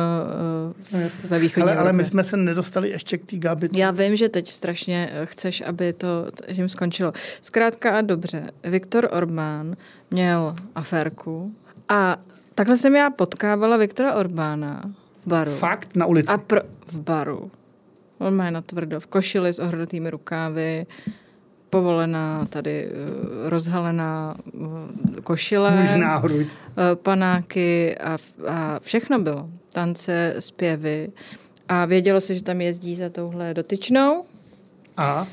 uh, 0.91 0.99
ve 1.29 1.39
východní 1.39 1.71
ale, 1.71 1.79
ale 1.79 1.93
my 1.93 2.05
jsme 2.05 2.23
se 2.23 2.37
nedostali 2.37 2.89
ještě 2.89 3.17
k 3.17 3.25
té 3.25 3.37
Gabi. 3.37 3.69
Já 3.73 3.91
vím, 3.91 4.15
že 4.15 4.29
teď 4.29 4.51
strašně 4.51 5.11
chceš, 5.23 5.63
aby 5.65 5.93
to 5.93 6.07
tím 6.53 6.69
skončilo. 6.69 7.13
Zkrátka 7.41 7.97
a 7.97 8.01
dobře, 8.01 8.51
Viktor 8.63 9.09
Orbán 9.11 9.75
měl 10.11 10.55
aférku 10.75 11.55
a 11.89 12.17
takhle 12.55 12.77
jsem 12.77 12.95
já 12.95 13.09
potkávala 13.09 13.77
Viktora 13.77 14.15
Orbána 14.15 14.91
v 15.25 15.27
baru. 15.27 15.51
Fakt? 15.51 15.95
Na 15.95 16.05
ulici? 16.05 16.27
A 16.29 16.37
pro, 16.37 16.61
v 16.85 16.99
baru. 16.99 17.51
On 18.17 18.35
má 18.35 18.49
na 18.49 18.61
tvrdo, 18.61 18.99
v 18.99 19.07
košili 19.07 19.53
s 19.53 19.59
ohrnutými 19.59 20.09
rukávy, 20.09 20.85
povolená 21.69 22.45
tady 22.45 22.85
eh, 22.85 23.49
rozhalená 23.49 24.35
eh, 25.17 25.21
košile, 25.21 25.71
Možná 25.71 26.17
hruď. 26.17 26.47
Eh, 26.47 26.95
panáky 26.95 27.97
a, 27.97 28.17
a 28.47 28.79
všechno 28.79 29.19
bylo. 29.19 29.49
Tance, 29.73 30.35
zpěvy. 30.39 31.11
A 31.69 31.85
vědělo 31.85 32.21
se, 32.21 32.35
že 32.35 32.43
tam 32.43 32.61
jezdí 32.61 32.95
za 32.95 33.09
touhle 33.09 33.53
dotyčnou. 33.53 34.25
A? 34.97 35.27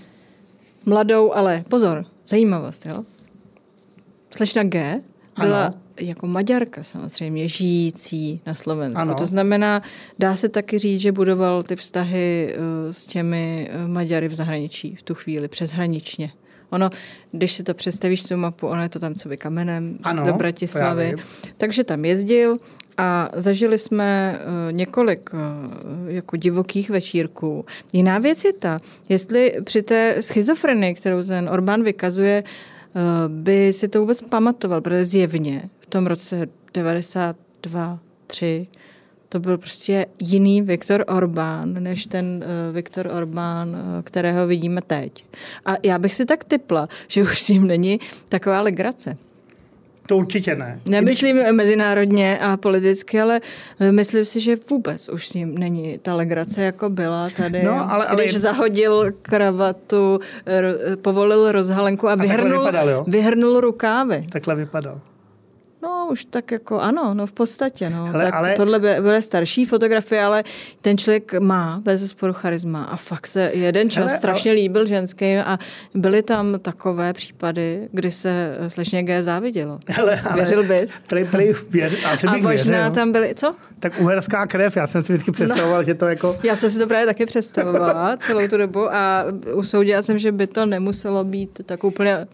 Mladou, 0.87 1.33
ale 1.33 1.65
pozor, 1.69 2.05
zajímavost, 2.27 2.87
jo. 2.87 3.05
Slečna 4.31 4.65
G 4.65 5.01
byla 5.39 5.65
ano. 5.65 5.75
jako 5.97 6.27
Maďarka 6.27 6.85
samozřejmě, 6.85 7.49
žijící 7.49 8.41
na 8.47 8.55
Slovensku. 8.55 9.03
Ano. 9.03 9.15
To 9.15 9.27
znamená, 9.27 9.83
dá 10.19 10.37
se 10.37 10.49
taky 10.49 10.79
říct, 10.79 11.01
že 11.01 11.13
budoval 11.13 11.63
ty 11.63 11.77
vztahy 11.77 12.57
uh, 12.57 12.93
s 12.93 13.07
těmi 13.07 13.71
uh, 13.75 13.91
Maďary 13.91 14.29
v 14.29 14.35
zahraničí 14.35 14.97
v 14.97 15.03
tu 15.03 15.15
chvíli, 15.15 15.49
přeshraničně. 15.49 16.33
Ono, 16.71 16.91
když 17.33 17.53
si 17.53 17.63
to 17.63 17.75
představíš, 17.75 18.23
tu 18.23 18.37
mapu, 18.37 18.67
ono 18.67 18.83
je 18.83 18.89
to 18.89 18.99
tam 18.99 19.15
co 19.15 19.29
by 19.29 19.37
kamenem 19.37 19.99
ano, 20.03 20.25
do 20.25 20.33
Bratislavy. 20.33 21.09
Právě. 21.09 21.25
Takže 21.57 21.85
tam 21.85 22.05
jezdil 22.05 22.57
a 22.99 23.31
zažili 23.35 23.79
jsme 23.79 24.39
uh, 24.39 24.73
několik 24.73 25.31
uh, 25.35 26.11
jako 26.11 26.37
divokých 26.37 26.91
večírků. 26.91 27.65
Jiná 27.93 28.19
věc 28.19 28.45
je 28.45 28.53
ta, 28.53 28.79
jestli 29.09 29.55
při 29.65 29.83
té 29.83 30.17
schizofrenii, 30.21 30.95
kterou 30.95 31.25
ten 31.25 31.49
Orbán 31.49 31.83
vykazuje, 31.83 32.45
Eh, 32.45 32.72
by 33.29 33.73
si 33.73 33.89
to 33.89 34.01
vůbec 34.01 34.23
pamatoval, 34.23 34.81
protože 34.81 35.05
zjevně 35.05 35.71
v 35.79 35.87
tom 35.87 36.07
roce 36.07 36.49
92, 36.75 37.99
3 38.27 38.67
to 39.33 39.41
byl 39.41 39.59
prostě 39.59 40.07
jiný 40.21 40.63
Viktor 40.63 41.05
Orbán, 41.09 41.83
než 41.83 42.07
ten 42.07 42.45
uh, 42.45 42.75
Viktor 42.75 43.07
Orbán, 43.07 43.69
uh, 43.69 44.03
kterého 44.03 44.47
vidíme 44.47 44.83
teď. 44.83 45.25
A 45.67 45.75
já 45.83 45.99
bych 45.99 46.15
si 46.15 46.25
tak 46.25 46.45
typla, 46.45 46.89
že 47.09 47.23
už 47.23 47.43
s 47.43 47.49
ním 47.49 47.67
není 47.67 48.01
taková 48.29 48.61
legrace. 48.61 49.17
To 50.07 50.17
určitě 50.17 50.55
ne. 50.55 50.81
Nemyslím 50.87 51.37
Když... 51.37 51.53
mezinárodně 51.53 52.39
a 52.39 52.57
politicky, 52.57 53.21
ale 53.21 53.41
eh, 53.81 53.93
myslím 53.93 54.25
si, 54.25 54.41
že 54.41 54.57
vůbec 54.71 55.09
už 55.09 55.29
s 55.29 55.35
ním 55.35 55.59
není 55.59 55.99
ta 55.99 56.15
legrace, 56.15 56.63
jako 56.63 56.91
byla 56.91 57.29
tady. 57.37 57.63
No, 57.63 57.93
ale, 57.93 58.07
ale 58.07 58.25
když 58.25 58.37
zahodil 58.37 59.13
kravatu, 59.23 60.19
povolil 61.03 61.53
rozhalenku 61.53 62.09
a, 62.09 62.13
a 62.13 62.15
vyhrnul, 62.15 62.65
vypadal, 62.65 63.05
vyhrnul 63.09 63.61
rukávy. 63.61 64.27
Takhle 64.33 64.55
vypadal. 64.55 65.01
No, 65.83 66.02
už 66.13 66.25
tak 66.25 66.51
jako 66.51 66.81
ano, 66.81 67.15
no 67.15 67.27
v 67.27 67.33
podstatě. 67.33 67.91
No. 67.91 68.07
Hele, 68.07 68.25
tak 68.25 68.35
ale... 68.35 68.55
Tohle 68.57 68.79
bude 68.79 69.23
starší 69.23 69.65
fotografie, 69.65 70.23
ale 70.23 70.45
ten 70.81 70.99
člověk 70.99 71.41
má 71.41 71.81
bez 71.85 72.11
sporu 72.11 72.33
charisma 72.33 72.85
a 72.85 72.97
fakt 72.97 73.27
se 73.27 73.51
jeden 73.55 73.91
čas 73.91 74.07
Hele, 74.07 74.19
strašně 74.19 74.51
ale... 74.51 74.57
líbil 74.57 74.87
ženským 74.87 75.41
a 75.41 75.59
byly 75.95 76.23
tam 76.23 76.59
takové 76.59 77.13
případy, 77.13 77.89
kdy 77.93 78.11
se 78.11 78.57
slečně 78.69 79.03
G 79.03 79.23
závidělo. 79.23 79.79
Hele, 79.89 80.21
ale... 80.21 80.37
Věřil 80.37 80.63
bys? 80.63 80.93
Prej, 81.09 81.25
prej, 81.25 81.55
věř, 81.71 82.05
asi 82.05 82.27
bych 82.27 82.45
a 82.45 82.49
možná 82.49 82.79
věřil. 82.79 82.95
tam 82.95 83.13
byly, 83.13 83.35
co? 83.35 83.55
Tak 83.81 83.93
uherská 84.01 84.47
krev, 84.47 84.77
já 84.77 84.87
jsem 84.87 85.05
si 85.05 85.13
vždycky 85.13 85.33
představoval, 85.33 85.79
no, 85.79 85.85
že 85.85 85.95
to 85.95 86.07
jako... 86.07 86.37
Já 86.43 86.57
jsem 86.57 86.71
si 86.71 86.79
to 86.79 86.87
právě 86.87 87.07
taky 87.07 87.27
představovala 87.27 88.17
celou 88.17 88.49
tu 88.49 88.57
dobu 88.57 88.95
a 88.95 89.25
usoudila 89.55 90.03
jsem, 90.03 90.19
že 90.19 90.33
by 90.33 90.47
to 90.47 90.67
nemuselo 90.67 91.25
být 91.25 91.61
tak 91.67 91.85
úplně 91.85 92.27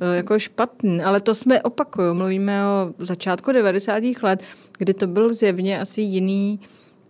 Eh, 0.00 0.16
jako 0.16 0.38
špatný, 0.38 1.02
ale 1.02 1.20
to 1.20 1.34
jsme 1.34 1.62
opakuju, 1.62 2.14
mluvíme 2.14 2.66
o 2.66 2.92
začátku 3.18 3.52
90. 3.52 4.02
let, 4.22 4.42
kdy 4.78 4.94
to 4.94 5.06
byl 5.06 5.34
zjevně 5.34 5.80
asi 5.80 6.00
jiný 6.00 6.60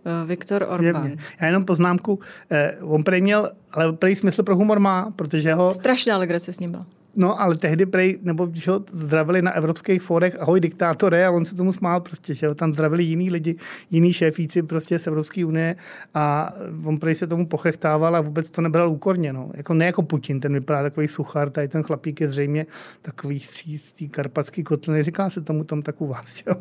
eh, 0.05 0.25
Viktor 0.25 0.63
Orbán. 0.63 1.03
Zjevně. 1.03 1.23
Já 1.41 1.47
jenom 1.47 1.65
poznámku, 1.65 2.19
eh, 2.51 2.77
on 2.81 3.03
prej 3.03 3.21
měl, 3.21 3.51
ale 3.71 3.93
prej 3.93 4.15
smysl 4.15 4.43
pro 4.43 4.55
humor 4.55 4.79
má, 4.79 5.13
protože 5.15 5.53
ho... 5.53 5.73
Strašná 5.73 6.17
legrace 6.17 6.53
s 6.53 6.59
ním 6.59 6.71
byla. 6.71 6.85
No, 7.19 7.41
ale 7.41 7.57
tehdy 7.57 7.85
prej, 7.85 8.17
nebo 8.21 8.45
když 8.45 8.67
ho 8.67 8.83
zdravili 8.93 9.41
na 9.41 9.51
evropských 9.51 10.01
fórech, 10.01 10.39
ahoj 10.39 10.59
diktátore, 10.59 11.25
a 11.25 11.31
on 11.31 11.45
se 11.45 11.55
tomu 11.55 11.73
smál 11.73 12.01
prostě, 12.01 12.33
že 12.33 12.47
ho 12.47 12.55
tam 12.55 12.73
zdravili 12.73 13.03
jiní 13.03 13.29
lidi, 13.29 13.55
jiní 13.91 14.13
šéfíci 14.13 14.63
prostě 14.63 14.99
z 14.99 15.07
Evropské 15.07 15.45
unie 15.45 15.75
a 16.13 16.53
on 16.85 16.97
prej 16.97 17.15
se 17.15 17.27
tomu 17.27 17.47
pochechtával 17.47 18.15
a 18.15 18.21
vůbec 18.21 18.49
to 18.49 18.61
nebral 18.61 18.89
úkorně, 18.89 19.33
no. 19.33 19.51
Jako 19.53 19.73
ne 19.73 19.85
jako 19.85 20.01
Putin, 20.03 20.39
ten 20.39 20.53
vypadá 20.53 20.83
takový 20.83 21.07
suchar, 21.07 21.49
tady 21.49 21.67
ten 21.67 21.83
chlapík 21.83 22.21
je 22.21 22.29
zřejmě 22.29 22.65
takový 23.01 23.39
stříc 23.39 23.93
té 23.93 24.05
karpatské 24.05 24.63
kotliny, 24.63 25.03
říká 25.03 25.29
se 25.29 25.41
tomu 25.41 25.63
tam 25.63 25.81
tak 25.81 26.01
u 26.01 26.07
vás, 26.07 26.43
jo? 26.47 26.55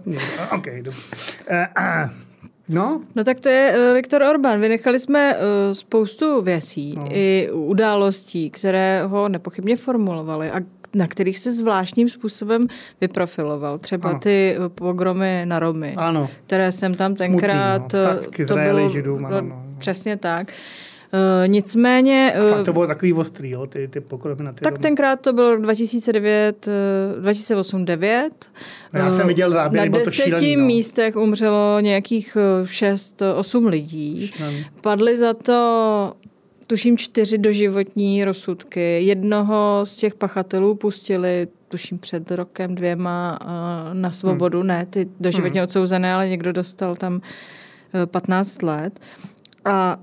OK, 0.57 0.67
dobře. 0.83 1.03
Uh, 1.51 1.57
uh. 1.79 2.28
No. 2.69 3.01
no 3.15 3.25
tak 3.25 3.41
to 3.41 3.49
je 3.49 3.75
uh, 3.89 3.95
Viktor 3.95 4.23
Orbán. 4.23 4.61
Vynechali 4.61 4.99
jsme 4.99 5.35
uh, 5.35 5.43
spoustu 5.73 6.43
věcí 6.43 6.95
no. 6.97 7.07
i 7.11 7.49
událostí, 7.53 8.51
které 8.51 9.03
ho 9.07 9.29
nepochybně 9.29 9.77
formulovaly 9.77 10.51
a 10.51 10.61
na 10.95 11.07
kterých 11.07 11.39
se 11.39 11.53
zvláštním 11.53 12.09
způsobem 12.09 12.67
vyprofiloval. 13.01 13.79
Třeba 13.79 14.11
ano. 14.11 14.19
ty 14.19 14.57
eh, 14.57 14.69
pogromy 14.69 15.43
na 15.45 15.59
Romy, 15.59 15.95
ano. 15.97 16.31
které 16.47 16.73
jsem 16.73 16.95
tam 16.95 17.15
tenkrát... 17.15 17.93
Smutný, 17.93 18.45
no. 18.45 18.47
to 18.49 18.55
bylo, 18.55 18.89
židům, 18.89 19.27
ano, 19.27 19.41
no. 19.41 19.63
Přesně 19.79 20.17
tak. 20.17 20.49
Uh, 20.49 20.88
nicméně... 21.47 22.35
Uh, 22.45 22.51
fakt 22.51 22.65
to 22.65 22.73
bylo 22.73 22.87
takový 22.87 23.13
ostrý, 23.13 23.51
jo, 23.51 23.67
ty, 23.67 23.89
ty 23.89 24.01
pokromy 24.01 24.45
na 24.45 24.53
ty 24.53 24.61
Tak 24.61 24.73
domy. 24.73 24.83
tenkrát 24.83 25.21
to 25.21 25.33
bylo 25.33 25.57
2009, 25.57 26.69
uh, 27.19 27.25
2008-2009. 27.25 28.31
Já 28.93 29.11
jsem 29.11 29.27
viděl 29.27 29.51
záběry, 29.51 29.91
Na 29.91 29.99
deseti 29.99 30.23
šílený, 30.23 30.57
no. 30.57 30.65
místech 30.65 31.17
umřelo 31.17 31.81
nějakých 31.81 32.37
6-8 32.65 33.67
lidí. 33.67 34.27
Šílený. 34.27 34.67
Padly 34.81 35.17
za 35.17 35.35
to 35.35 36.13
tuším 36.67 36.99
čtyři 36.99 37.39
doživotní 37.39 38.25
rozsudky. 38.25 39.03
Jednoho 39.03 39.81
z 39.85 39.97
těch 39.97 40.15
pachatelů 40.15 40.75
pustili 40.75 41.49
tuším 41.69 41.99
před 41.99 42.31
rokem 42.31 42.75
dvěma 42.75 43.39
na 43.93 44.13
svobodu. 44.13 44.59
Hmm. 44.59 44.69
Ne, 44.69 44.87
ty 44.87 45.09
doživotně 45.21 45.61
hmm. 45.61 45.65
odsouzené, 45.65 46.15
ale 46.15 46.29
někdo 46.29 46.53
dostal 46.53 46.95
tam 46.95 47.21
15 48.07 48.63
let. 48.63 49.01
A 49.65 49.99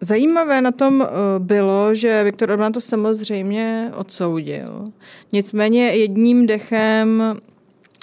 Zajímavé 0.00 0.60
na 0.60 0.72
tom 0.72 1.02
eh, 1.02 1.08
bylo, 1.38 1.94
že 1.94 2.24
Viktor 2.24 2.50
Orbán 2.50 2.72
to 2.72 2.80
samozřejmě 2.80 3.92
odsoudil. 3.96 4.84
Nicméně 5.32 5.82
jedním 5.82 6.46
dechem 6.46 7.36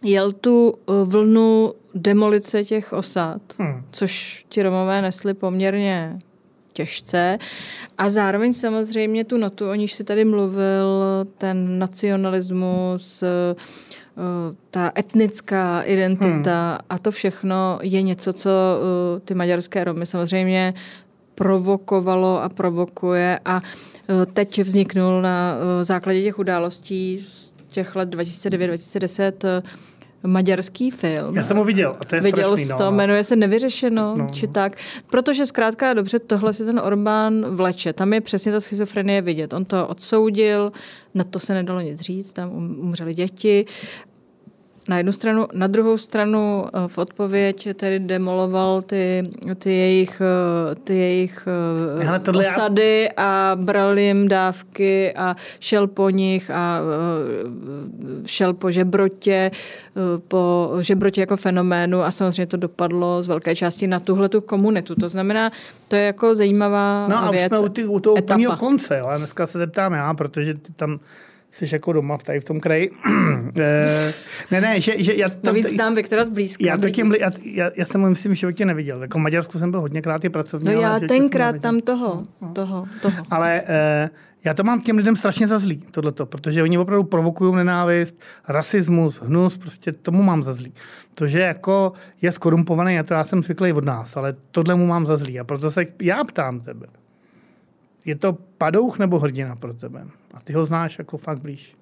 jel 0.03 0.31
tu 0.31 0.73
eh, 0.73 0.91
vlnu 1.03 1.73
demolice 1.95 2.63
těch 2.63 2.93
osad, 2.93 3.41
hmm. 3.59 3.83
což 3.91 4.45
ti 4.49 4.63
Romové 4.63 5.01
nesli 5.01 5.33
poměrně 5.33 6.19
těžce. 6.73 7.37
A 7.97 8.09
zároveň 8.09 8.53
samozřejmě 8.53 9.23
tu 9.23 9.37
notu, 9.37 9.69
o 9.69 9.75
níž 9.75 9.93
si 9.93 10.03
tady 10.03 10.25
mluvil, 10.25 11.03
ten 11.37 11.79
nacionalismus, 11.79 13.23
eh, 13.23 13.55
ta 14.71 14.91
etnická 14.97 15.81
identita 15.81 16.69
hmm. 16.69 16.77
a 16.89 16.97
to 16.97 17.11
všechno 17.11 17.79
je 17.81 18.01
něco, 18.01 18.33
co 18.33 18.51
ty 19.25 19.33
maďarské 19.33 19.83
Romy 19.83 20.05
samozřejmě 20.05 20.73
provokovalo 21.35 22.43
a 22.43 22.49
provokuje 22.49 23.39
a 23.45 23.61
e, 23.61 24.25
teď 24.25 24.59
vzniknul 24.59 25.21
na 25.21 25.55
e, 25.55 25.83
základě 25.83 26.23
těch 26.23 26.39
událostí 26.39 27.25
z 27.27 27.53
těch 27.67 27.95
let 27.95 28.15
2009-2010 28.15 29.33
e, 29.43 29.63
maďarský 30.27 30.91
film. 30.91 31.35
Já 31.35 31.43
jsem 31.43 31.57
ho 31.57 31.63
viděl 31.63 31.95
a 31.99 32.05
to 32.05 32.15
je 32.15 32.21
Viděl 32.21 32.43
strašný. 32.43 32.69
No, 32.69 32.77
to, 32.77 32.83
no. 32.83 32.91
jmenuje 32.91 33.23
se 33.23 33.35
Nevyřešeno, 33.35 34.15
no. 34.17 34.27
či 34.31 34.47
tak. 34.47 34.77
Protože 35.09 35.45
zkrátka 35.45 35.93
dobře, 35.93 36.19
tohle 36.19 36.53
si 36.53 36.65
ten 36.65 36.79
Orbán 36.79 37.55
vleče. 37.55 37.93
Tam 37.93 38.13
je 38.13 38.21
přesně 38.21 38.51
ta 38.51 38.59
schizofrenie 38.59 39.21
vidět. 39.21 39.53
On 39.53 39.65
to 39.65 39.87
odsoudil, 39.87 40.71
na 41.13 41.23
to 41.23 41.39
se 41.39 41.53
nedalo 41.53 41.81
nic 41.81 42.01
říct, 42.01 42.33
tam 42.33 42.51
um, 42.51 42.79
umřeli 42.79 43.13
děti 43.13 43.65
na 44.87 44.97
jednu 44.97 45.11
stranu. 45.11 45.47
Na 45.53 45.67
druhou 45.67 45.97
stranu 45.97 46.65
eh, 46.65 46.87
v 46.87 46.97
odpověď 46.97 47.67
tedy 47.75 47.99
demoloval 47.99 48.81
ty, 48.81 49.29
ty 49.57 49.73
jejich, 49.73 50.21
eh, 50.21 50.75
ty 50.75 50.97
jejich 50.97 51.47
eh, 51.99 52.05
Hele, 52.05 52.19
osady 52.39 53.09
já... 53.17 53.23
a 53.51 53.55
bral 53.55 53.97
jim 53.97 54.27
dávky 54.27 55.13
a 55.13 55.35
šel 55.59 55.87
po 55.87 56.09
nich 56.09 56.51
a 56.51 56.81
šel 58.25 58.53
po 58.53 58.71
žebrotě, 58.71 59.51
po 60.27 60.71
žebrotě 60.79 61.21
jako 61.21 61.37
fenoménu 61.37 62.01
a 62.01 62.11
samozřejmě 62.11 62.45
to 62.45 62.57
dopadlo 62.57 63.23
z 63.23 63.27
velké 63.27 63.55
části 63.55 63.87
na 63.87 63.99
tuhle 63.99 64.29
tu 64.29 64.41
komunitu. 64.41 64.95
To 64.95 65.09
znamená, 65.09 65.51
to 65.87 65.95
je 65.95 66.03
jako 66.03 66.35
zajímavá 66.35 67.07
no, 67.07 67.31
věc. 67.31 67.51
No 67.51 67.57
a 67.57 67.59
jsme 67.59 67.67
u, 67.67 67.69
ty, 67.69 67.85
u 67.85 67.99
toho 67.99 68.15
úplného 68.15 68.57
konce, 68.57 68.99
ale 68.99 69.17
dneska 69.17 69.47
se 69.47 69.57
zeptám 69.57 69.93
já, 69.93 70.13
protože 70.13 70.53
tam 70.75 70.99
jsi 71.53 71.67
jako 71.71 71.93
doma 71.93 72.17
tady 72.17 72.39
v 72.39 72.43
tom 72.43 72.59
kraji. 72.59 72.91
Eh, 73.59 74.13
ne, 74.51 74.61
ne, 74.61 74.81
že, 74.81 75.03
že 75.03 75.13
já... 75.13 75.29
To 75.29 75.53
víc 75.53 75.69
znám 75.69 75.95
Viktora 75.95 76.25
zblízka. 76.25 76.65
Já, 76.65 76.77
taky, 76.77 77.03
já, 77.19 77.31
já, 77.43 77.71
já, 77.75 77.85
jsem 77.85 78.01
ho, 78.01 78.09
myslím, 78.09 78.31
v 78.31 78.35
životě 78.35 78.65
neviděl. 78.65 79.01
Jako 79.01 79.17
v 79.17 79.21
Maďarsku 79.21 79.59
jsem 79.59 79.71
byl 79.71 79.81
hodněkrát 79.81 80.25
i 80.25 80.29
pracovně. 80.29 80.75
No 80.75 80.81
já 80.81 80.99
tenkrát 80.99 81.61
tam 81.61 81.79
toho, 81.79 82.23
no, 82.41 82.47
no. 82.47 82.53
toho, 82.53 82.85
toho. 83.01 83.25
Ale 83.29 83.61
uh, 83.61 84.09
já 84.45 84.53
to 84.53 84.63
mám 84.63 84.81
těm 84.81 84.97
lidem 84.97 85.15
strašně 85.15 85.47
za 85.47 85.59
zlý, 85.59 85.77
tohleto, 85.91 86.25
protože 86.25 86.63
oni 86.63 86.77
opravdu 86.77 87.03
provokují 87.03 87.55
nenávist, 87.55 88.21
rasismus, 88.47 89.21
hnus, 89.21 89.57
prostě 89.57 89.91
tomu 89.91 90.23
mám 90.23 90.43
za 90.43 90.53
zlý. 90.53 90.73
To, 91.15 91.27
že 91.27 91.39
jako 91.39 91.93
je 92.21 92.31
skorumpovaný, 92.31 92.93
já 92.93 93.03
to 93.03 93.13
já 93.13 93.23
jsem 93.23 93.43
zvyklý 93.43 93.73
od 93.73 93.85
nás, 93.85 94.17
ale 94.17 94.33
tohle 94.51 94.75
mu 94.75 94.85
mám 94.85 95.05
za 95.05 95.17
zlý. 95.17 95.39
A 95.39 95.43
proto 95.43 95.71
se 95.71 95.85
já 96.01 96.23
ptám 96.23 96.59
tebe. 96.59 96.87
Je 98.05 98.15
to 98.15 98.37
padouch 98.63 98.99
nebo 98.99 99.19
hrdina 99.19 99.55
pro 99.55 99.73
tebe? 99.73 100.05
A 100.33 100.41
ty 100.41 100.53
ho 100.53 100.65
znáš 100.65 100.97
jako 100.99 101.17
fakt 101.17 101.39
blíž. 101.39 101.75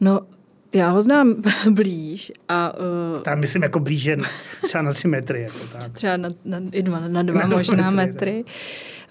No, 0.00 0.20
já 0.72 0.90
ho 0.90 1.02
znám 1.02 1.34
blíž. 1.70 2.32
A, 2.48 2.72
uh, 3.16 3.22
Tam 3.22 3.40
myslím 3.40 3.62
jako 3.62 3.80
blíže 3.80 4.16
třeba 4.64 4.82
na 4.82 4.92
tři 4.92 5.08
metry. 5.08 5.42
Jako 5.42 5.58
tak. 5.72 5.92
Třeba 5.98 6.16
na, 6.16 6.28
na, 6.44 6.60
na 6.60 6.70
dva, 6.82 7.08
na 7.08 7.22
dva 7.22 7.40
na 7.46 7.46
možná 7.46 7.90
metry. 7.90 8.32
metry. 8.32 8.44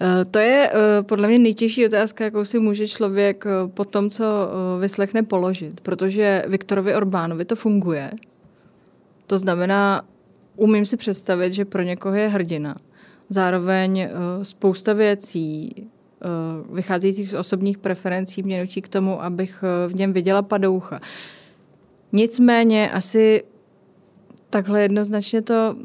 Uh, 0.00 0.30
to 0.30 0.38
je 0.38 0.70
uh, 0.70 1.06
podle 1.06 1.28
mě 1.28 1.38
nejtěžší 1.38 1.86
otázka, 1.86 2.24
jakou 2.24 2.44
si 2.44 2.58
může 2.58 2.88
člověk 2.88 3.44
uh, 3.46 3.70
po 3.70 3.84
tom, 3.84 4.10
co 4.10 4.24
uh, 4.24 4.80
vyslechne, 4.80 5.22
položit. 5.22 5.80
Protože 5.80 6.44
Viktorovi 6.48 6.94
Orbánovi 6.94 7.44
to 7.44 7.56
funguje. 7.56 8.10
To 9.26 9.38
znamená, 9.38 10.04
umím 10.56 10.86
si 10.86 10.96
představit, 10.96 11.52
že 11.52 11.64
pro 11.64 11.82
někoho 11.82 12.14
je 12.14 12.28
hrdina. 12.28 12.76
Zároveň 13.28 14.08
uh, 14.12 14.42
spousta 14.42 14.92
věcí 14.92 15.74
vycházejících 16.72 17.30
z 17.30 17.34
osobních 17.34 17.78
preferencí 17.78 18.42
mě 18.42 18.60
nutí 18.60 18.82
k 18.82 18.88
tomu, 18.88 19.22
abych 19.22 19.64
eh, 19.64 19.88
v 19.88 19.94
něm 19.94 20.12
viděla 20.12 20.42
padoucha. 20.42 21.00
Nicméně 22.12 22.90
asi 22.90 23.42
takhle 24.50 24.82
jednoznačně 24.82 25.42
to 25.42 25.76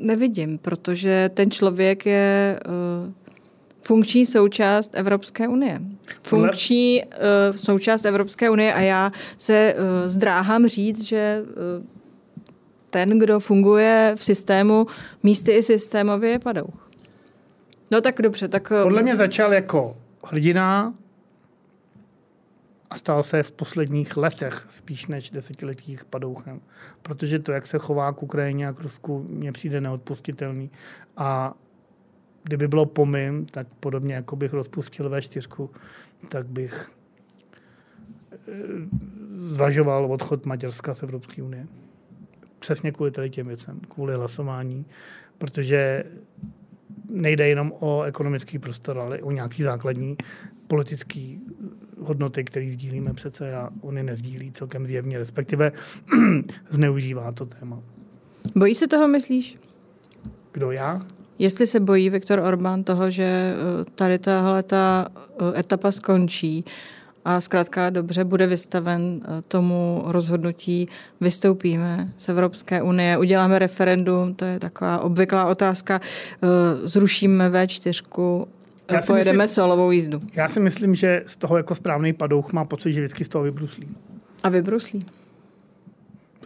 nevidím, 0.00 0.58
protože 0.58 1.30
ten 1.34 1.50
člověk 1.50 2.06
je 2.06 2.60
uh, 2.66 3.12
funkční 3.82 4.26
součást 4.26 4.90
Evropské 4.94 5.48
unie. 5.48 5.80
Funkční 6.22 7.02
uh, 7.04 7.56
součást 7.56 8.04
Evropské 8.04 8.50
unie 8.50 8.74
a 8.74 8.80
já 8.80 9.12
se 9.36 9.74
uh, 9.74 10.08
zdráhám 10.08 10.66
říct, 10.66 11.02
že 11.02 11.42
uh, 11.42 11.86
ten, 12.90 13.18
kdo 13.18 13.40
funguje 13.40 14.14
v 14.18 14.24
systému, 14.24 14.86
místy 15.22 15.52
i 15.52 15.62
systémově 15.62 16.30
je 16.30 16.38
padouch. 16.38 16.89
No 17.90 18.00
tak 18.00 18.22
dobře, 18.22 18.48
tak... 18.48 18.72
Eh, 18.72 18.82
Podle 18.82 19.02
mě 19.02 19.16
začal 19.16 19.52
jako 19.52 19.96
hrdina 20.24 20.94
a 22.90 22.98
stal 22.98 23.22
se 23.22 23.42
v 23.42 23.52
posledních 23.52 24.16
letech 24.16 24.66
spíš 24.68 25.06
než 25.06 25.30
desetiletích 25.30 26.04
padouchem. 26.04 26.60
Protože 27.02 27.38
to, 27.38 27.52
jak 27.52 27.66
se 27.66 27.78
chová 27.78 28.12
k 28.12 28.22
Ukrajině 28.22 28.68
a 28.68 28.72
k 28.72 28.80
Rusku, 28.80 29.26
mně 29.28 29.52
přijde 29.52 29.80
neodpustitelný. 29.80 30.70
A 31.16 31.54
kdyby 32.42 32.68
bylo 32.68 32.86
pomym, 32.86 33.46
tak 33.46 33.66
podobně 33.80 34.14
jako 34.14 34.36
bych 34.36 34.52
rozpustil 34.52 35.10
V4, 35.10 35.68
tak 36.28 36.46
bych 36.46 36.90
eh, 38.32 38.36
zvažoval 39.36 40.12
odchod 40.12 40.46
Maďarska 40.46 40.94
z 40.94 41.02
Evropské 41.02 41.42
unie. 41.42 41.66
Přesně 42.58 42.92
kvůli 42.92 43.10
tady 43.10 43.30
těm 43.30 43.46
věcem, 43.46 43.80
kvůli 43.80 44.14
hlasování, 44.14 44.86
protože 45.38 46.04
nejde 47.10 47.48
jenom 47.48 47.72
o 47.80 48.02
ekonomický 48.02 48.58
prostor, 48.58 48.98
ale 48.98 49.18
o 49.18 49.30
nějaký 49.30 49.62
základní 49.62 50.16
politický 50.66 51.40
hodnoty, 51.98 52.44
které 52.44 52.66
sdílíme 52.70 53.14
přece 53.14 53.54
a 53.54 53.70
oni 53.80 54.02
nezdílí 54.02 54.52
celkem 54.52 54.86
zjevně, 54.86 55.18
respektive 55.18 55.72
zneužívá 56.70 57.32
to 57.32 57.46
téma. 57.46 57.82
Bojí 58.56 58.74
se 58.74 58.88
toho, 58.88 59.08
myslíš? 59.08 59.58
Kdo 60.52 60.70
já? 60.70 61.02
Jestli 61.38 61.66
se 61.66 61.80
bojí 61.80 62.10
Viktor 62.10 62.38
Orbán 62.38 62.84
toho, 62.84 63.10
že 63.10 63.22
eh, 63.22 63.54
tady 63.94 64.18
tahle 64.18 64.62
ta 64.62 65.08
eh, 65.54 65.60
etapa 65.60 65.90
skončí, 65.92 66.64
a 67.24 67.40
zkrátka 67.40 67.90
dobře 67.90 68.24
bude 68.24 68.46
vystaven 68.46 69.20
eh, 69.22 69.42
tomu 69.48 70.02
rozhodnutí, 70.06 70.88
vystoupíme 71.20 72.12
z 72.16 72.28
Evropské 72.28 72.82
unie, 72.82 73.18
uděláme 73.18 73.58
referendum, 73.58 74.34
to 74.34 74.44
je 74.44 74.58
taková 74.58 75.00
obvyklá 75.00 75.46
otázka, 75.46 76.00
eh, 76.42 76.46
zrušíme 76.82 77.50
V4, 77.50 78.46
já 78.90 79.00
pojedeme 79.06 79.44
myslím, 79.44 79.54
solovou 79.54 79.90
jízdu. 79.90 80.20
Já 80.32 80.48
si 80.48 80.60
myslím, 80.60 80.94
že 80.94 81.22
z 81.26 81.36
toho 81.36 81.56
jako 81.56 81.74
správný 81.74 82.12
padouch 82.12 82.52
má 82.52 82.64
pocit, 82.64 82.92
že 82.92 83.00
vždycky 83.00 83.24
z 83.24 83.28
toho 83.28 83.44
vybruslí. 83.44 83.88
A 84.42 84.48
vybruslí. 84.48 85.06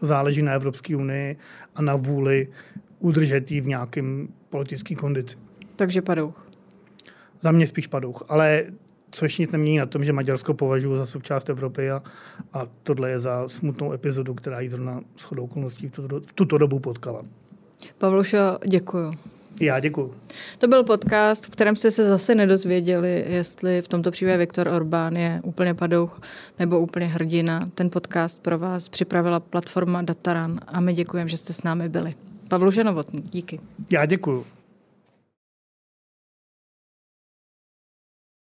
To 0.00 0.06
záleží 0.06 0.42
na 0.42 0.52
Evropské 0.52 0.96
unii 0.96 1.36
a 1.74 1.82
na 1.82 1.96
vůli 1.96 2.48
udržet 2.98 3.50
ji 3.50 3.60
v 3.60 3.66
nějakém 3.66 4.28
politické 4.50 4.94
kondici. 4.94 5.36
Takže 5.76 6.02
padouch. 6.02 6.46
Za 7.40 7.52
mě 7.52 7.66
spíš 7.66 7.86
padouch, 7.86 8.22
ale 8.28 8.64
což 9.14 9.38
nic 9.38 9.50
nemění 9.50 9.78
na 9.78 9.86
tom, 9.86 10.04
že 10.04 10.12
Maďarsko 10.12 10.54
považuji 10.54 10.96
za 10.96 11.06
součást 11.06 11.50
Evropy 11.50 11.90
a, 11.90 12.02
a 12.52 12.66
tohle 12.82 13.10
je 13.10 13.18
za 13.18 13.48
smutnou 13.48 13.92
epizodu, 13.92 14.34
která 14.34 14.60
jí 14.60 14.68
zrovna 14.68 15.00
shodou 15.18 15.44
okolností 15.44 15.90
tuto, 15.90 16.20
tuto 16.34 16.58
dobu 16.58 16.78
potkala. 16.78 17.22
Pavlušo, 17.98 18.58
děkuju. 18.66 19.14
Já 19.60 19.80
děkuji. 19.80 20.14
To 20.58 20.68
byl 20.68 20.84
podcast, 20.84 21.46
v 21.46 21.50
kterém 21.50 21.76
jste 21.76 21.90
se 21.90 22.04
zase 22.04 22.34
nedozvěděli, 22.34 23.24
jestli 23.28 23.82
v 23.82 23.88
tomto 23.88 24.10
případě 24.10 24.36
Viktor 24.36 24.68
Orbán 24.68 25.16
je 25.16 25.40
úplně 25.44 25.74
padouch 25.74 26.20
nebo 26.58 26.80
úplně 26.80 27.06
hrdina. 27.06 27.70
Ten 27.74 27.90
podcast 27.90 28.42
pro 28.42 28.58
vás 28.58 28.88
připravila 28.88 29.40
platforma 29.40 30.02
Dataran 30.02 30.60
a 30.66 30.80
my 30.80 30.92
děkujeme, 30.92 31.28
že 31.28 31.36
jste 31.36 31.52
s 31.52 31.62
námi 31.62 31.88
byli. 31.88 32.14
Pavluša 32.48 32.82
Novotný, 32.82 33.22
díky. 33.22 33.60
Já 33.90 34.06
děkuji. 34.06 34.44